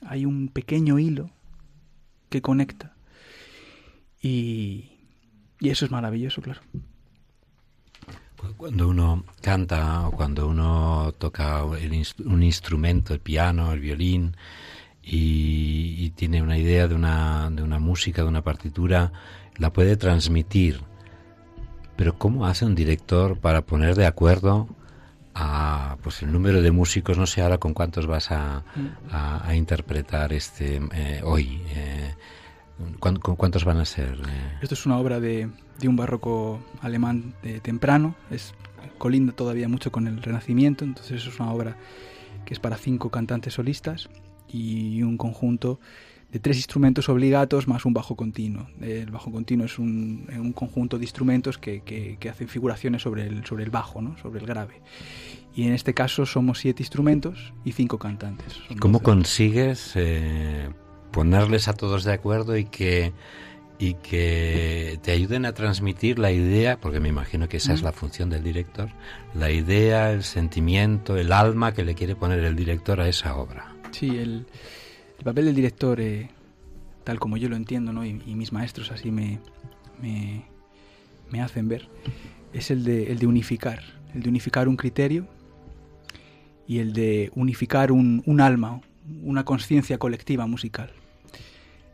[0.06, 1.30] hay un pequeño hilo
[2.30, 2.94] que conecta.
[4.22, 4.91] Y,
[5.62, 6.60] y eso es maravilloso, claro.
[8.56, 14.36] Cuando uno canta o cuando uno toca un instrumento, el piano, el violín,
[15.04, 19.12] y, tiene una idea de una, de una música, de una partitura,
[19.56, 20.80] la puede transmitir.
[21.94, 24.68] Pero ¿cómo hace un director para poner de acuerdo
[25.34, 27.18] a pues el número de músicos?
[27.18, 28.64] No sé ahora con cuántos vas a,
[29.12, 31.62] a, interpretar este eh, hoy.
[31.68, 32.14] Eh,
[32.98, 34.18] ¿Cuántos van a ser?
[34.26, 34.58] Eh?
[34.62, 38.54] Esto es una obra de, de un barroco alemán de temprano, es
[38.98, 41.76] colinda todavía mucho con el Renacimiento, entonces es una obra
[42.44, 44.08] que es para cinco cantantes solistas
[44.48, 45.80] y un conjunto
[46.32, 48.66] de tres instrumentos obligatos más un bajo continuo.
[48.80, 53.44] El bajo continuo es un, un conjunto de instrumentos que, que, hacen figuraciones sobre el,
[53.44, 54.16] sobre el bajo, ¿no?
[54.16, 54.80] sobre el grave.
[55.54, 58.60] Y en este caso somos siete instrumentos y cinco cantantes.
[58.80, 60.70] ¿Cómo consigues eh,
[61.12, 63.12] ponerles a todos de acuerdo y que
[63.82, 67.90] y que te ayuden a transmitir la idea, porque me imagino que esa es la
[67.90, 68.90] función del director,
[69.34, 73.74] la idea, el sentimiento, el alma que le quiere poner el director a esa obra.
[73.90, 74.46] Sí, el,
[75.24, 76.30] papel del director, eh,
[77.02, 78.06] tal como yo lo entiendo, ¿no?
[78.06, 79.40] y, mis maestros así me,
[80.00, 81.88] me, hacen ver,
[82.52, 83.82] es el de, el de unificar,
[84.14, 85.26] el de unificar un criterio
[86.68, 88.80] y el de unificar un, un alma,
[89.24, 90.92] una conciencia colectiva musical.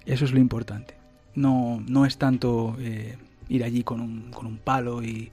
[0.08, 0.94] Eso es lo importante.
[1.34, 3.18] No, no es tanto eh,
[3.48, 5.30] ir allí con un, con un palo y,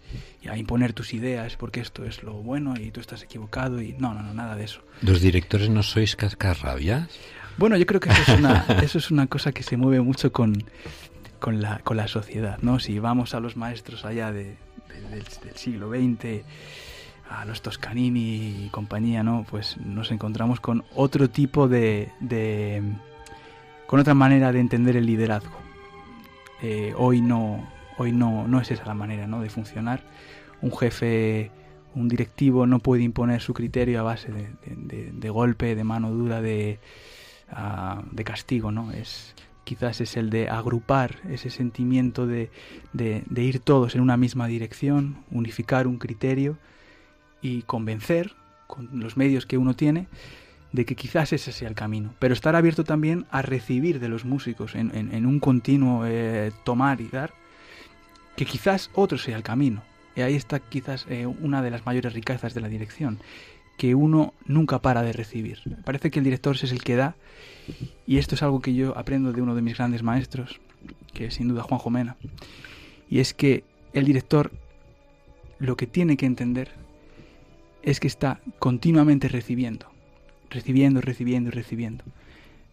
[0.47, 4.14] a imponer tus ideas porque esto es lo bueno y tú estás equivocado y no,
[4.14, 4.81] no, no, nada de eso.
[5.02, 7.10] ¿Los directores no sois cascarrabias?
[7.57, 10.31] Bueno, yo creo que eso es una, eso es una cosa que se mueve mucho
[10.31, 10.64] con,
[11.39, 12.80] con, la, con la sociedad, ¿no?
[12.80, 14.57] Si vamos a los maestros allá de,
[15.10, 15.26] del,
[15.56, 16.43] siglo XX,
[17.30, 19.47] a los Toscanini y compañía, ¿no?
[19.49, 22.11] Pues nos encontramos con otro tipo de
[23.87, 25.57] con otra manera de entender el liderazgo.
[26.61, 27.67] Eh, hoy no,
[27.97, 29.41] hoy no, no es esa la manera ¿no?
[29.41, 30.03] de funcionar.
[30.61, 31.51] Un jefe,
[31.93, 36.79] un directivo no puede imponer su criterio a base de, golpe, de mano dura, de,
[37.51, 38.91] ah, de castigo, ¿no?
[38.91, 39.35] Es,
[39.65, 42.49] quizás es el de agrupar ese sentimiento de,
[42.93, 46.57] de, ir todos en una misma dirección, unificar un criterio
[47.41, 48.33] y convencer
[48.67, 50.07] con los medios que uno tiene
[50.76, 54.26] de que quizás ese sea el camino, pero estar abierto también a recibir de los
[54.26, 57.34] músicos en, un continuo eh, tomar y dar,
[58.35, 59.81] que quizás otro sea el camino.
[60.15, 63.19] Y ahí está quizás eh, una de las mayores riquezas de la dirección,
[63.77, 65.60] que uno nunca para de recibir.
[65.84, 67.15] Parece que el director es el que da,
[68.06, 70.60] y esto es algo que yo aprendo de uno de mis grandes maestros,
[71.14, 72.18] que es sin duda Juan Jomena,
[73.10, 74.52] y es que el director
[75.57, 76.72] lo que tiene que entender
[77.81, 79.94] es que está continuamente recibiendo
[80.49, 82.03] recibiendo, recibiendo y recibiendo.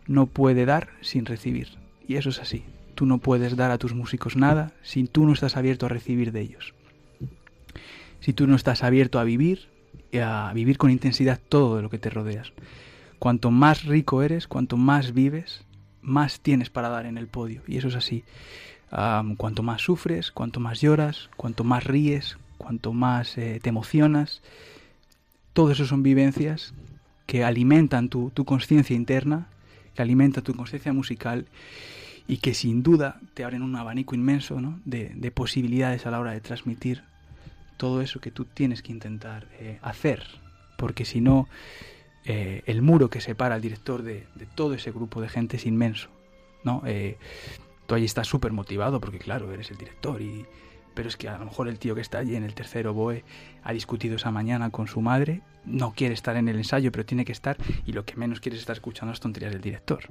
[0.07, 1.69] No puede dar sin recibir.
[2.07, 2.65] Y eso es así.
[2.95, 6.33] Tú no puedes dar a tus músicos nada si tú no estás abierto a recibir
[6.33, 6.75] de ellos.
[8.21, 9.69] Si tú no estás abierto a vivir,
[10.21, 12.53] a vivir con intensidad todo de lo que te rodeas.
[13.19, 15.65] Cuanto más rico eres, cuanto más vives,
[16.03, 17.63] más tienes para dar en el podio.
[17.67, 18.25] Y eso es así.
[19.37, 24.43] cuanto más sufres, cuanto más lloras, cuanto más ríes, cuanto más eh, te emocionas,
[25.53, 26.75] todo eso son vivencias
[27.27, 29.49] que alimentan tu, tu conciencia interna,
[29.95, 31.47] que alimenta tu conciencia musical
[32.27, 34.81] y que sin duda te abren un abanico inmenso ¿no?
[34.85, 37.03] de, de, posibilidades a la hora de transmitir
[37.77, 40.25] todo eso que tú tienes que intentar eh, hacer,
[40.77, 41.49] porque si no,
[42.25, 45.67] eh, el muro que separa al director de, de, todo ese grupo de gente es
[45.67, 46.09] inmenso.
[46.63, 46.83] ¿no?
[46.87, 47.19] Eh,
[47.87, 50.47] tú ahí estás súper motivado porque claro, eres el director y,
[50.95, 53.25] pero es que a lo mejor el tío que está allí en el tercero BOE
[53.65, 57.25] ha discutido esa mañana con su madre, no quiere estar en el ensayo, pero tiene
[57.25, 57.57] que estar,
[57.87, 60.05] y lo que menos quiere es estar escuchando las tonterías del director.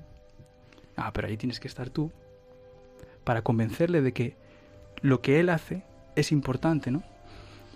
[0.95, 2.11] Ah, pero ahí tienes que estar tú
[3.23, 4.35] para convencerle de que
[5.01, 5.83] lo que él hace
[6.15, 7.03] es importante, ¿no?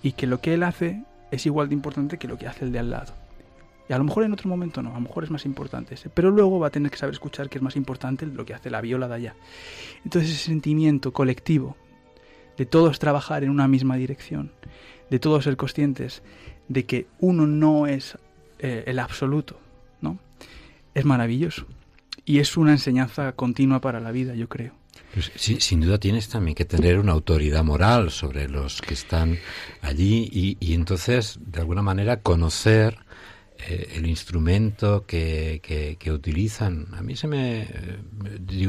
[0.04, 2.72] Y que lo que él hace es igual de importante que lo que hace el
[2.72, 3.14] de al lado.
[3.88, 6.10] Y a lo mejor en otro momento no, a lo mejor es más importante ese.
[6.10, 8.70] Pero luego va a tener que saber escuchar que es más importante lo que hace
[8.70, 9.36] la viola de allá.
[10.04, 11.78] Entonces ese sentimiento colectivo
[12.58, 14.52] de todos trabajar en una misma dirección,
[15.10, 16.24] de todos ser conscientes
[16.68, 18.18] de que uno no es
[18.60, 19.60] eh, el absoluto,
[20.02, 20.20] ¿no?
[20.94, 21.66] Es maravilloso.
[22.26, 24.74] Y es una enseñanza continua para la vida, yo creo.
[25.14, 29.38] Pues sin duda tienes también que tener una autoridad moral sobre los que están
[29.82, 32.98] allí y, y entonces, de alguna manera, conocer
[33.58, 35.62] eh, el instrumento que,
[36.00, 36.88] que, utilizan.
[36.94, 37.68] A mí se me...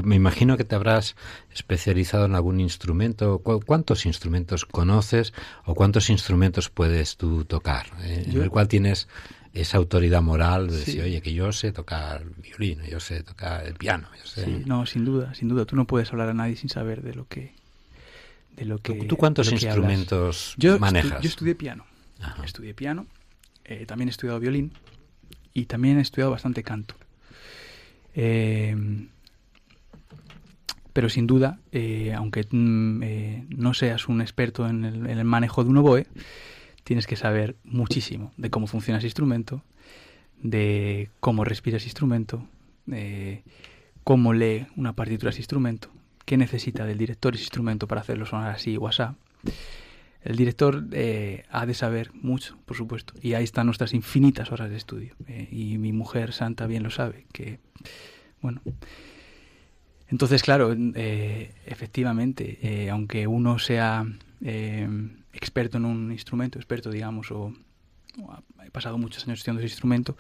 [0.05, 1.17] me imagino que te habrás
[1.53, 3.39] especializado en algún instrumento.
[3.41, 5.33] ¿Cuántos instrumentos conoces
[5.65, 7.87] o cuántos instrumentos puedes tú tocar?
[8.03, 9.09] Eh, en el cual tienes
[9.53, 13.75] esa autoridad moral de decir, oye, que yo sé tocar violín, yo sé tocar el
[13.75, 14.09] piano.
[14.19, 14.47] Yo sé...
[14.67, 15.65] no, sin duda, sin duda.
[15.65, 17.55] Tú no puedes hablar a nadie sin saber de lo que
[18.57, 18.95] de lo que...
[18.95, 21.21] ¿Tú cuántos instrumentos manejas?
[21.21, 21.85] yo estudié piano.
[22.43, 23.07] Estudié piano,
[23.69, 24.73] eh, también he estudiado violín
[25.53, 26.95] y también he estudiado bastante canto.
[28.15, 28.77] Eh,
[30.93, 35.77] pero sin duda, eh, aunque mm, no seas un experto en el, manejo de un
[35.77, 36.07] oboe,
[36.85, 39.63] tienes que saber muchísimo de cómo funciona ese instrumento,
[40.41, 42.49] de cómo respira ese instrumento,
[42.87, 43.43] de
[44.05, 45.91] cómo lee una partitura ese instrumento,
[46.25, 49.03] qué necesita del director ese instrumento para hacerlo sonar así o así.
[50.27, 54.71] El director eh, ha de saber mucho, por supuesto, y ahí están nuestras infinitas horas
[54.71, 55.15] de estudio.
[55.29, 57.61] Eh, y mi mujer santa bien lo sabe, que,
[58.43, 58.61] bueno.
[60.09, 64.07] Entonces, claro, eh, efectivamente, aunque uno sea
[65.33, 67.53] experto en un instrumento, experto, digamos, o,
[68.21, 68.43] o ha
[68.73, 70.17] pasado muchos años estudiando ese instrumento,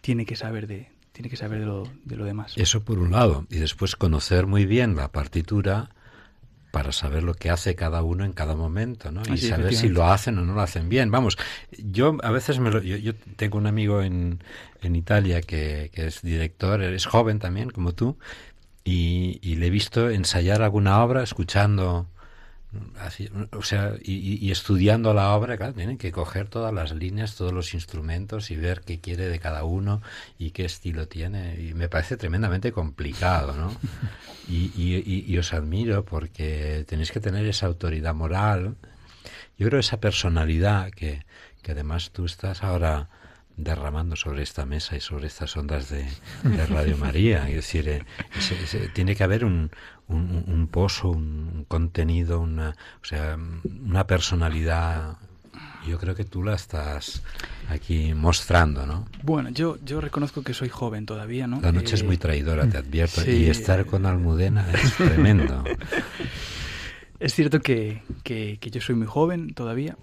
[0.00, 2.52] tiene que saber de, tiene que saber de lo, de lo demás.
[2.56, 3.46] Eso por un lado.
[3.50, 5.90] Y después conocer muy bien la partitura
[6.78, 9.22] para saber lo que hace cada uno en cada momento, ¿no?
[9.34, 11.10] Y saber si lo hacen o no lo hacen bien.
[11.10, 11.36] Vamos,
[11.76, 14.44] yo a veces me yo, tengo un amigo en,
[14.80, 18.16] en Italia que, que, es director, es joven también, como tú,
[18.84, 22.06] y, y le he visto ensayar alguna obra escuchando
[23.52, 27.74] o sea, y, estudiando la obra, claro, tienen que coger todas las líneas, todos los
[27.74, 30.02] instrumentos y ver qué quiere de cada uno
[30.38, 31.60] y qué estilo tiene.
[31.60, 33.74] Y me parece tremendamente complicado, ¿no?
[34.50, 34.72] Y,
[35.26, 38.76] y os admiro porque tenéis que tener esa autoridad moral.
[39.58, 41.26] Yo creo esa personalidad que,
[41.62, 43.10] que además tú estás ahora
[43.58, 46.06] derramando sobre esta mesa y sobre estas ondas de,
[46.68, 47.48] Radio María.
[47.48, 48.04] Es decir, eh,
[48.94, 49.70] tiene que haber un,
[50.06, 53.36] un, pozo, un contenido, una, o sea,
[53.84, 55.18] una personalidad.
[55.86, 57.22] Yo creo que tú la estás
[57.68, 59.06] aquí mostrando, ¿no?
[59.22, 61.60] Bueno, yo, yo reconozco que soy joven todavía, ¿no?
[61.60, 65.64] La noche es muy eh, traidora, te advierto, y estar con Almudena es tremendo.
[67.20, 69.96] Es cierto que, que, que yo soy muy joven todavía,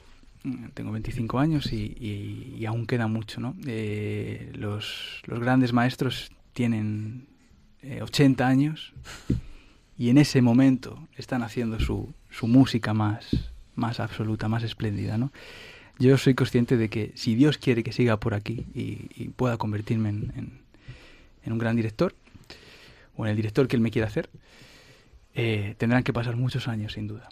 [0.73, 3.55] tengo 25 años y, aún queda mucho, ¿no?
[3.65, 7.27] Eh, los, grandes maestros tienen
[8.01, 8.93] 80 eh, años
[9.97, 15.31] y en ese momento están haciendo su, su música más, más absoluta, más espléndida, ¿no?
[15.97, 20.09] Yo soy consciente de que si Dios quiere que siga por aquí y, pueda convertirme
[20.09, 20.61] en,
[21.43, 22.13] en, un gran director,
[23.15, 24.29] o en el director que Él me quiera hacer,
[25.35, 27.29] eh, tendrán que pasar muchos años, sin duda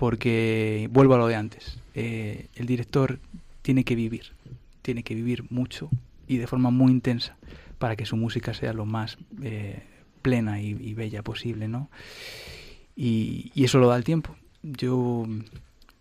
[0.00, 1.76] porque vuelvo a lo de antes.
[1.94, 3.18] Eh, el director
[3.60, 4.32] tiene que vivir,
[4.80, 5.90] tiene que vivir mucho
[6.26, 7.36] y de forma muy intensa
[7.78, 9.82] para que su música sea lo más eh,
[10.22, 11.90] plena y, bella posible, ¿no?
[12.96, 14.34] Y, eso lo da el tiempo.
[14.62, 15.26] Yo,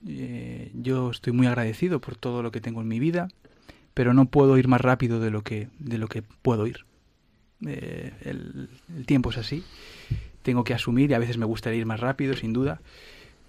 [0.07, 3.27] eh, yo estoy muy agradecido por todo lo que tengo en mi vida,
[3.93, 6.85] pero no puedo ir más rápido de lo que, de lo que puedo ir.
[7.65, 9.65] el, el tiempo es así.
[10.41, 12.79] Tengo que asumir y a veces me gustaría ir más rápido, sin duda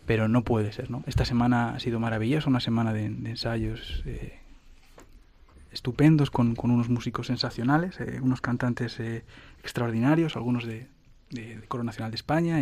[0.06, 1.02] pero no puede ser, ¿no?
[1.06, 4.39] Esta semana ha sido maravillosa, una semana de, ensayos eh,
[5.72, 9.24] estupendos con, unos músicos sensacionales, eh, unos cantantes eh,
[9.62, 10.89] extraordinarios, algunos de,
[11.31, 12.59] de, Coro Nacional de España,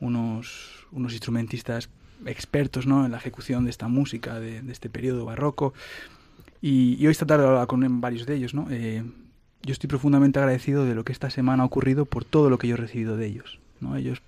[0.00, 1.90] unos, unos instrumentistas
[2.26, 3.04] expertos ¿no?
[3.04, 5.74] en la ejecución de esta música, de, este periodo barroco.
[6.62, 8.54] Y, hoy esta tarde hablaba con varios de ellos.
[8.54, 8.68] ¿no?
[8.70, 12.68] yo estoy profundamente agradecido de lo que esta semana ha ocurrido por todo lo que
[12.68, 13.58] yo he recibido de ellos.
[13.80, 13.96] ¿no?
[13.96, 14.22] Ellos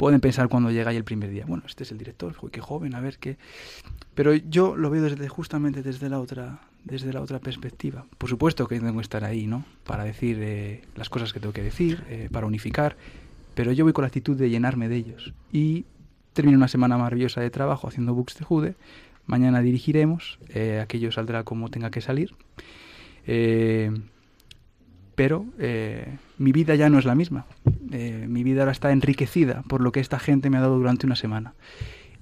[0.00, 2.94] pueden pensar cuando llega ahí el primer día, bueno, este es el director, qué joven,
[2.94, 3.36] a ver qué.
[4.14, 8.06] Pero yo lo veo desde justamente desde la otra desde la otra perspectiva.
[8.16, 9.66] Por supuesto que tengo que estar ahí, ¿no?
[9.84, 12.96] Para decir eh, las cosas que tengo que decir, eh, para unificar,
[13.54, 15.34] pero yo voy con la actitud de llenarme de ellos.
[15.52, 15.84] Y
[16.32, 18.76] termino una semana maravillosa de trabajo haciendo books de Jude.
[19.26, 22.34] Mañana dirigiremos, eh, aquello saldrá como tenga que salir.
[23.26, 23.90] Eh,
[25.14, 27.44] pero eh, mi vida ya no es la misma.
[27.92, 31.04] Eh, mi vida ahora está enriquecida por lo que esta gente me ha dado durante
[31.04, 31.52] una semana.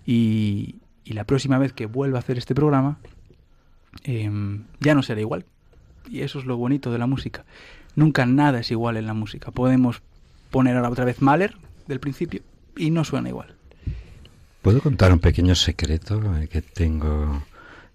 [0.04, 0.74] Y,
[1.04, 2.98] la próxima vez que vuelva a hacer este programa,
[4.02, 5.44] em, ya no será igual.
[6.10, 7.44] Y eso es lo bonito de la música.
[7.94, 9.52] Nunca nada es igual en la música.
[9.52, 10.02] Podemos
[10.50, 11.54] poner ahora otra vez Mahler
[11.86, 12.42] del principio
[12.76, 13.54] y no suena igual.
[14.62, 16.20] ¿Puedo contar un pequeño secreto
[16.50, 17.44] que tengo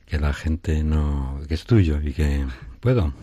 [0.08, 1.42] que la gente no...
[1.50, 2.46] que es tuyo y que...
[2.80, 3.14] ¿Puedo?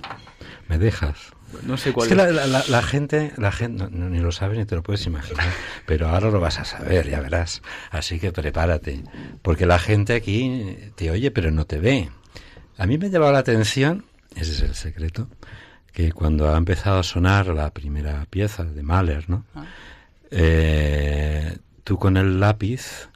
[0.69, 1.33] ¿Me dejas?
[1.63, 2.09] No sé cuál es.
[2.09, 2.17] Que
[2.71, 5.47] la, gente, la gente ni lo sabes ni te lo puedes imaginar,
[5.87, 7.63] pero ahora lo vas a saber, ya verás.
[7.91, 9.03] Así que prepárate,
[9.43, 12.11] porque la gente aquí te oye pero no te ve.
[12.79, 14.05] A mí me ha llevado la atención,
[14.37, 15.29] ese es el secreto,
[15.93, 19.45] que cuando ha empezado a sonar la primera pieza de Mahler, ¿no?
[19.55, 19.65] Ah.
[20.31, 23.09] Eh, tú con el lápiz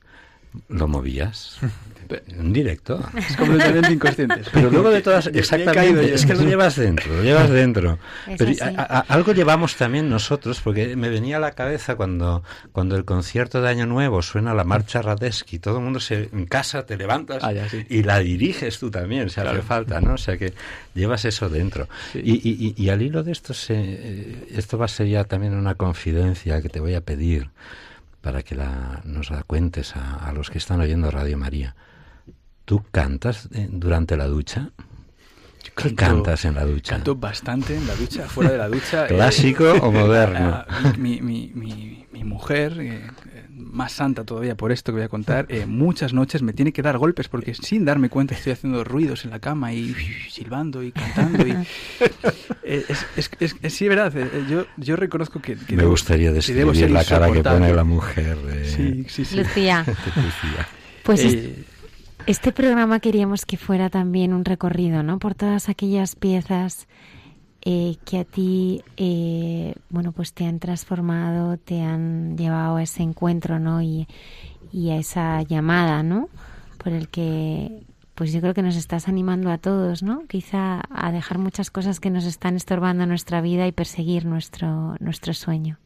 [0.68, 1.58] lo movías.
[2.28, 3.00] En directo.
[3.16, 4.42] Es completamente inconsciente.
[4.52, 7.98] Pero luego de todas, exactamente, es que lo llevas dentro, lo llevas dentro.
[8.38, 8.52] Pero
[9.08, 13.68] algo llevamos también nosotros, porque me venía a la cabeza cuando, cuando el concierto de
[13.68, 17.52] Año Nuevo suena la marcha Radesky, todo el mundo se, en casa te levantas ah,
[17.88, 20.14] y la diriges tú también, si hace falta, ¿no?
[20.14, 20.54] O sea que
[20.94, 21.88] llevas eso dentro.
[22.14, 25.74] Y, y, al hilo de esto, se, eh, esto va a ser ya también una
[25.74, 27.50] confidencia que te voy a pedir
[28.24, 31.74] para que la, nos la cuentes a, los que están oyendo Radio María.
[32.64, 34.70] ¿Tú cantas eh, durante la ducha?
[35.76, 36.94] ¿Qué cantas en la ducha?
[36.94, 39.06] Canto bastante en la ducha, fuera de la ducha.
[39.08, 40.64] ¿Clásico o moderno?
[40.98, 43.10] Mi, mi, mi, mi mujer, eh,
[43.74, 46.82] más santa todavía por esto que voy a contar, eh, muchas noches me tiene que
[46.82, 49.94] dar golpes porque sin darme cuenta estoy haciendo ruidos en la cama y
[50.30, 51.46] silbando y cantando.
[51.46, 51.52] Y,
[52.62, 55.56] eh, es, es, es, sí, verdad, eh, yo, yo reconozco que...
[55.70, 58.38] me gustaría describir la cara que pone la mujer.
[58.64, 59.36] Sí, sí, sí.
[59.36, 59.84] Lucía.
[61.02, 61.22] Pues
[62.26, 65.18] este programa queríamos que fuera también un recorrido, ¿no?
[65.18, 66.88] Por todas aquellas piezas
[67.62, 73.02] eh, que a ti, eh, bueno, pues te han transformado, te han llevado a ese
[73.02, 73.82] encuentro, ¿no?
[73.82, 74.06] Y,
[74.90, 76.28] a esa llamada, ¿no?
[76.78, 77.86] Por el que,
[78.16, 80.24] pues yo creo que nos estás animando a todos, ¿no?
[80.26, 85.32] Quizá a dejar muchas cosas que nos están estorbando nuestra vida y perseguir nuestro, nuestro
[85.32, 85.78] sueño.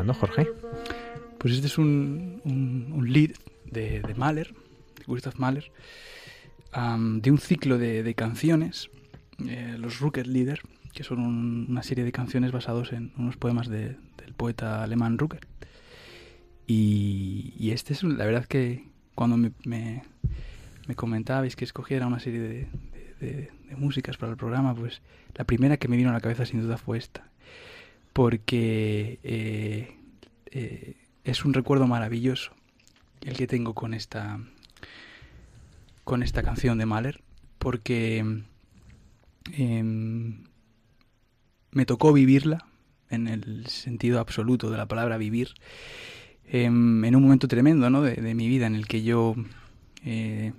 [0.00, 0.48] Escuchando, Jorge?
[1.38, 3.32] Pues este es un, un, lead
[3.66, 4.54] de, de, Mahler,
[4.98, 5.70] de Gustav Mahler,
[6.72, 8.90] de un ciclo de, canciones,
[9.46, 10.60] eh, los Rucker-Lieder,
[10.92, 11.20] que son
[11.68, 13.98] una serie de canciones basados en unos poemas del
[14.36, 15.46] poeta alemán Rucker.
[16.66, 20.02] Y, este es, la verdad que cuando me, me,
[20.94, 22.68] comentabais que escogiera una serie de,
[23.20, 25.00] de, músicas para el programa, pues
[25.34, 27.29] la primera que me vino a la cabeza sin duda fue esta
[28.12, 29.96] porque eh,
[30.46, 32.52] eh, es un recuerdo maravilloso
[33.22, 34.40] el que tengo con esta
[36.04, 37.22] con esta canción de Mahler
[37.58, 38.42] porque
[39.52, 40.44] em,
[41.70, 42.66] me tocó vivirla
[43.10, 45.54] en el sentido absoluto de la palabra vivir
[46.46, 48.02] em, en un momento tremendo ¿no?
[48.02, 49.36] de, mi vida en el que yo
[50.04, 50.52] eh,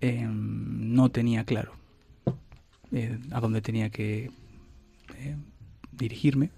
[0.00, 1.74] em, no tenía claro
[3.32, 4.30] a dónde tenía que
[5.18, 5.36] eh,
[5.92, 6.50] dirigirme.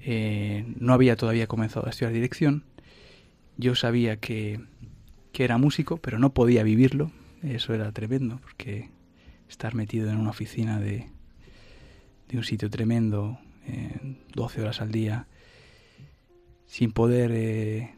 [0.00, 2.64] Eh, no había todavía comenzado a estudiar dirección.
[3.56, 4.60] Yo sabía que,
[5.32, 7.10] que era músico, pero no podía vivirlo.
[7.42, 8.90] Eso era tremendo, porque
[9.48, 11.08] estar metido en una oficina de,
[12.28, 13.38] de un sitio tremendo,
[14.34, 15.26] 12 horas al día,
[16.66, 17.94] sin poder eh,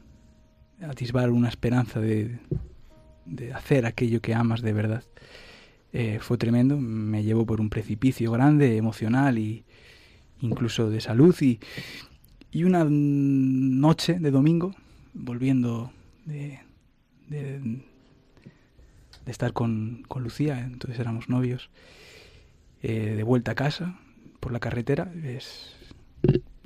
[0.82, 2.38] atisbar una esperanza de,
[3.24, 5.02] de, hacer aquello que amas de verdad,
[5.92, 9.64] eh, fue tremendo, me llevó por un precipicio grande, emocional y
[10.40, 11.58] incluso de salud y,
[12.50, 14.74] y una noche de domingo,
[15.14, 15.92] volviendo
[16.26, 16.60] de,
[19.26, 21.70] estar con, con, Lucía, entonces éramos novios,
[22.82, 23.98] eh, de vuelta a casa
[24.40, 25.74] por la carretera, es,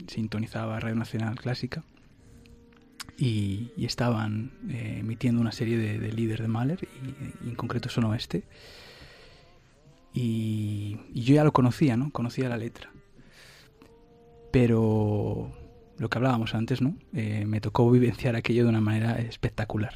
[0.07, 1.85] sintonizaba Radio Nacional Clásica
[3.17, 6.89] y, estaban eh, emitiendo una serie de, de líderes de Mahler,
[7.45, 8.45] y, en concreto sonó este.
[10.13, 12.11] Y, yo ya lo conocía, ¿no?
[12.11, 12.91] Conocía la letra.
[14.51, 15.53] Pero
[15.99, 16.97] lo que hablábamos antes, ¿no?
[17.13, 19.95] Eh, me tocó vivenciar aquello de una manera espectacular.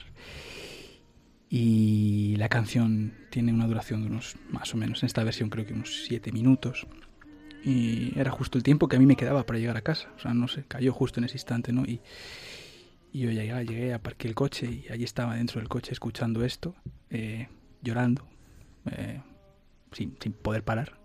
[1.48, 5.66] Y la canción tiene una duración de unos, más o menos, en esta versión creo
[5.66, 6.86] que unos siete minutos.
[7.64, 10.08] Y era justo el tiempo que a mí me quedaba para llegar a casa.
[10.16, 11.84] O sea, no sé, cayó justo en ese instante, ¿no?
[11.84, 12.00] Y,
[13.12, 16.74] y yo llegué, llegué, aparqué el coche y allí estaba dentro del coche escuchando esto,
[17.10, 17.48] eh,
[17.82, 18.28] llorando,
[18.90, 19.22] eh,
[19.96, 20.98] sin, poder parar.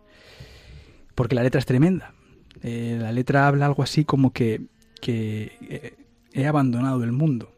[1.16, 2.14] Porque la letra es tremenda.
[2.62, 4.62] la letra habla algo así como que
[5.02, 5.98] que
[6.34, 7.52] he abandonado el mundo,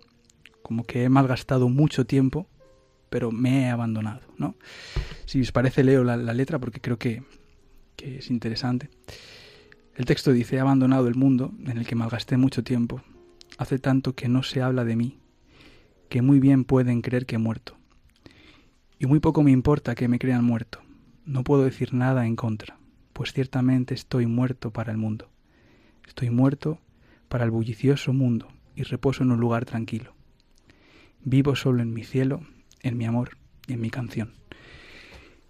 [0.63, 2.47] como que he malgastado mucho tiempo,
[3.09, 4.55] pero me he abandonado, ¿no?
[5.25, 7.21] Si os parece leo la, letra porque creo que,
[7.95, 8.89] que es interesante.
[9.95, 13.03] El texto dice, he abandonado el mundo en el que malgasté mucho tiempo.
[13.59, 15.19] Hace tanto que no se habla de mí,
[16.09, 17.77] que muy bien pueden creer que he muerto.
[18.97, 20.79] Y muy poco me importa que me crean muerto.
[21.25, 22.77] No puedo decir nada en contra,
[23.13, 25.29] pues ciertamente estoy muerto para el mundo.
[26.05, 26.79] Estoy muerto
[27.29, 30.13] para el bullicioso mundo y reposo en un lugar tranquilo.
[31.23, 32.41] Vivo solo en mi cielo,
[32.81, 33.37] en mi amor
[33.67, 34.33] y en mi canción.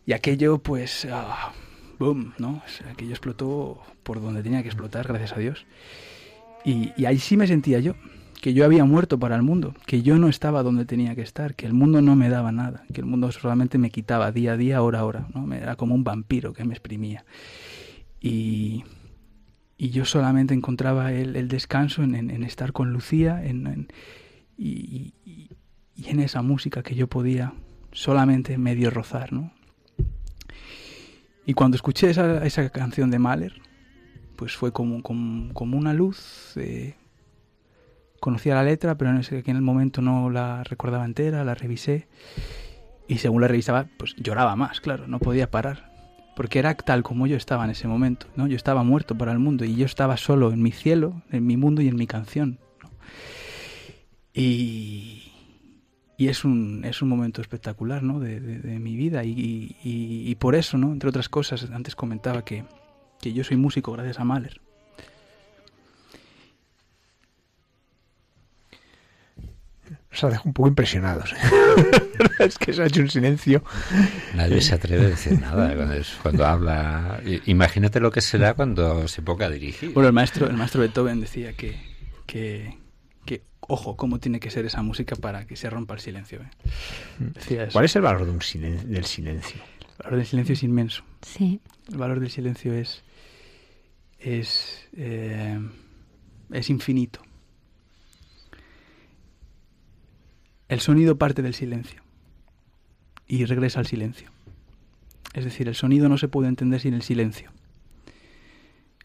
[0.05, 1.53] Y aquello, pues, ah,
[1.97, 2.61] boom, ¿no?
[2.91, 5.65] Aquello explotó por donde tenía que explotar, gracias a Dios.
[6.65, 7.95] Y, y ahí sí me sentía yo,
[8.43, 11.55] que yo había muerto para el mundo, que yo no estaba donde tenía que estar,
[11.55, 14.57] que el mundo no me daba nada, que el mundo solamente me quitaba día a
[14.57, 15.53] día, hora a hora, ¿no?
[15.53, 17.23] Era como un vampiro que me exprimía.
[18.19, 18.83] Y,
[19.77, 23.87] y yo solamente encontraba el, el descanso en, en, estar con Lucía en,
[24.57, 25.49] y, y,
[26.05, 27.53] en esa música que yo podía
[27.93, 29.53] solamente medio rozar, ¿no?
[31.45, 33.53] Y cuando escuché esa, esa canción de Mahler,
[34.35, 36.57] pues fue como, como, como una luz.
[36.57, 36.95] Eh,
[38.23, 42.07] conocía la letra, pero en, ese, en el momento no la recordaba entera, la revisé.
[43.05, 45.91] Y según la revisaba, pues lloraba más, claro, no podía parar
[46.35, 48.47] porque era tal como yo estaba en ese momento, ¿no?
[48.47, 51.57] Yo estaba muerto para el mundo y yo estaba solo en mi cielo, en mi
[51.57, 52.59] mundo y en mi canción.
[54.33, 55.31] Y,
[56.17, 58.19] y es, un, es un momento espectacular, ¿no?
[58.19, 58.39] De,
[58.79, 60.91] mi vida y, y, por eso, ¿no?
[60.91, 62.63] Entre otras cosas, antes comentaba que,
[63.21, 64.62] que yo soy músico gracias a Mahler.
[70.11, 71.33] Nos ha dejado un poco impresionados.
[72.39, 73.63] es que se ha hecho un silencio.
[74.35, 75.73] Nadie se atreve a decir nada
[76.21, 77.21] cuando, habla.
[77.45, 79.93] Imagínate lo que será cuando se ponga a dirigir.
[79.93, 81.79] Bueno, el maestro, el maestro Beethoven decía que,
[82.25, 82.77] que,
[83.61, 86.41] ojo, cómo tiene que ser esa música para que se rompa el silencio.
[86.41, 87.67] ¿eh?
[87.71, 88.39] ¿Cuál es el valor de un
[88.91, 89.61] del silencio?
[89.99, 91.03] El valor del silencio es inmenso.
[91.21, 91.61] Sí.
[91.91, 93.03] El valor del silencio es,
[94.19, 95.59] es, eh,
[96.51, 97.21] es infinito
[100.69, 102.01] El sonido parte del silencio
[103.27, 104.29] y regresa al silencio.
[105.33, 107.51] Es decir, el sonido no se puede entender sin el silencio.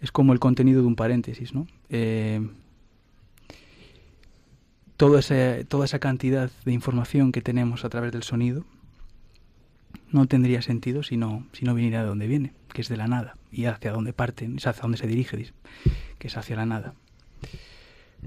[0.01, 1.67] Es como el contenido de un paréntesis, ¿no?
[1.89, 2.47] Eh,
[4.97, 8.65] toda, esa, toda esa cantidad de información que tenemos a través del sonido
[10.11, 13.09] no tendría sentido si no, si no viniera de donde viene, que es de la
[13.09, 15.53] nada, y hacia dónde parte, es hacia dónde se dirige,
[16.19, 16.95] que es hacia la nada.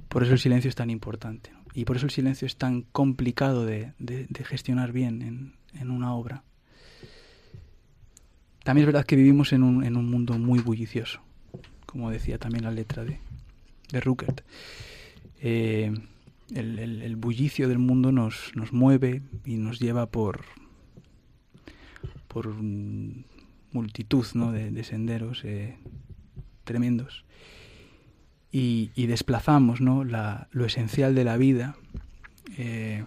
[0.07, 1.51] Por eso el silencio es tan importante.
[1.73, 3.93] Y por eso el silencio es tan complicado de,
[4.45, 6.43] gestionar bien en, una obra.
[8.63, 11.21] También es verdad que vivimos en un, en un mundo muy bullicioso,
[11.85, 13.19] como decía también la letra de,
[13.91, 14.41] de Ruckert.
[15.41, 15.91] Eh,
[16.53, 20.41] el, bullicio del mundo nos, nos mueve y nos lleva por,
[22.27, 22.53] por
[23.71, 24.51] multitud ¿no?
[24.51, 25.77] de, senderos eh,
[26.63, 27.25] tremendos
[28.51, 30.03] y, desplazamos ¿no?
[30.03, 31.75] lo esencial de la vida
[32.57, 33.05] eh,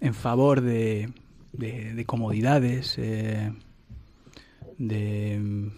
[0.00, 1.12] en favor de,
[1.52, 3.52] de, comodidades, eh,
[4.78, 5.70] de,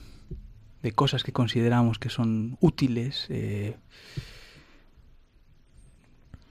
[0.82, 3.26] de, cosas que consideramos que son útiles.
[3.30, 3.76] Eh,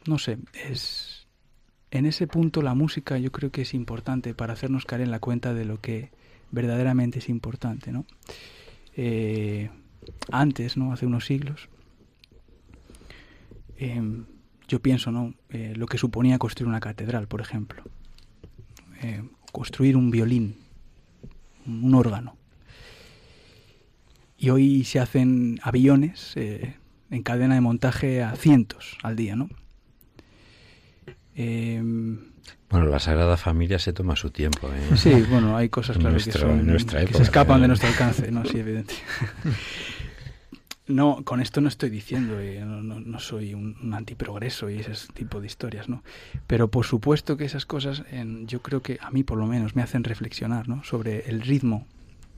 [0.05, 1.27] no sé, es
[1.91, 5.19] en ese punto la música yo creo que es importante para hacernos caer en la
[5.19, 6.09] cuenta de lo que
[6.49, 8.05] verdaderamente es importante, ¿no?
[10.31, 10.93] Antes, ¿no?
[10.93, 11.69] Hace unos siglos.
[13.77, 14.25] Em,
[14.67, 15.33] yo pienso, ¿no?
[15.49, 17.83] Eh, lo que suponía construir una catedral, por ejemplo.
[19.01, 20.55] Eh, construir un violín,
[21.65, 22.37] un órgano.
[24.37, 26.75] Y hoy se hacen aviones eh,
[27.09, 29.49] en cadena de montaje a cientos al día, ¿no?
[31.35, 32.30] Em,
[32.69, 34.69] bueno, la Sagrada Familia se toma su tiempo.
[34.69, 34.97] ¿eh?
[34.97, 38.45] Sí, bueno, hay cosas claro, que, son, nuestra que se escapan de nuestro alcance, ¿no?
[38.45, 38.93] Sí, evidente.
[40.87, 45.39] No, con esto no estoy diciendo, eh, no, no, soy un, antiprogreso y ese tipo
[45.39, 46.03] de historias, ¿no?
[46.47, 49.75] Pero por supuesto que esas cosas, en, yo creo que a mí por lo menos
[49.75, 50.83] me hacen reflexionar, ¿no?
[50.83, 51.87] Sobre el ritmo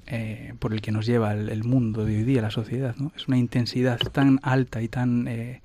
[0.06, 3.12] eh, por el que nos lleva el, mundo de hoy día, la sociedad, ¿no?
[3.16, 5.62] Es una intensidad tan alta y tan, eh,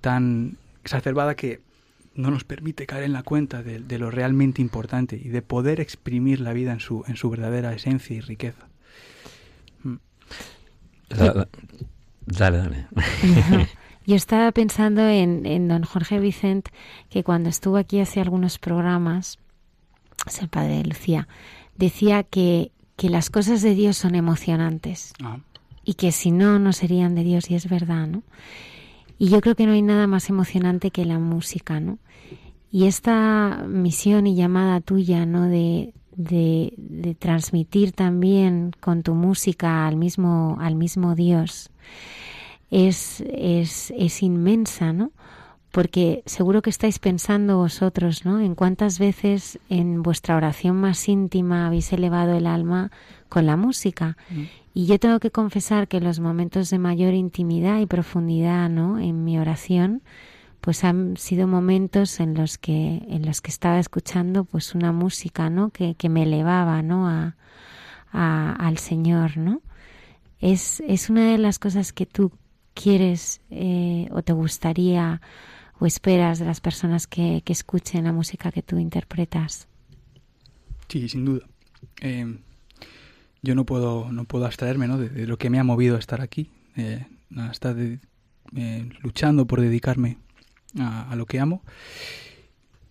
[0.00, 1.60] tan exacerbada que
[2.14, 6.40] no nos permite caer en la cuenta de, lo realmente importante y de poder exprimir
[6.40, 8.68] la vida en su, en su verdadera esencia y riqueza.
[9.82, 9.96] Mm.
[12.26, 12.86] Dale, dale.
[14.06, 16.68] Yo estaba pensando en, en, don Jorge Vicent,
[17.10, 19.38] que cuando estuvo aquí hace algunos programas,
[20.26, 21.28] es el padre de Lucía,
[21.76, 25.38] decía que, que las cosas de Dios son emocionantes ah.
[25.84, 28.22] y que si no, no serían de Dios, y es verdad, ¿no?
[29.20, 31.98] Y yo creo que no hay nada más emocionante que la música, ¿no?
[32.72, 35.46] Y esta misión y llamada tuya, ¿no?
[35.46, 41.70] De, de, transmitir también con tu música al mismo, al mismo Dios,
[42.70, 45.12] es, es, es inmensa, ¿no?
[45.70, 48.40] Porque seguro que estáis pensando vosotros, ¿no?
[48.40, 52.90] En cuántas veces en vuestra oración más íntima habéis elevado el alma
[53.28, 54.16] con la música.
[54.30, 54.42] Mm.
[54.74, 58.98] Y yo tengo que confesar que los momentos de mayor intimidad y profundidad, ¿no?
[58.98, 60.02] En mi oración,
[60.60, 65.50] pues han sido momentos en los que en los que estaba escuchando pues una música,
[65.50, 65.70] ¿no?
[65.70, 67.08] Que, que me elevaba, ¿no?
[67.08, 67.34] A,
[68.12, 69.62] al Señor, ¿no?
[70.40, 72.32] Es, es una de las cosas que tú
[72.74, 75.20] quieres eh, o te gustaría
[75.80, 79.66] o esperas de las personas que, escuchen la música que tú interpretas.
[80.88, 81.46] Sí, sin duda.
[82.00, 82.36] Eh,
[83.42, 84.98] yo no puedo, no puedo abstraerme ¿no?
[84.98, 89.60] De, lo que me ha movido a estar aquí, eh, a estar eh, luchando por
[89.60, 90.18] dedicarme
[90.78, 91.62] a, lo que amo,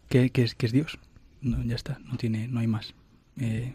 [0.10, 1.00] que, es, que es Dios.
[1.42, 2.94] No, ya está, no, tiene, no hay más.
[3.38, 3.74] Eh,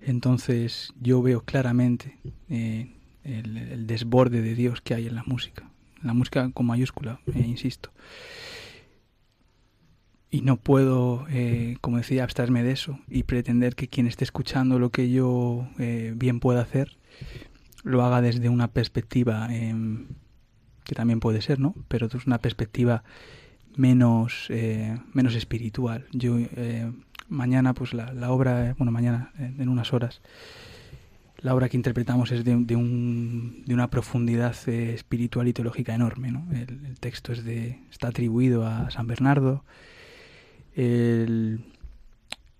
[0.00, 2.18] entonces yo veo claramente
[2.48, 2.92] el,
[3.24, 5.68] el, desborde de Dios que hay en la música,
[6.02, 7.90] la música con mayúscula, insisto
[10.30, 14.78] y no puedo, eh, como decía, abstraerme de eso y pretender que quien esté escuchando
[14.78, 16.98] lo que yo eh, bien pueda hacer
[17.84, 20.08] lo haga desde una perspectiva em,
[20.84, 21.74] que también puede ser, ¿no?
[21.88, 23.04] Pero es una perspectiva
[23.76, 26.06] menos eh, menos espiritual.
[26.12, 26.36] Yo
[27.28, 30.20] mañana, pues la, la, obra, bueno, mañana en unas horas
[31.38, 36.32] la obra que interpretamos es de, de, un, de una profundidad espiritual y teológica enorme.
[36.32, 36.46] ¿no?
[36.52, 39.64] El, texto es de, está atribuido a San Bernardo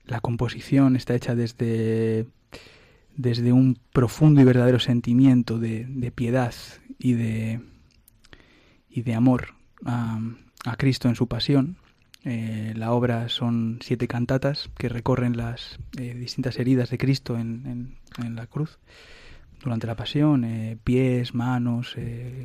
[0.07, 2.27] la composición está hecha desde,
[3.17, 6.55] desde un profundo y verdadero sentimiento de, piedad
[6.99, 7.61] y de,
[8.89, 9.55] y de amor
[9.85, 10.21] a,
[10.79, 11.77] Cristo en su pasión.
[12.29, 17.95] Eh, la obra son siete cantatas que recorren las eh, distintas heridas de Cristo en,
[18.19, 18.81] la cruz
[19.63, 21.95] durante la pasión, eh, pies, manos,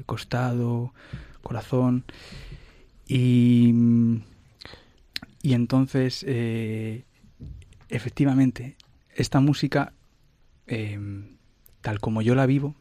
[0.05, 0.93] costado,
[1.41, 2.05] corazón.
[3.07, 3.73] Y
[5.43, 6.23] y entonces,
[7.89, 8.75] efectivamente,
[9.15, 9.93] esta música,
[11.81, 12.75] tal como yo la vivo,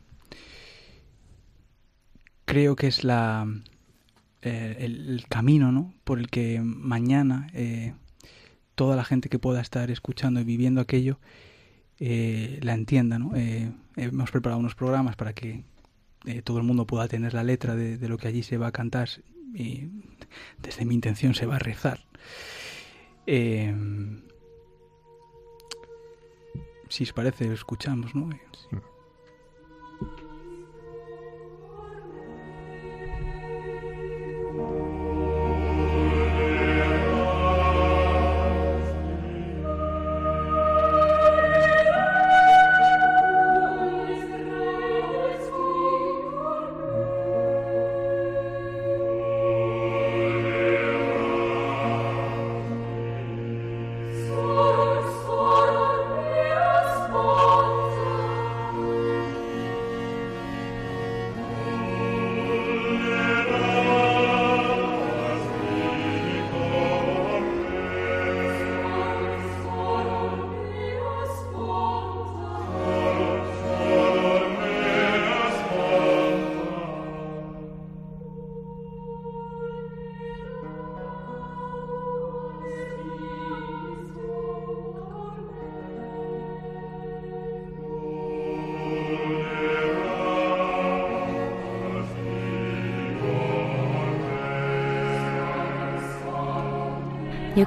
[2.44, 3.47] creo que es la,
[4.43, 5.93] eh, el, camino ¿no?
[6.05, 7.95] por el que mañana eh,
[8.75, 11.19] toda la gente que pueda estar escuchando y viviendo aquello
[11.99, 13.19] la entienda.
[13.19, 13.33] ¿no?
[13.37, 15.65] hemos preparado unos programas para que
[16.45, 19.11] todo el mundo pueda tener la letra de, lo que allí se va a cantar
[19.55, 19.89] y
[20.62, 22.01] desde mi intención se va a rezar
[23.27, 23.75] eh,
[26.89, 28.31] si os parece, escuchamos, ¿no?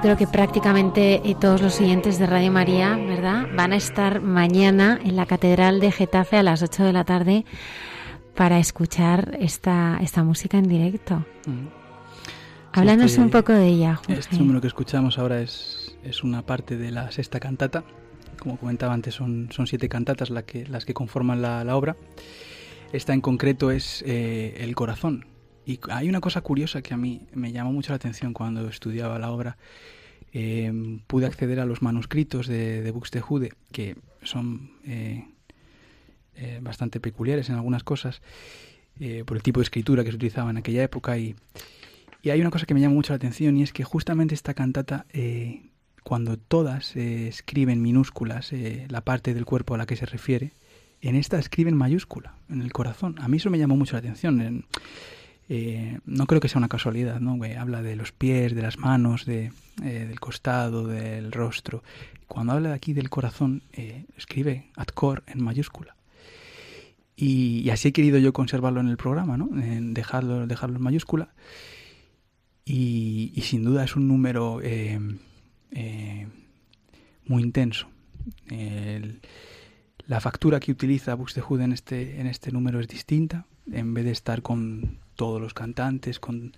[0.04, 3.46] Creo que prácticamente eh, todos los siguientes de Radio María, ¿verdad?
[3.56, 7.46] Van a estar mañana en la Catedral de Getafe a las 8 de la tarde
[8.34, 11.24] para escuchar esta, esta música en directo.
[11.46, 11.68] Mm.
[12.72, 13.98] Háblanos este un poco de ella.
[14.06, 17.82] Este número que escuchamos ahora es, es una parte de la sexta cantata.
[18.38, 21.96] Como comentaba antes, son, son siete cantatas la que, las que conforman la, la obra.
[22.92, 25.24] Esta en concreto es eh, El corazón,
[25.66, 29.18] y hay una cosa curiosa que a mí me llamó mucho la atención cuando estudiaba
[29.18, 29.56] la obra.
[30.36, 35.24] Em, pude acceder a los manuscritos de, de Buxtehude, que son eh,
[36.34, 38.20] eh, bastante peculiares en algunas cosas,
[38.98, 41.16] eh, por el tipo de escritura que se utilizaba en aquella época.
[41.18, 41.36] Y,
[42.20, 44.54] y hay una cosa que me llama mucho la atención y es que justamente esta
[44.54, 45.06] cantata,
[46.02, 48.50] cuando todas escriben minúsculas
[48.88, 50.52] la parte del cuerpo a la que se refiere,
[51.00, 53.14] en esta escriben mayúscula, en el corazón.
[53.20, 54.40] A mí eso me llamó mucho la atención.
[54.40, 54.64] En,
[55.48, 57.38] eh, no creo que sea una casualidad, ¿no?
[57.58, 59.52] habla de los pies, de las manos, de,
[59.82, 61.82] eh, del costado, del rostro.
[62.26, 65.96] Cuando habla aquí del corazón, eh, escribe Adcor en mayúscula.
[67.16, 69.48] Y, así he querido yo conservarlo en el programa, ¿no?
[69.60, 71.34] En dejarlo, dejarlo en mayúscula.
[72.64, 74.60] Y, sin duda es un número
[77.26, 77.88] muy intenso.
[80.06, 83.46] la factura que utiliza Buxtehude en este, en este número es distinta.
[83.70, 86.52] En vez de estar con todos los cantantes, con,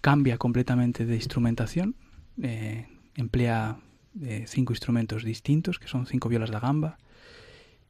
[0.00, 1.94] cambia completamente de instrumentación,
[2.42, 3.78] eh, emplea
[4.22, 6.98] eh, cinco instrumentos distintos, que son cinco violas de gamba,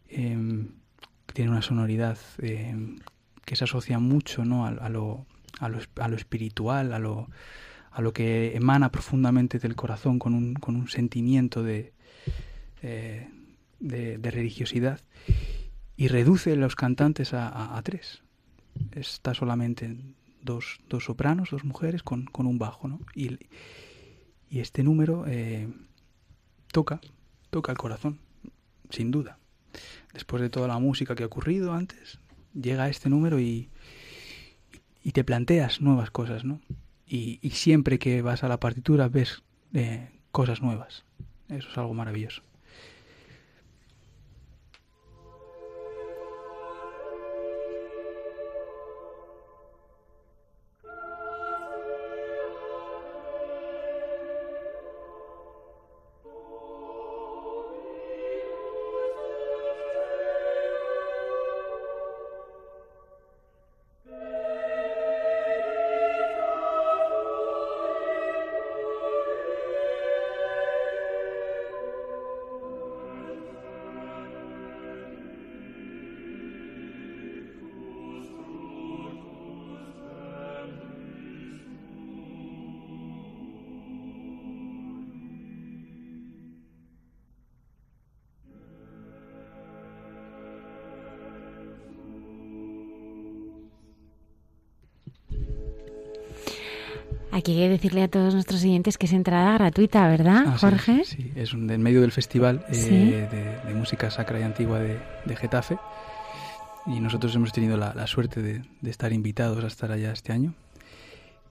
[0.09, 0.69] em,
[1.33, 2.99] tiene una sonoridad em,
[3.45, 4.67] que se asocia mucho ¿no?
[4.67, 5.27] a, lo,
[5.61, 7.29] a, lo, a, lo, espiritual, a lo,
[7.91, 11.93] a lo que emana profundamente del corazón con un, con un sentimiento de,
[12.83, 13.29] eh,
[13.81, 15.01] de, de, religiosidad
[15.97, 18.23] y reduce los cantantes a tres
[18.93, 19.97] está solamente
[20.43, 23.01] dos, dos sopranos, dos mujeres con, con un bajo, ¿no?
[23.15, 23.39] Y,
[24.51, 25.69] y este número eh,
[26.73, 27.01] toca,
[27.51, 28.19] toca el corazón,
[28.91, 29.39] sin duda.
[30.13, 32.19] Después de toda la música que ha ocurrido antes,
[32.55, 33.69] llega este número y,
[35.03, 36.61] y te planteas nuevas cosas, ¿no?
[37.07, 39.43] Y, y, siempre que vas a la partitura ves
[39.73, 41.05] eh, cosas nuevas.
[41.49, 42.43] Eso es algo maravilloso.
[97.39, 101.05] Aquí hay que decirle a todos nuestros oyentes que es entrada gratuita, ¿verdad, ah, Jorge?
[101.05, 105.79] Sí, es un, en medio del festival eh, de, música sacra y antigua de, Getafe.
[106.87, 110.53] Y nosotros hemos tenido la, suerte de, estar invitados a estar allá este año.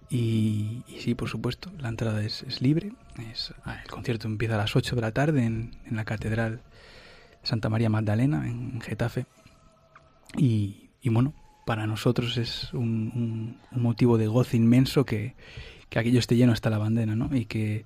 [0.09, 2.91] Y, sí, por supuesto, la entrada es, libre.
[3.31, 6.64] Es, ah, el concierto empieza a las 8 de la tarde en, la Catedral
[7.43, 9.26] Santa María Magdalena, en Getafe.
[10.35, 11.34] Y, bueno,
[11.65, 15.34] para nosotros es un, un motivo de gozo inmenso que,
[15.89, 17.35] que aquello esté lleno hasta la bandera, ¿no?
[17.35, 17.85] Y que,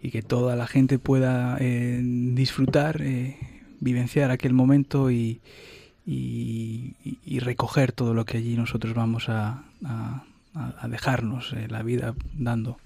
[0.00, 3.36] y que toda la gente pueda eh, disfrutar, eh,
[3.80, 5.40] vivenciar aquel momento y,
[6.06, 9.64] y, recoger todo lo que allí nosotros vamos a,
[10.54, 12.78] a, dejarnos eh, la vida dando.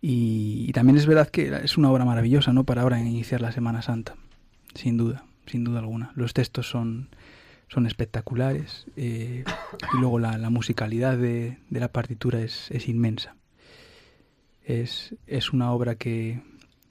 [0.00, 2.64] Y, también es verdad que es una obra maravillosa, ¿no?
[2.64, 4.14] Para ahora iniciar la Semana Santa,
[4.74, 6.12] sin duda, sin duda alguna.
[6.14, 7.08] Los textos son
[7.70, 9.44] son espectaculares y
[10.00, 13.36] luego la, la musicalidad de, de, la partitura es, es inmensa.
[14.68, 16.42] Es, es una obra que,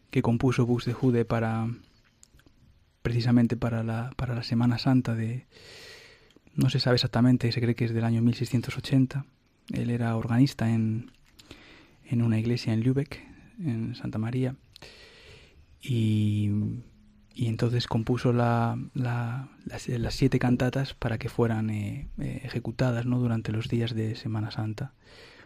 [0.10, 1.68] que compuso Buxtehude para
[3.04, 5.46] precisamente para la, para la Semana Santa de
[6.56, 9.26] no se sabe exactamente, se cree que es del año 1680.
[9.74, 11.12] Él era organista en,
[12.04, 13.24] en una iglesia en Lübeck,
[13.64, 14.56] en Santa María,
[15.80, 16.50] y,
[17.36, 23.20] y entonces compuso la, la, las, siete cantatas para que fueran eh, eh, ejecutadas ¿no?
[23.20, 24.94] durante los días de Semana Santa.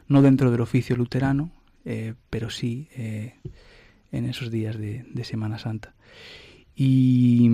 [0.07, 1.51] No dentro del oficio luterano,
[1.85, 3.35] eh, pero sí eh,
[4.11, 5.93] en esos días de, Semana Santa.
[6.75, 7.49] Y,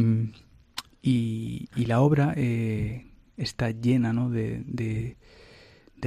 [1.01, 4.29] y, la obra eh, está llena ¿no?
[4.29, 5.15] de, de,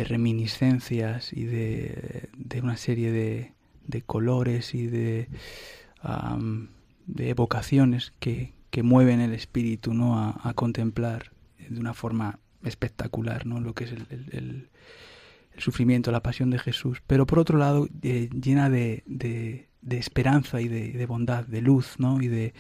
[0.05, 2.28] reminiscencias y de,
[2.62, 5.28] una serie de, colores y de,
[7.06, 10.18] de evocaciones que, que, mueven el espíritu ¿no?
[10.18, 11.32] A, contemplar
[11.68, 13.60] de una forma espectacular ¿no?
[13.60, 14.68] lo que es el,
[15.61, 19.69] sufrimiento, la pasión de Jesús, pero por otro lado eh, llena de, de,
[19.99, 22.20] esperanza y de, bondad, de luz ¿no?
[22.20, 22.55] y de,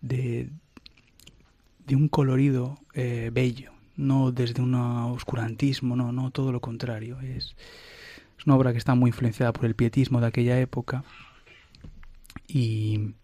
[0.00, 0.50] de,
[1.92, 7.20] un colorido eh, bello, no desde un oscurantismo, no, no, todo lo contrario.
[7.20, 7.54] Es,
[8.38, 11.04] es una obra que está muy influenciada por el pietismo de aquella época
[12.46, 13.14] y,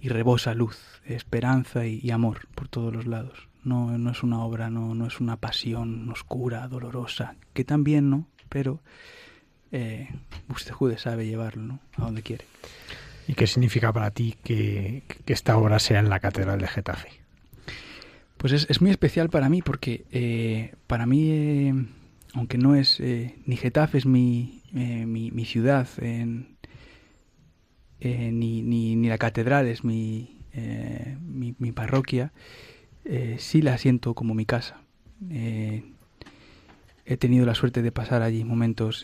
[0.00, 3.48] y rebosa luz, esperanza y, amor por todos los lados.
[3.64, 8.26] No, no es una obra, no, no es una pasión oscura, dolorosa, que también, ¿no?
[8.48, 8.80] Pero
[9.72, 10.08] eh,
[10.48, 11.80] usted Jude sabe llevarlo, ¿no?
[11.96, 12.44] A donde quiere.
[13.26, 17.08] ¿Y qué significa para ti que, que esta obra sea en la Catedral de Getafe?
[18.36, 21.74] Pues es, es muy especial para mí porque eh, para mí, eh,
[22.34, 26.58] aunque no es ni Getafe es mi, mi, mi, ciudad, en,
[28.00, 32.32] eh, ni, ni, ni, la catedral es mi, eh, mi, mi, parroquia,
[33.04, 34.80] eh, sí la siento como mi casa.
[37.08, 39.02] He tenido la suerte de pasar allí momentos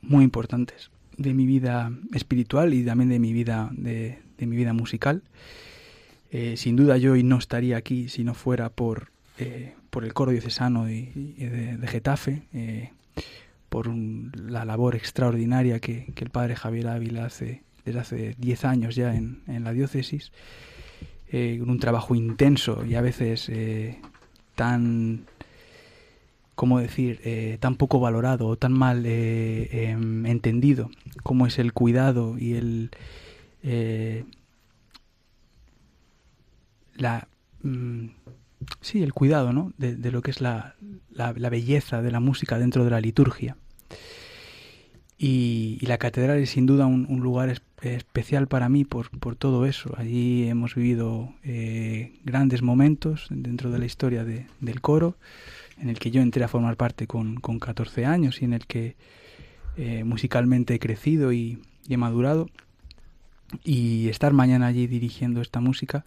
[0.00, 4.72] muy importantes de mi vida espiritual y también de mi vida, de, de mi vida
[4.72, 5.22] musical.
[6.54, 9.08] sin duda yo hoy no estaría aquí si no fuera por,
[9.90, 11.10] por el coro diocesano de,
[11.80, 12.42] de, Getafe,
[13.68, 18.96] por la labor extraordinaria que, que, el padre Javier Ávila hace desde hace 10 años
[18.96, 20.32] ya en, en la diócesis,
[21.30, 23.98] eh, un trabajo intenso y a veces eh,
[24.56, 25.24] tan,
[26.56, 30.90] ¿cómo decir?, eh, tan poco valorado o tan mal eh, em, entendido
[31.22, 32.90] como es el cuidado y el...
[36.96, 37.28] la
[37.62, 38.06] mm,
[38.80, 39.72] sí, el cuidado, ¿no?
[39.78, 40.76] De, lo que es la,
[41.10, 43.56] la, belleza de la música dentro de la liturgia.
[45.18, 49.94] Y, la catedral es sin duda un, lugar especial para mí por, por todo eso.
[49.96, 55.16] Allí hemos vivido eh, grandes momentos dentro de la historia de, del coro,
[55.78, 58.66] en el que yo entré a formar parte con, con 14 años y en el
[58.66, 58.96] que
[59.76, 62.48] eh, musicalmente he crecido y, he madurado.
[63.62, 66.04] Y estar mañana allí dirigiendo esta música,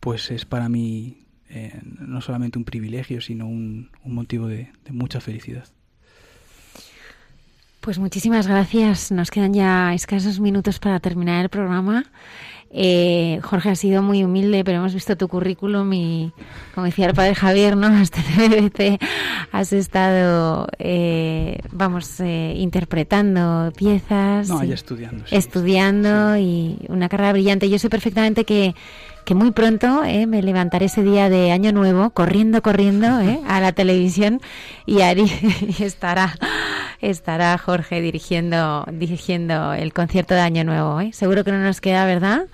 [0.00, 5.20] pues es para mí eh, no solamente un privilegio, sino un, un motivo de mucha
[5.20, 5.68] felicidad.
[7.80, 9.10] Pues muchísimas gracias.
[9.10, 12.04] Nos quedan ya escasos minutos para terminar el programa.
[12.72, 16.32] Eh, Jorge ha sido muy humilde, pero hemos visto tu currículum y,
[16.72, 17.88] como decía el padre Javier, ¿no?
[18.00, 19.00] Hasta BBC
[19.50, 24.48] has estado, eh, vamos, eh, interpretando piezas.
[24.48, 25.26] No, y estudiando.
[25.26, 26.40] Sí, estudiando sí.
[26.40, 27.68] y una carrera brillante.
[27.68, 28.76] Yo sé perfectamente que
[29.30, 33.60] que muy pronto eh, me levantaré ese día de Año Nuevo corriendo, corriendo eh, a
[33.60, 34.40] la televisión
[34.86, 35.30] y, Ari,
[35.78, 36.34] y estará,
[37.00, 41.00] estará Jorge dirigiendo, dirigiendo el concierto de Año Nuevo.
[41.00, 41.12] ¿eh?
[41.12, 42.46] Seguro que no nos queda, ¿verdad?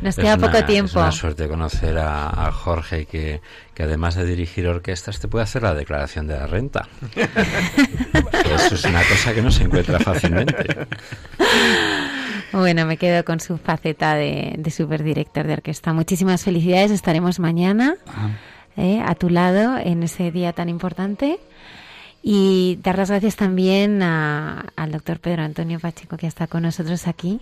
[0.00, 0.90] Nos queda una, poco tiempo.
[0.90, 3.40] Es una suerte conocer a, a Jorge que,
[3.72, 6.88] que, además de dirigir orquestas te puede hacer la declaración de la renta.
[7.14, 10.56] Eso es una cosa que no se encuentra fácilmente.
[12.52, 15.92] Bueno, me quedo con su faceta de, de superdirector de orquesta.
[15.92, 16.90] Muchísimas felicidades.
[16.90, 17.96] Estaremos mañana
[18.76, 21.38] eh, a tu lado en ese día tan importante.
[22.22, 27.06] Y dar las gracias también a, al doctor Pedro Antonio Pacheco, que está con nosotros
[27.06, 27.40] aquí.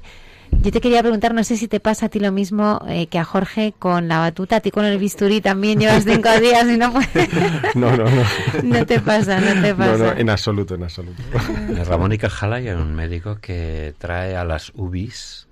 [0.50, 3.18] Yo te quería preguntar, no sé si te pasa a ti lo mismo eh, que
[3.18, 6.76] a Jorge con la batuta, a ti con el bisturí también llevas cinco días y
[6.76, 7.74] no puedes.
[7.74, 8.22] No, no, no.
[8.64, 9.96] No te pasa, no te pasa.
[9.96, 11.22] No, no, en absoluto, en absoluto.
[11.68, 15.46] En Ramón y Cajala hay un médico que trae a las UBIs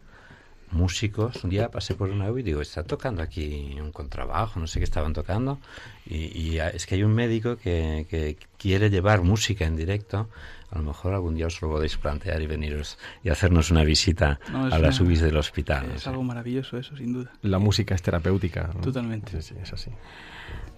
[0.73, 1.43] músicos.
[1.44, 4.81] Un día pasé por una UBI y digo, está tocando aquí un contrabajo, no sé
[4.81, 5.59] qué estaban tocando.
[6.05, 10.28] Y, y es que hay un médico que, que quiere llevar música en directo
[10.70, 14.40] a lo mejor algún día os lo podéis plantear y veniros y hacernos una visita
[14.52, 15.93] no, a las UBIs del hospital.
[15.94, 17.32] Es algo maravilloso eso, sin duda.
[17.43, 18.70] La música es terapéutica.
[18.74, 18.80] ¿no?
[18.80, 19.40] Totalmente.
[19.43, 19.90] Sí, sí, es así.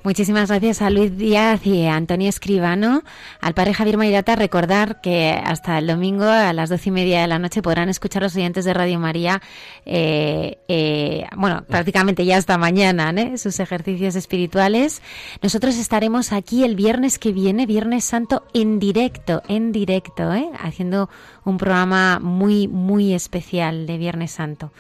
[0.05, 3.03] Muchísimas gracias a Luis Díaz y a Antonio Escribano.
[3.41, 7.27] Al padre Javier Mairata, recordar que hasta el domingo a las doce y media de
[7.27, 9.43] la noche podrán escuchar los oyentes de Radio María,
[9.85, 13.39] eh, eh, bueno, prácticamente ya hasta mañana, ¿eh?
[13.39, 15.03] sus ejercicios espirituales.
[15.43, 20.49] Nosotros estaremos aquí el viernes que viene, Viernes Santo, en directo, en directo, ¿eh?
[20.61, 21.11] haciendo
[21.45, 24.71] un programa muy, muy especial de Viernes Santo.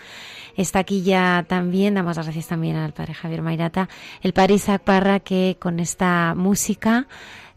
[0.58, 3.88] Está aquí ya también, damos las gracias también al padre Javier Mairata,
[4.22, 7.06] el padre Isaac Parra, que con esta música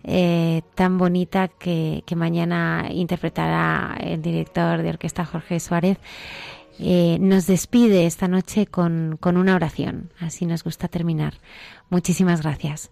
[0.03, 5.97] eh, tan bonita que, que, mañana interpretará el director de orquesta Jorge Suárez,
[6.77, 10.11] eh, nos despide esta noche con, con una oración.
[10.19, 11.33] Así nos gusta terminar.
[11.89, 12.91] Muchísimas gracias.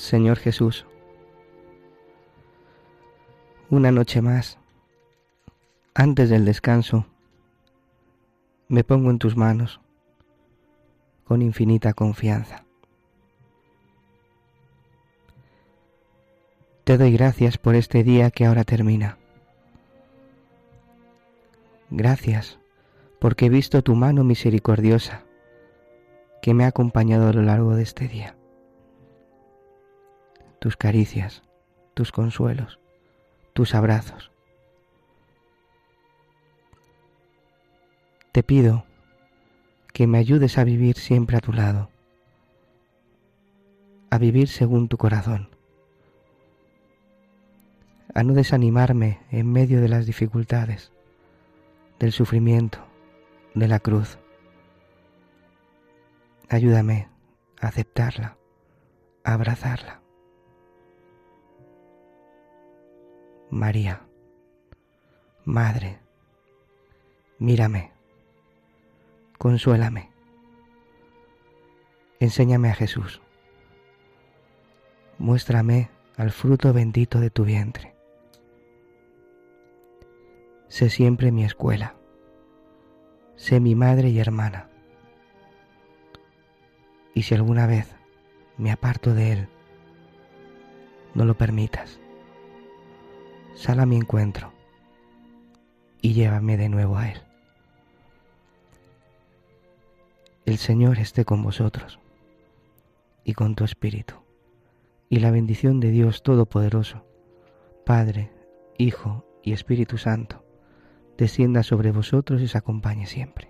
[0.00, 0.86] Señor Jesús,
[3.68, 4.58] una noche más,
[5.94, 7.04] antes del descanso,
[8.66, 9.78] me pongo en tus manos
[11.24, 12.64] con infinita confianza.
[16.84, 19.18] Te doy gracias por este día que ahora termina.
[21.90, 22.58] Gracias
[23.18, 25.24] porque he visto tu mano misericordiosa
[26.40, 28.34] que me ha acompañado a lo largo de este día.
[30.60, 31.42] Tus caricias,
[31.94, 32.78] tus consuelos,
[33.52, 34.30] tus abrazos.
[38.30, 38.84] Te pido
[39.92, 41.90] que me ayudes a vivir siempre a tu lado,
[44.10, 45.50] a vivir según tu corazón
[48.14, 50.92] a no desanimarme en medio de las dificultades,
[51.98, 52.80] del sufrimiento,
[53.54, 54.18] de la cruz.
[56.48, 57.08] Ayúdame
[57.60, 58.36] a aceptarla,
[59.24, 60.00] a abrazarla.
[63.50, 64.06] María,
[65.44, 65.98] Madre,
[67.40, 67.90] mírame,
[69.38, 70.08] consuélame,
[72.20, 73.20] enséñame a Jesús,
[75.18, 77.96] muéstrame al fruto bendito de tu vientre.
[80.68, 81.96] Sé siempre mi escuela,
[83.34, 84.70] sé mi madre y hermana.
[87.14, 87.92] Y si alguna vez
[88.58, 89.48] me aparto de Él,
[91.14, 92.00] no lo permitas.
[93.54, 94.52] Sal a mi encuentro
[96.00, 97.20] y llévame de nuevo a Él.
[100.46, 102.00] El Señor esté con vosotros
[103.24, 104.14] y con tu espíritu,
[105.08, 107.04] y la bendición de Dios Todopoderoso,
[107.84, 108.32] Padre,
[108.78, 110.44] Hijo y Espíritu Santo,
[111.18, 113.49] descienda sobre vosotros y os acompañe siempre.